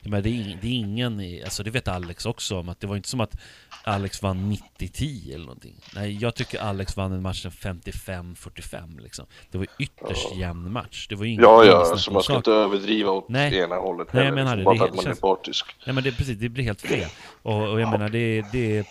jag 0.00 0.10
menar, 0.10 0.22
det, 0.22 0.30
är, 0.30 0.58
det 0.60 0.66
är 0.66 0.72
ingen, 0.72 1.20
alltså 1.44 1.62
det 1.62 1.70
vet 1.70 1.88
Alex 1.88 2.26
också 2.26 2.58
om 2.58 2.68
att 2.68 2.80
det 2.80 2.86
var 2.86 2.96
inte 2.96 3.08
som 3.08 3.20
att 3.20 3.36
Alex 3.84 4.22
vann 4.22 4.52
90-10 4.78 5.34
eller 5.34 5.44
någonting 5.44 5.74
Nej, 5.94 6.16
jag 6.20 6.34
tycker 6.34 6.58
Alex 6.60 6.96
vann 6.96 7.12
en 7.12 7.22
match 7.22 7.46
55-45 7.46 9.00
liksom 9.02 9.26
Det 9.50 9.58
var 9.58 9.66
ytterst 9.78 10.34
jämn 10.36 10.72
match 10.72 11.06
Det 11.08 11.14
var 11.14 11.24
ju 11.24 11.34
Ja, 11.34 11.64
ja, 11.64 11.80
snack 11.84 11.92
alltså 11.92 12.12
man 12.12 12.22
ska 12.22 12.36
inte 12.36 12.50
överdriva 12.52 13.10
åt 13.10 13.28
Nej. 13.28 13.58
ena 13.58 13.76
hållet 13.76 14.12
Nej, 14.12 14.24
jag 14.24 14.30
heller, 14.30 14.44
menar 14.44 14.56
liksom, 14.56 14.58
det. 14.58 14.64
bara 14.64 14.74
Det 14.74 14.78
för 14.78 14.84
att 14.88 14.94
man 14.96 15.04
känns- 15.04 15.18
är 15.18 15.20
partisk. 15.20 15.66
Nej 15.86 15.94
men 15.94 16.04
det, 16.04 16.12
precis, 16.12 16.38
det 16.38 16.48
blir 16.48 16.64
helt 16.64 16.80
fel. 16.80 17.08
Och, 17.42 17.68
och 17.72 17.80
jag 17.80 17.90
menar 17.90 18.08
det, 18.08 18.44
det 18.52 18.86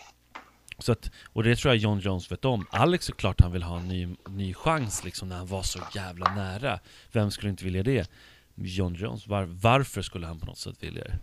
så 0.80 0.92
att, 0.92 1.12
och 1.34 1.44
det 1.44 1.56
tror 1.56 1.74
jag 1.74 1.78
John 1.82 2.00
Jones 2.00 2.32
vet 2.32 2.46
om. 2.46 2.66
Alex 2.70 3.10
är 3.10 3.14
klart 3.14 3.42
han 3.42 3.52
vill 3.52 3.64
ha 3.64 3.78
en 3.78 3.88
ny, 3.88 4.16
ny 4.30 4.54
chans 4.54 5.04
liksom 5.04 5.30
när 5.30 5.36
han 5.36 5.48
var 5.48 5.64
så 5.64 5.80
jävla 5.96 6.34
nära. 6.36 6.80
Vem 7.12 7.32
skulle 7.32 7.50
inte 7.50 7.64
vilja 7.66 7.84
det? 7.84 8.10
John 8.58 8.94
Jones, 8.94 9.28
var, 9.28 9.44
varför 9.44 10.02
skulle 10.02 10.28
han 10.28 10.40
på 10.40 10.46
något 10.46 10.58
sätt 10.58 10.84
vilja 10.84 11.04
det? 11.04 11.20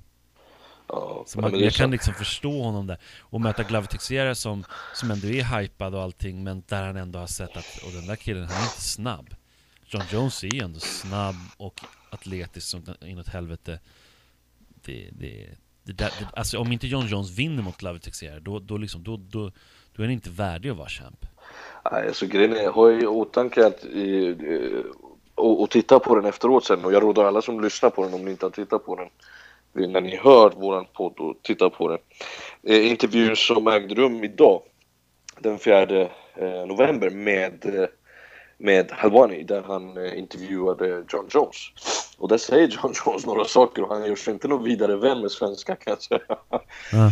Så 1.26 1.40
men 1.40 1.50
man, 1.50 1.60
jag 1.60 1.72
kan 1.72 1.90
liksom 1.90 2.14
förstå 2.14 2.62
honom 2.62 2.86
där. 2.86 2.98
Och 3.20 3.40
möta 3.40 3.62
Glover 3.62 3.86
Teixeira 3.86 4.34
som, 4.34 4.64
som 4.94 5.10
ändå 5.10 5.26
är 5.28 5.60
hypad 5.60 5.94
och 5.94 6.02
allting, 6.02 6.44
men 6.44 6.62
där 6.68 6.82
han 6.82 6.96
ändå 6.96 7.18
har 7.18 7.26
sett 7.26 7.56
att, 7.56 7.82
och 7.86 7.92
den 7.92 8.06
där 8.06 8.16
killen, 8.16 8.44
han 8.44 8.56
är 8.56 8.62
inte 8.62 8.80
snabb. 8.80 9.34
John 9.86 10.02
Jones 10.10 10.44
är 10.44 10.54
ju 10.54 10.60
ändå 10.60 10.80
snabb 10.80 11.36
och 11.56 11.80
atletisk 12.10 12.68
som 12.68 12.84
inåt 13.00 13.28
helvete. 13.28 13.80
Det, 14.84 15.10
det, 15.12 15.48
det, 15.82 15.92
där, 15.92 16.10
det, 16.18 16.28
alltså 16.36 16.58
om 16.58 16.72
inte 16.72 16.86
John 16.86 17.06
Jones 17.06 17.30
vinner 17.38 17.62
mot 17.62 17.76
Glover 17.76 17.98
Teixeira, 17.98 18.40
då, 18.40 18.58
då, 18.58 18.76
liksom, 18.76 19.04
då, 19.04 19.16
då, 19.16 19.50
då 19.92 20.02
är 20.02 20.06
han 20.06 20.10
inte 20.10 20.30
värdig 20.30 20.70
att 20.70 20.76
vara 20.76 20.88
champ. 20.88 21.26
Nej, 21.92 22.08
alltså 22.08 22.26
grejen 22.26 22.52
är, 22.52 22.68
ha 22.68 22.90
i 22.90 23.06
åtanke 23.06 23.66
att 23.66 23.84
eh, 23.84 23.90
och, 25.34 25.62
och 25.62 25.70
titta 25.70 25.98
på 25.98 26.14
den 26.14 26.24
efteråt 26.24 26.64
sen 26.64 26.84
och 26.84 26.92
jag 26.92 27.02
råder 27.02 27.24
alla 27.24 27.42
som 27.42 27.60
lyssnar 27.60 27.90
på 27.90 28.04
den 28.04 28.14
om 28.14 28.24
ni 28.24 28.30
inte 28.30 28.46
har 28.46 28.50
tittat 28.50 28.86
på 28.86 28.96
den 28.96 29.08
när 29.92 30.00
ni 30.00 30.16
hör 30.16 30.50
våran 30.50 30.86
podd 30.92 31.20
och 31.20 31.34
titta 31.42 31.70
på 31.70 31.88
den. 31.88 31.98
Eh, 32.62 32.90
intervjun 32.90 33.36
som 33.36 33.66
ägde 33.66 33.94
rum 33.94 34.24
idag 34.24 34.62
den 35.38 35.58
4 35.58 35.82
eh, 35.82 36.08
november 36.66 37.10
med 37.10 37.66
eh, 37.66 37.86
med 38.58 38.90
Halwani 38.90 39.42
där 39.42 39.62
han 39.62 39.96
eh, 39.96 40.18
intervjuade 40.18 41.04
John 41.08 41.28
Jones. 41.30 41.56
Och 42.18 42.28
där 42.28 42.38
säger 42.38 42.68
John 42.68 42.92
Jones 43.06 43.26
några 43.26 43.44
saker 43.44 43.82
och 43.82 43.88
han 43.88 44.06
gör 44.06 44.16
sig 44.16 44.34
inte 44.34 44.48
någon 44.48 44.64
vidare 44.64 44.96
vän 44.96 45.20
med 45.20 45.30
svenska 45.30 45.76
kan 45.76 45.90
jag 45.90 46.02
säga. 46.02 46.38
Ja. 46.92 47.10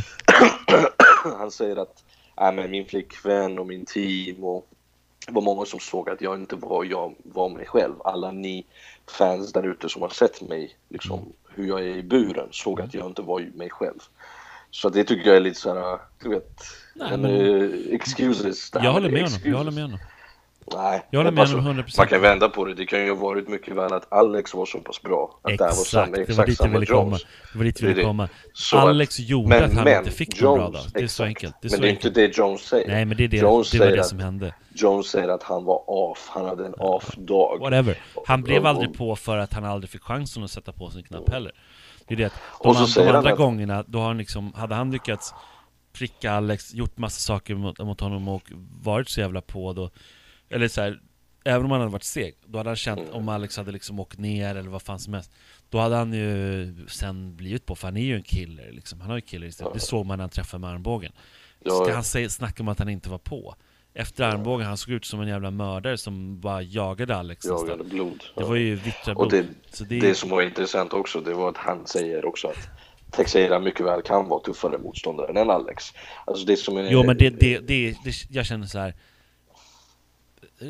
han 1.38 1.50
säger 1.50 1.76
att 1.76 2.04
äh, 2.40 2.52
men 2.52 2.70
min 2.70 2.86
flickvän 2.86 3.58
och 3.58 3.66
min 3.66 3.84
team 3.84 4.44
och 4.44 4.68
det 5.26 5.32
var 5.32 5.42
många 5.42 5.64
som 5.64 5.80
såg 5.80 6.10
att 6.10 6.20
jag 6.20 6.34
inte 6.40 6.56
var 6.56 6.84
jag 6.84 7.14
var 7.24 7.48
mig 7.48 7.66
själv. 7.66 7.94
Alla 8.04 8.30
ni 8.32 8.66
fans 9.18 9.52
där 9.52 9.62
ute 9.62 9.88
som 9.88 10.02
har 10.02 10.08
sett 10.08 10.40
mig, 10.48 10.76
liksom 10.88 11.32
hur 11.54 11.66
jag 11.68 11.80
är 11.80 11.96
i 11.96 12.02
buren, 12.02 12.48
såg 12.50 12.80
att 12.80 12.94
jag 12.94 13.06
inte 13.06 13.22
var 13.22 13.50
mig 13.54 13.70
själv. 13.70 13.98
Så 14.70 14.88
det 14.88 15.04
tycker 15.04 15.28
jag 15.28 15.36
är 15.36 15.40
lite 15.40 15.60
såhär, 15.60 15.98
du 16.22 16.28
vet, 16.28 16.62
Nej, 16.94 17.12
en, 17.14 17.20
men- 17.22 17.62
eh, 17.62 17.94
excuses. 17.94 18.70
Här 18.74 18.84
Jag 18.84 18.92
håller 18.92 19.10
med 19.10 19.20
honom, 19.22 19.30
jag 19.32 19.36
excuses. 19.36 19.56
håller 19.58 19.70
med 19.72 19.82
honom. 19.84 19.98
Nej, 20.74 21.02
Jag 21.10 21.18
håller 21.18 21.30
men 21.30 21.34
med 21.34 21.42
alltså, 21.42 21.56
honom 21.56 21.78
100%. 21.84 21.94
Man 21.98 22.06
kan 22.06 22.20
vända 22.20 22.48
på 22.48 22.64
det, 22.64 22.74
det 22.74 22.86
kan 22.86 23.00
ju 23.04 23.08
ha 23.08 23.16
varit 23.16 23.48
mycket 23.48 23.76
väl 23.76 23.92
att 23.92 24.12
Alex 24.12 24.54
var 24.54 24.66
så 24.66 24.78
pass 24.78 25.02
bra. 25.02 25.40
Att 25.42 25.48
det 25.48 25.50
här 25.52 25.58
var 25.58 25.66
Exakt, 25.68 25.88
samma, 25.88 26.06
det 26.06 26.12
var 26.18 26.22
exakt 26.22 26.46
dit 26.48 26.58
samma 26.58 26.72
ville 26.72 26.86
komma. 26.86 27.02
Jones. 27.10 27.26
Det 27.52 27.58
var 27.58 27.64
dit 27.64 27.76
Det 27.76 27.84
är 27.84 27.88
ville 27.88 28.00
det. 28.00 28.04
komma. 28.06 28.28
Så 28.52 28.76
att- 28.76 28.84
Alex 28.84 29.20
gjorde 29.20 29.64
att 29.64 29.72
han 29.74 29.88
inte 29.88 30.10
fick 30.10 30.40
någon 30.42 30.58
bra 30.58 30.70
dag. 30.70 30.82
Det 30.94 31.00
är 31.02 31.06
så 31.06 31.24
exakt. 31.24 31.26
enkelt. 31.28 31.54
Det 31.62 31.68
är 31.68 31.70
men 31.70 31.76
så 31.76 31.82
det 31.82 31.86
är 31.86 31.90
enkelt. 31.90 32.04
inte 32.06 32.20
det 32.20 32.38
Jones 32.38 32.60
säger. 32.60 32.88
Nej 32.88 33.04
men 33.04 33.16
det, 33.16 33.24
är 33.24 33.28
det, 33.28 33.36
Jones 33.36 33.70
det 33.70 33.78
var 33.78 33.86
det 33.86 34.00
att- 34.00 34.06
som 34.06 34.18
hände. 34.18 34.54
Jones 34.74 35.06
säger 35.06 35.28
att 35.28 35.42
han 35.42 35.64
var 35.64 35.90
off, 35.90 36.26
han 36.28 36.44
hade 36.46 36.66
en 36.66 36.74
off-dag. 36.74 37.58
Whatever. 37.60 37.98
Han 38.26 38.42
blev 38.42 38.66
aldrig 38.66 38.94
på 38.94 39.16
för 39.16 39.36
att 39.38 39.52
han 39.52 39.64
aldrig 39.64 39.90
fick 39.90 40.02
chansen 40.02 40.44
att 40.44 40.50
sätta 40.50 40.72
på 40.72 40.90
sin 40.90 41.02
knapp 41.02 41.30
heller. 41.30 41.52
Det 42.08 42.14
är 42.14 42.18
det 42.18 42.24
att 42.24 42.32
de, 42.62 42.68
Och 42.68 42.76
så 42.76 43.00
de 43.00 43.06
han 43.06 43.16
andra 43.16 43.30
att- 43.32 43.38
gångerna, 43.38 43.84
då 43.86 43.98
har 43.98 44.06
han 44.06 44.18
liksom, 44.18 44.52
hade 44.56 44.74
han 44.74 44.90
lyckats 44.90 45.34
pricka 45.92 46.32
Alex, 46.32 46.74
gjort 46.74 46.98
massa 46.98 47.20
saker 47.20 47.54
mot, 47.54 47.78
mot 47.78 48.00
honom 48.00 48.28
och 48.28 48.42
varit 48.82 49.08
så 49.08 49.20
jävla 49.20 49.40
på 49.40 49.72
då 49.72 49.90
Eller 50.53 50.68
så 50.68 50.80
här, 50.80 51.00
även 51.44 51.64
om 51.64 51.70
han 51.70 51.80
hade 51.80 51.92
varit 51.92 52.03
seg, 52.05 52.34
då 52.46 52.59
hade 52.59 52.70
han 52.70 52.76
känt 52.76 53.00
Mm. 53.00 53.12
om 53.14 53.28
Alex 53.28 53.57
hade 53.57 53.72
liksom 53.72 54.00
åkt 54.00 54.18
ner 54.18 54.55
eller 54.57 54.70
vad 54.70 54.82
fan 54.82 54.98
som 54.98 55.14
helst 55.14 55.32
Då 55.70 55.78
hade 55.78 55.96
han 55.96 56.12
ju 56.12 56.74
sen 56.88 57.36
blivit 57.36 57.66
på, 57.66 57.74
för 57.74 57.86
han 57.88 57.96
är 57.96 58.00
ju 58.05 58.16
en 58.16 58.22
killer 58.22 58.72
liksom, 58.72 59.00
han 59.00 59.11
har 59.11 59.16
ju 59.16 59.20
killer 59.20 59.46
istället. 59.46 59.74
Det 59.74 59.80
såg 59.80 60.07
man 60.07 60.18
när 60.18 60.22
han 60.22 60.30
träffade 60.30 60.61
med 60.61 60.70
armbågen 60.70 61.12
Ja, 61.64 61.74
Ska 61.84 61.94
han 61.94 62.05
säga, 62.05 62.28
snacka 62.28 62.62
om 62.62 62.68
att 62.68 62.78
han 62.78 62.88
inte 62.88 63.11
var 63.11 63.18
på? 63.18 63.55
Efter 63.94 64.24
armbågen, 64.24 64.66
han 64.66 64.76
såg 64.76 64.94
ut 64.94 65.05
som 65.05 65.20
en 65.20 65.28
jävla 65.28 65.50
mördare 65.50 65.98
som 65.98 66.40
bara 66.40 66.62
jagade 66.62 67.16
Alex 67.16 67.44
nästan. 67.46 67.68
Jagade 67.68 67.88
blod. 67.88 68.24
Det 68.36 68.44
var 68.44 68.57
ju 68.57 68.74
vittra 68.74 69.14
Och 69.14 69.28
blod. 69.28 69.44
det, 69.70 69.76
så 69.76 69.84
det, 69.84 70.00
det 70.00 70.14
som 70.14 70.30
var 70.30 70.42
intressant 70.42 70.92
också, 70.92 71.20
det 71.20 71.34
var 71.34 71.48
att 71.48 71.57
han 71.57 71.86
säger 71.86 72.24
också 72.24 72.48
att 72.48 72.68
Texeira 73.11 73.59
mycket 73.59 73.86
väl 73.86 74.03
kan 74.03 74.28
vara 74.28 74.40
tuffare 74.40 74.78
motståndare 74.78 75.40
än 75.40 75.50
Alex. 75.50 75.84
Alltså 76.24 76.46
det 76.46 76.57
som 76.57 76.76
är... 76.76 76.90
Jo 76.90 77.03
men 77.07 77.16
det, 77.16 77.30
det, 77.30 77.59
det, 77.59 77.94
det, 78.05 78.12
jag 78.30 78.46
känner 78.46 78.66
så 78.66 78.78
här. 78.78 78.94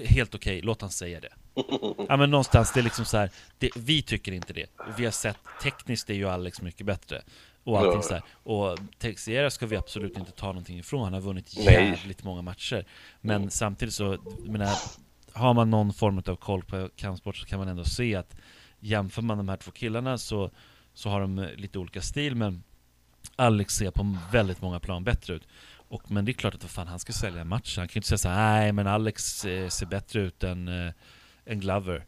Helt 0.07 0.35
okej, 0.35 0.61
låt 0.63 0.81
han 0.81 0.91
säga 0.91 1.21
det. 1.21 1.33
Ja 2.09 2.17
men 2.17 2.31
någonstans, 2.31 2.73
det 2.73 2.81
är 2.81 2.85
liksom 2.85 3.05
så 3.05 3.17
här, 3.17 3.31
det, 3.59 3.71
vi 3.77 4.03
tycker 4.03 4.33
inte 4.33 4.53
det. 4.53 4.67
Vi 4.97 5.05
har 5.05 5.13
sett, 5.13 5.37
tekniskt 5.63 6.11
är 6.11 6.15
ju 6.15 6.29
Alex 6.29 6.63
mycket 6.63 6.87
bättre. 6.87 7.23
Och 7.65 7.79
allting 7.79 7.95
Ja. 7.95 8.03
så 8.03 8.15
här. 8.15 8.23
Och 8.43 8.79
Texiera 8.99 9.51
ska 9.51 9.67
vi 9.67 9.77
absolut 9.77 10.19
inte 10.19 10.31
ta 10.33 10.47
någonting 10.47 10.79
ifrån, 10.79 11.05
han 11.05 11.13
har 11.13 11.21
vunnit 11.21 11.55
Nej. 11.57 11.75
jävligt 11.75 12.25
många 12.25 12.43
matcher. 12.43 12.85
Men 13.21 13.37
Mm. 13.37 13.51
samtidigt 13.51 13.95
så, 13.95 14.19
menar, 14.45 14.75
har 15.33 15.55
man 15.55 15.71
någon 15.71 15.93
form 15.93 16.23
av 16.27 16.37
koll 16.37 16.65
på 16.65 16.89
kampsport 16.97 17.37
så 17.37 17.47
kan 17.47 17.59
man 17.59 17.69
ändå 17.69 17.85
se 17.85 18.15
att 18.15 18.37
jämför 18.81 19.23
man 19.23 19.39
de 19.39 19.49
här 19.49 19.57
två 19.57 19.71
killarna 19.71 20.19
så, 20.19 20.51
så 20.95 21.09
har 21.11 21.21
de 21.21 21.49
lite 21.57 21.79
olika 21.79 22.03
stil, 22.03 22.35
men 22.37 22.63
Alex 23.37 23.75
ser 23.75 23.91
på 23.91 24.17
väldigt 24.33 24.63
många 24.63 24.81
plan 24.81 25.05
bättre 25.05 25.35
ut. 25.35 25.49
Och, 25.93 26.11
men 26.11 26.25
det 26.25 26.31
är 26.31 26.33
klart 26.33 26.55
att 26.55 26.63
vad 26.63 26.71
fan, 26.71 26.87
han 26.87 26.99
ska 26.99 27.13
sälja 27.13 27.41
en 27.41 27.49
match. 27.49 27.79
Han 27.79 27.89
kan 27.89 27.99
inte 27.99 28.09
säga 28.09 28.19
så 28.19 28.29
nej 28.29 28.73
men 28.73 28.87
Alex 28.87 29.45
eh, 29.45 29.69
ser 29.69 29.87
bättre 29.87 30.21
ut 30.21 30.45
än, 30.45 30.69
eh, 30.87 30.93
än 31.47 31.61
Glover. 31.61 32.05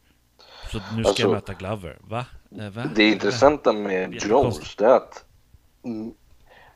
Så 0.72 0.78
nu 0.96 1.02
ska 1.02 1.08
Alltså- 1.08 1.22
jag 1.22 1.30
möta 1.32 1.52
Glover. 1.54 1.98
Va? 2.00 2.26
Eh, 2.60 2.68
va? 2.68 2.84
Det 2.94 3.08
intressanta 3.08 3.72
med. 3.72 4.14
Jones 4.14 4.76
det 4.76 4.84
är 4.84 4.96
att 4.96 5.24
mm, 5.84 6.12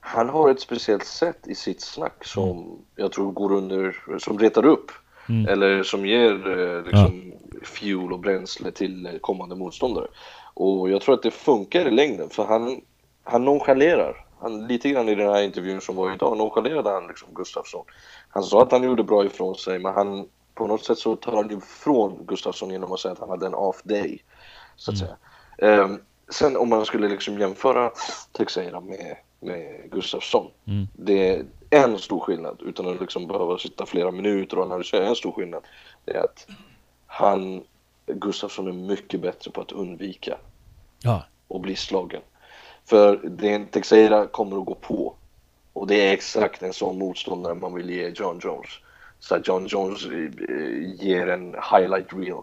han 0.00 0.28
har 0.28 0.50
ett 0.50 0.61
speciellt 0.61 1.04
sätt 1.04 1.46
i 1.46 1.54
sitt 1.54 1.80
snack 1.82 2.24
som 2.24 2.78
jag 2.96 3.12
tror 3.12 3.32
går 3.32 3.52
under, 3.52 3.96
som 4.18 4.38
retar 4.38 4.66
upp 4.66 4.90
Mm. 5.30 5.48
eller 5.48 5.82
som 5.82 6.06
ger 6.06 6.59
eh, 6.59 6.82
liksom, 6.82 7.32
fuel 7.62 8.12
och 8.12 8.18
bränsle 8.20 8.70
till 8.70 9.06
eh, 9.06 9.12
kommande 9.20 9.56
motståndare. 9.56 10.06
Och 10.54 10.90
jag 10.90 11.00
tror 11.02 11.14
att 11.14 11.22
det 11.22 11.30
funkar 11.30 11.88
i 11.88 11.90
längden 11.90 12.30
för 12.30 12.44
han, 12.46 12.80
han 13.24 13.44
nonchalerar. 13.44 14.24
Han, 14.41 14.66
lite 14.66 14.89
grann 14.89 15.09
i 15.09 15.14
den 15.14 15.28
här 15.28 15.43
intervjun 15.43 15.80
som 15.80 15.97
var 15.97 16.12
idag 16.14 16.36
nonchalerade 16.36 16.91
han 16.91 17.07
liksom 17.07 17.28
Gustafsson. 17.34 17.84
Han 18.28 18.43
sa 18.43 18.62
att 18.62 18.72
han 18.72 18.82
gjorde 18.82 19.03
bra 19.03 19.24
ifrån 19.24 19.55
sig 19.55 19.78
men 19.78 19.95
han 19.95 20.28
på 20.55 20.66
något 20.66 20.84
sätt 20.84 20.99
så 20.99 21.16
tar 21.16 21.36
han 21.36 21.51
ifrån 21.51 22.24
Gustafsson 22.26 22.70
genom 22.70 22.93
att 22.93 23.01
säga 23.01 23.12
att 23.12 23.18
han 23.18 23.28
hade 23.30 23.47
en 23.47 23.55
off 23.55 23.82
day. 23.82 24.24
Så 24.76 24.91
att 24.91 24.97
Mm. 25.01 25.09
säga. 25.59 25.82
Ehm, 25.84 26.01
sen 26.28 26.57
om 26.57 26.68
man 26.68 26.84
skulle 26.84 27.09
liksom 27.09 27.39
jämföra 27.39 27.91
Texeira 28.32 28.80
med, 28.80 29.16
med 29.41 29.91
Gustafsson. 29.91 30.51
Mm. 30.66 30.86
Det 30.93 31.28
är 31.30 31.45
en 31.70 31.99
stor 31.99 32.20
skillnad 32.20 32.62
utan 32.62 32.89
att 32.89 33.01
liksom 33.01 33.26
behöva 33.26 33.59
sitta 33.59 33.86
flera 33.86 34.11
minuter 34.11 34.59
och 34.59 34.64
analysera. 34.64 35.07
En 35.07 35.14
stor 35.16 35.32
skillnad 35.32 35.62
det 36.05 36.12
är 36.12 36.20
att 36.24 36.47
han, 37.07 37.64
Gustafsson 38.07 38.68
är 38.68 38.72
mycket 38.72 39.20
bättre 39.20 39.51
på 39.51 39.61
att 39.61 39.72
undvika 39.72 40.36
Ja, 41.03 41.22
och 41.49 41.61
bli 41.61 41.76
slagen. 41.76 42.22
För 42.89 43.20
det 43.24 43.64
Texeira 43.64 44.26
kommer 44.26 44.59
att 44.59 44.66
gå 44.66 44.74
på. 44.74 45.14
Och 45.72 45.86
det 45.86 46.09
är 46.09 46.12
exakt 46.12 46.62
en 46.62 46.72
sån 46.72 46.99
motståndare 46.99 47.55
man 47.55 47.74
vill 47.74 47.91
ge 47.91 48.09
John 48.09 48.41
Jones. 48.43 48.70
Så 49.18 49.34
att 49.34 49.49
John 49.49 49.66
Jones 49.66 50.07
eh, 50.07 51.05
ger 51.05 51.28
en 51.28 51.55
highlight 51.72 52.12
reel. 52.12 52.43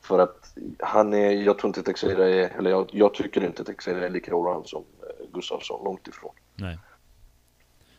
För 0.00 0.18
att 0.18 0.54
han 0.78 1.14
är, 1.14 1.30
jag 1.30 1.58
tror 1.58 1.68
inte 1.68 1.82
Texeira 1.82 2.28
är, 2.28 2.58
eller 2.58 2.70
jag, 2.70 2.88
jag 2.92 3.14
tycker 3.14 3.44
inte 3.44 3.64
Texeira 3.64 4.06
är 4.06 4.10
lika 4.10 4.34
allround 4.34 4.66
som 4.66 4.84
eh, 5.00 5.26
Gustafsson, 5.32 5.84
långt 5.84 6.08
ifrån. 6.08 6.32
nej. 6.54 6.78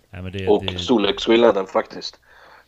Nej 0.10 0.32
det, 0.32 0.48
Och 0.48 0.66
det 0.66 0.80
storleksskillnaden 0.80 1.66
faktiskt, 1.68 2.20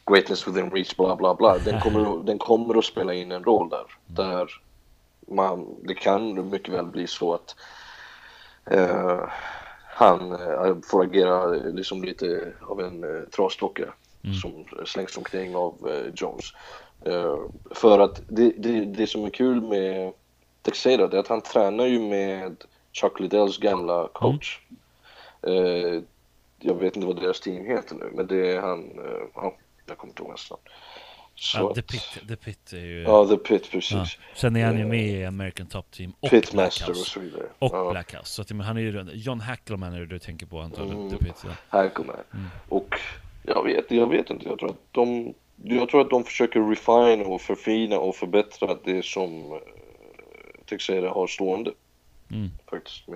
greatness 0.06 0.48
within 0.48 0.72
reach, 0.72 0.96
bla 0.96 1.16
bla 1.16 1.36
bla, 1.36 1.58
den 1.66 1.82
kommer, 1.82 2.24
den 2.24 2.38
kommer 2.38 2.78
att 2.78 2.86
spela 2.86 3.14
in 3.14 3.32
en 3.32 3.44
roll 3.44 3.70
där. 3.70 3.86
Där 4.06 4.50
man, 5.28 5.76
det 5.84 5.94
kan 5.94 6.50
mycket 6.50 6.74
väl 6.74 6.86
bli 6.86 7.08
så 7.08 7.34
att 7.34 7.56
eh, 8.72 9.20
han 9.88 10.32
eh, 10.32 10.76
får 10.92 11.04
agera 11.04 11.48
liksom 11.48 12.04
lite 12.04 12.54
av 12.62 12.82
en 12.82 13.04
uh, 13.04 13.24
trasdocka 13.24 13.94
Mm. 14.26 14.36
som 14.36 14.66
slängs 14.86 15.18
omkring 15.18 15.56
av 15.56 15.90
eh, 15.90 16.14
Jones. 16.16 16.46
Eh, 17.06 17.38
för 17.72 18.00
att 18.00 18.22
det, 18.28 18.54
det, 18.58 18.86
det 18.86 19.08
som 19.08 19.26
är 19.26 19.30
kul 19.30 19.62
med 19.62 20.14
Texeira 20.62 21.08
det 21.08 21.18
är 21.18 21.20
att 21.20 21.28
han 21.28 21.42
tränar 21.42 21.86
ju 21.86 22.00
med 22.00 22.64
Chuck 22.94 23.20
Liddells 23.20 23.58
gamla 23.58 24.08
coach. 24.14 24.60
Eh, 25.42 26.02
jag 26.60 26.76
vet 26.76 26.96
inte 26.96 27.08
vad 27.08 27.22
deras 27.22 27.40
team 27.40 27.66
heter 27.66 27.96
nu, 27.96 28.12
men 28.14 28.28
det 28.28 28.52
är 28.52 28.62
han, 28.62 28.84
eh, 28.84 29.28
ja, 29.36 29.56
jag 29.86 29.98
kommer 29.98 30.12
inte 30.12 30.22
ihåg 30.22 30.30
hans 30.30 30.52
namn. 30.52 30.62
Så 31.36 31.58
ja, 31.58 31.74
The 31.76 31.82
Pit, 31.82 32.28
The 32.28 32.36
Pit 32.36 32.74
är 32.74 32.78
ju... 32.78 33.02
Ja, 33.02 33.28
The 33.28 33.38
Pit, 33.38 33.72
precis. 33.72 33.92
ja. 33.92 34.06
Sen 34.36 34.56
är 34.56 34.66
han 34.66 34.76
ju 34.78 34.82
Eh, 34.82 34.88
med 34.88 35.08
i 35.08 35.26
American 35.26 35.68
Top 35.68 35.92
Team 35.92 36.14
och 36.20 36.30
Pitmaster 36.30 36.90
och 36.90 36.96
så 36.98 37.20
vidare. 37.20 37.44
Och 37.60 37.76
ja, 37.76 37.92
Blackhouse. 37.92 38.26
Så 38.26 38.42
att, 38.42 38.50
men 38.50 38.62
han 38.62 38.78
är 38.78 38.82
ju 38.82 39.12
John 39.14 39.40
Hackleman 39.40 39.94
är 39.94 40.00
det 40.00 40.06
du 40.06 40.20
tänker 40.20 40.46
på 40.46 40.60
antagligen, 40.60 40.98
Mm. 40.98 41.10
The 41.10 41.26
Pit. 41.26 41.44
Ja. 41.44 41.50
han. 41.70 42.24
Mm. 42.34 42.46
Och 42.70 42.96
jag 43.44 43.64
vet, 43.64 43.92
jag 43.92 44.10
vet 44.10 44.30
inte, 44.30 44.46
jag 44.50 44.60
tror 44.60 44.70
att 44.70 44.82
de 44.92 45.34
jag 45.64 45.90
tror 45.90 46.02
att 46.02 46.10
de 46.10 46.24
försöker 46.24 46.70
refine 46.70 47.26
och 47.26 47.42
förfina 47.42 48.00
och 48.00 48.16
förbättra 48.16 48.78
det 48.84 49.06
som 49.06 49.52
uh, 49.52 49.60
Texeira 50.66 51.10
har 51.10 51.28
stående 51.28 51.72
Mm. 52.32 52.50
faktiskt. 52.70 53.08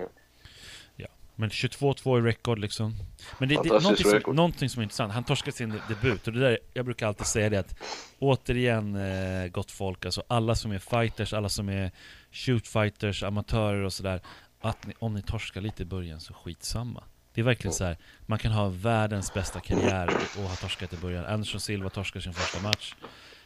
Men 1.40 1.50
22-2 1.50 2.18
i 2.18 2.22
record 2.22 2.58
liksom. 2.58 2.96
Men 3.38 3.48
det, 3.48 3.54
det, 3.54 3.68
Fantastisk 3.68 4.04
någonting, 4.04 4.22
som, 4.24 4.36
någonting 4.36 4.68
som 4.68 4.80
är 4.80 4.82
intressant, 4.82 5.12
han 5.12 5.24
torskade 5.24 5.56
sin 5.56 5.80
debut 5.88 6.26
och 6.26 6.32
det 6.32 6.40
där, 6.40 6.58
jag 6.72 6.84
brukar 6.84 7.06
alltid 7.06 7.26
säga 7.26 7.50
det 7.50 7.56
att 7.56 7.74
Återigen 8.18 8.96
eh, 8.96 9.48
gott 9.48 9.70
folk, 9.70 10.04
alltså 10.04 10.22
alla 10.28 10.54
som 10.54 10.72
är 10.72 10.78
fighters, 10.78 11.32
alla 11.32 11.48
som 11.48 11.68
är 11.68 11.90
shootfighters, 12.32 13.22
amatörer 13.22 13.82
och 13.82 13.92
sådär 13.92 14.20
Att 14.60 14.86
ni, 14.86 14.94
om 14.98 15.14
ni 15.14 15.22
torskar 15.22 15.60
lite 15.60 15.82
i 15.82 15.86
början 15.86 16.20
så 16.20 16.34
skitsamma 16.34 17.04
Det 17.34 17.40
är 17.40 17.44
verkligen 17.44 17.72
så 17.74 17.84
här. 17.84 17.96
man 18.26 18.38
kan 18.38 18.52
ha 18.52 18.68
världens 18.68 19.34
bästa 19.34 19.60
karriär 19.60 20.10
och, 20.38 20.42
ha 20.42 20.56
torskat 20.56 20.92
i 20.92 20.96
början 20.96 21.24
Anderson 21.24 21.60
Silva 21.60 21.90
torskade 21.90 22.22
sin 22.22 22.32
första 22.32 22.60
match 22.60 22.94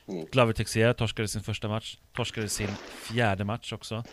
Mm. 0.09 0.27
Glover 0.33 0.53
Teixeira 0.53 0.95
torskade 0.95 1.29
sin 1.29 1.43
första 1.43 1.69
match, 1.69 1.97
torskade 2.13 2.49
sin 2.49 2.69
fjärde 3.03 3.45
match 3.45 3.73
också 3.73 4.05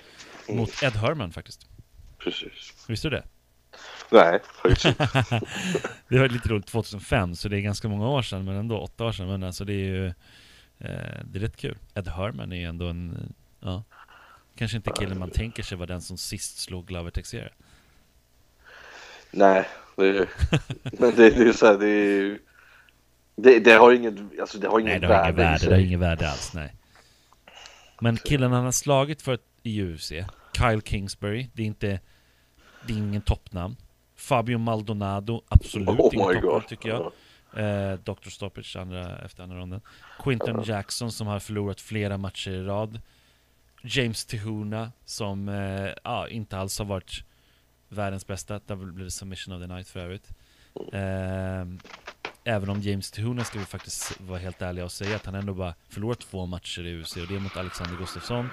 Mm. 0.48 0.60
Mot 0.62 0.84
Ed 0.84 0.94
Herman 0.94 1.32
faktiskt, 1.32 1.68
Precis. 2.18 2.74
visste 2.88 3.10
du 3.10 3.16
det? 3.16 3.24
Nej, 4.12 4.40
faktiskt. 4.44 4.98
Det 6.08 6.20
var 6.20 6.30
lite 6.30 6.50
roligt 6.50 6.68
2005, 6.68 7.36
så 7.36 7.50
det 7.50 7.58
är 7.58 7.62
ganska 7.62 7.88
många 7.88 8.08
år 8.08 8.22
sedan, 8.22 8.46
men 8.46 8.56
ändå 8.56 8.80
åtta 8.80 9.06
år 9.06 9.12
sedan. 9.12 9.28
Men 9.28 9.44
alltså 9.44 9.66
det 9.66 9.74
är 9.74 9.86
ju... 9.86 10.08
Eh, 10.08 10.14
det 11.26 11.40
är 11.40 11.40
rätt 11.40 11.58
kul. 11.58 11.78
Ed 11.96 12.08
Herman 12.08 12.52
är 12.52 12.56
ju 12.58 12.66
ändå 12.66 12.88
en... 12.88 13.34
Ja. 13.60 13.84
Kanske 14.56 14.78
inte 14.78 14.92
killen 14.92 15.20
man 15.20 15.30
tänker 15.30 15.64
sig 15.64 15.78
var 15.78 15.88
den 15.88 16.02
som 16.02 16.18
sist 16.18 16.58
slog 16.58 16.88
Glover 16.88 17.12
Teixeira. 17.12 17.50
Nej, 19.32 19.68
det, 19.96 20.28
men 20.84 21.16
det, 21.16 21.30
det 21.30 21.50
är 21.50 21.54
så 21.54 21.66
här, 21.66 21.78
det, 21.78 21.88
är- 21.88 22.40
det, 23.36 23.60
det 23.60 23.72
har 23.74 23.92
inget, 23.92 24.14
alltså 24.42 24.58
det 24.58 24.68
har 24.68 24.80
Nej, 24.80 24.90
inget 24.90 25.02
det 25.02 25.08
har 25.08 25.24
inget 25.24 25.36
värde 25.36 25.42
i 25.42 25.46
värde. 25.46 25.66
Det 25.66 25.74
har 25.76 25.82
inget 25.82 26.00
värde 26.00 26.30
alls, 26.30 26.54
nej. 26.54 26.74
Men 28.02 28.18
killen 28.18 28.52
han 28.52 28.64
har 28.66 28.72
slagit 28.72 29.22
för 29.22 29.40
i 29.64 29.82
UFC, 29.84 30.12
Kyle 30.58 30.82
Kingsbury, 30.82 31.50
det 31.54 31.62
är 31.62 31.66
inte... 31.68 32.00
Det 32.88 32.94
är 32.94 32.98
ingen 32.98 33.22
toppnamn. 33.22 33.76
Fabio 34.22 34.58
Maldonado, 34.58 35.42
absolut 35.48 35.90
Oh 35.90 35.96
toppnamn 35.96 36.42
god. 36.42 36.68
tycker 36.68 36.90
jag. 36.90 37.12
Eh, 37.54 38.00
Dr. 38.00 38.30
Stoppage 38.30 38.76
andra, 38.76 39.20
efter 39.20 39.44
andra 39.44 39.58
ronden. 39.58 39.82
Quinton 40.24 40.64
Jackson 40.64 41.12
som 41.12 41.28
har 41.28 41.40
förlorat 41.40 41.82
flera 41.82 42.18
matcher 42.18 42.52
i 42.52 42.64
rad. 42.64 43.00
James 43.84 44.26
Tehuna 44.26 44.92
som 45.06 45.50
eh, 45.50 45.90
ja, 46.04 46.28
inte 46.28 46.58
alls 46.58 46.80
har 46.80 46.86
varit 46.86 47.24
världens 47.90 48.28
bästa. 48.28 48.60
Det 48.66 48.76
blev 48.76 49.10
submission 49.10 49.56
of 49.56 49.62
the 49.62 49.74
night 49.74 49.88
för 49.88 50.00
övrigt. 50.00 50.30
Eh, 50.94 51.66
även 52.44 52.70
om 52.70 52.82
James 52.82 53.12
Tehuna 53.12 53.44
ska 53.44 53.60
vi 53.60 53.66
faktiskt 53.66 54.22
vara 54.22 54.40
helt 54.40 54.62
ärliga 54.62 54.86
och 54.86 54.92
säga 54.92 55.16
att 55.16 55.26
han 55.26 55.36
ändå 55.36 55.54
bara 55.54 55.74
förlorat 55.90 56.20
två 56.20 56.46
matcher 56.46 56.86
i 56.86 57.02
UFC 57.02 57.18
och 57.18 57.28
det 57.28 57.36
är 57.36 57.40
mot 57.40 57.58
Alexander 57.58 57.98
Gustafsson 57.98 58.50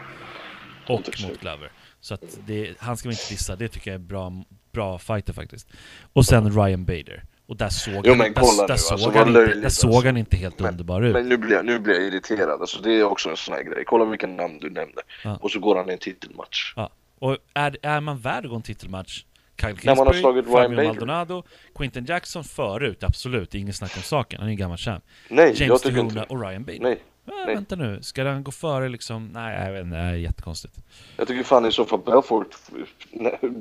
och 0.88 1.22
mot 1.22 1.40
Glover. 1.40 1.72
Så 2.00 2.14
att 2.14 2.38
det, 2.46 2.74
han 2.80 2.96
ska 2.96 3.08
vi 3.08 3.14
inte 3.14 3.28
dissa, 3.34 3.56
det 3.56 3.68
tycker 3.68 3.90
jag 3.90 4.00
är 4.00 4.04
bra, 4.04 4.32
bra 4.78 4.98
fighter 4.98 5.32
faktiskt. 5.32 5.68
Och 6.12 6.26
sen 6.26 6.52
Ryan 6.52 6.84
Bader. 6.84 7.24
Och 7.46 7.56
där 7.56 7.68
såg 7.68 8.06
Jo, 8.06 8.10
han, 8.12 8.18
där, 8.18 8.32
kolla 8.32 8.66
där 8.66 8.76
såg 8.76 8.92
alltså, 8.92 9.10
han 9.18 9.28
inte, 9.28 9.40
där 9.40 9.68
såg 9.68 9.90
alltså. 9.94 10.08
han 10.08 10.16
inte 10.16 10.36
helt 10.36 10.58
Men- 10.58 10.70
underbar 10.70 11.02
ut. 11.02 11.12
Men 11.12 11.28
nu 11.28 11.36
blir, 11.36 11.52
jag, 11.52 11.66
nu 11.66 11.78
blir 11.78 11.94
jag 11.94 12.04
irriterad, 12.04 12.60
alltså 12.60 12.82
det 12.82 12.92
är 12.92 13.04
också 13.04 13.30
en 13.30 13.36
sån 13.36 13.54
här 13.54 13.62
grej. 13.62 13.84
Kolla 13.86 14.04
vilka 14.04 14.26
namn 14.26 14.58
du 14.58 14.70
nämnde. 14.70 15.02
Ja. 15.24 15.38
Och 15.42 15.50
så 15.50 15.58
går 15.60 15.76
han 15.76 15.90
i 15.90 15.92
en 15.92 15.98
titelmatch. 15.98 16.74
Och 17.18 17.36
är, 17.54 17.76
är 17.82 18.00
man 18.00 18.18
värd 18.18 18.44
att 18.44 18.50
gå 18.50 18.56
en 18.56 18.62
titelmatch? 18.62 19.24
Kyle 19.60 19.76
När 19.84 19.96
man 19.96 20.06
har 20.06 20.12
Kingsbury, 20.12 20.20
slagit 20.20 20.46
Ryan 20.46 20.62
Fabio 20.62 20.76
Bader. 20.76 20.86
Maldonado, 20.88 21.42
Quinton 21.74 22.04
Jackson 22.04 22.44
förut, 22.44 23.04
absolut, 23.04 23.50
det 23.50 23.58
är 23.58 23.60
inget 23.60 23.76
snack 23.76 23.96
om 23.96 24.02
saken. 24.02 24.40
Han 24.40 24.48
är 24.48 24.52
en 24.52 24.56
gammal 24.58 24.78
champ. 24.78 25.04
Nej, 25.28 25.44
James 25.44 25.60
jag 25.60 25.82
tycker 25.82 26.00
inte 26.00 26.22
och 26.28 26.40
Ryan 26.42 26.64
Bader. 26.64 26.80
Nej, 26.80 27.02
Äh. 27.30 27.46
Vänta 27.54 27.76
nu, 27.76 28.02
ska 28.02 28.24
han 28.24 28.44
gå 28.44 28.50
före 28.50 28.88
liksom? 28.88 29.30
Nej, 29.32 29.64
jag 29.64 29.72
vet 29.72 29.84
inte, 29.84 29.96
det 29.96 30.02
är 30.02 30.14
jättekonstigt. 30.14 30.74
jag 31.16 31.28
tycker 31.28 31.44
fan 31.44 31.66
i 31.66 31.72
så 31.72 31.84
fall 31.84 32.00
Belfort, 32.06 32.56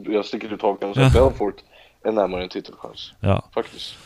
jag 0.05 0.25
sticker 0.25 0.53
ut 0.53 0.61
hakan 0.61 0.89
och 0.89 0.95
säger. 0.95 1.09
Belfort 1.09 1.55
är 2.03 2.11
närmare 2.11 2.43
en 2.43 2.49
titelchans. 2.49 3.13
Ja, 3.19 3.49
Faktiskt. 3.53 3.97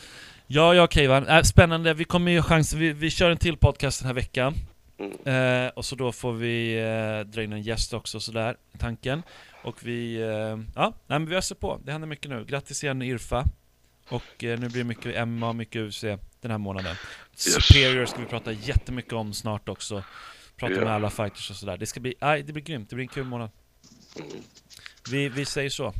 ja, 0.46 0.74
ja 0.74 0.84
okej 0.84 1.06
va. 1.06 1.26
Äh, 1.28 1.42
spännande, 1.42 1.94
vi 1.94 2.04
kommer 2.04 2.32
ju 2.32 2.42
chans, 2.42 2.74
vi, 2.74 2.92
vi 2.92 3.10
kör 3.10 3.30
en 3.30 3.36
till 3.36 3.56
podcast 3.56 4.00
den 4.00 4.06
här 4.06 4.14
veckan. 4.14 4.54
Mm. 4.98 5.66
Eh, 5.66 5.70
och 5.70 5.84
så 5.84 5.96
då 5.96 6.12
får 6.12 6.32
vi 6.32 6.78
eh, 6.78 7.26
dra 7.32 7.42
in 7.42 7.52
en 7.52 7.62
gäst 7.62 7.94
också 7.94 8.20
sådär, 8.20 8.56
tanken. 8.78 9.22
Och 9.62 9.86
vi, 9.86 10.22
eh, 10.22 10.58
ja, 10.74 10.92
nej, 11.06 11.18
men 11.18 11.26
vi 11.26 11.36
öser 11.36 11.54
på. 11.54 11.80
Det 11.84 11.92
händer 11.92 12.08
mycket 12.08 12.30
nu. 12.30 12.44
Grattis 12.44 12.84
igen 12.84 13.02
Irfa. 13.02 13.44
Och 14.08 14.44
eh, 14.44 14.58
nu 14.58 14.68
blir 14.68 14.78
det 14.78 14.84
mycket 14.84 15.28
MMA, 15.28 15.52
mycket 15.52 15.82
UFC 15.82 16.04
den 16.42 16.50
här 16.50 16.58
månaden. 16.58 16.96
Yes. 17.32 17.54
Superior 17.66 18.06
ska 18.06 18.20
vi 18.20 18.26
prata 18.26 18.52
jättemycket 18.52 19.12
om 19.12 19.32
snart 19.34 19.68
också. 19.68 20.04
prata 20.56 20.74
Ja. 20.74 20.80
med 20.80 20.92
alla 20.92 21.10
fighters 21.10 21.50
och 21.50 21.56
sådär. 21.56 21.76
Det 21.76 21.86
ska 21.86 22.00
bli, 22.00 22.14
aj, 22.20 22.42
det 22.42 22.52
blir 22.52 22.62
grymt, 22.62 22.90
det 22.90 22.96
blir 22.96 23.04
en 23.04 23.08
kul 23.08 23.24
månad. 23.24 23.50
Vi, 25.10 25.28
vi 25.28 25.44
säger 25.44 25.70
så. 25.70 25.94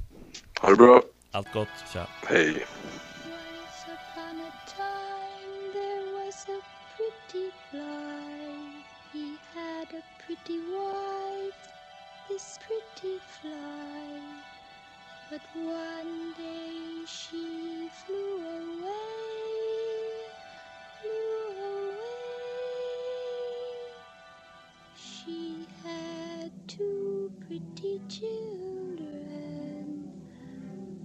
Ha 0.60 0.70
det 0.70 0.76
bra. 0.76 1.02
Allt 1.30 1.52
gott, 1.52 1.68
tja. 1.92 2.06
Hej. 2.28 2.48
Once 2.50 3.86
upon 3.86 4.40
a 4.40 4.52
time 4.76 5.72
there 5.72 6.24
was 6.24 6.46
a 6.48 6.60
pretty 6.96 7.50
fly. 7.70 8.82
He 9.12 9.36
had 9.54 9.88
a 10.00 10.02
pretty 10.26 10.58
wife, 10.58 11.62
this 12.28 12.58
pretty 12.66 13.18
fly. 13.40 14.20
But 15.30 15.40
one 15.54 16.34
day 16.38 17.06
she 17.06 17.88
flew 18.06 18.46
away, 18.46 18.71
pretty 27.62 28.00
children. 28.08 30.10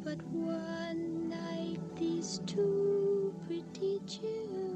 But 0.03 0.21
one 0.27 1.29
night 1.29 1.79
these 1.97 2.41
two 2.45 3.33
pretty 3.47 3.99
children. 4.07 4.66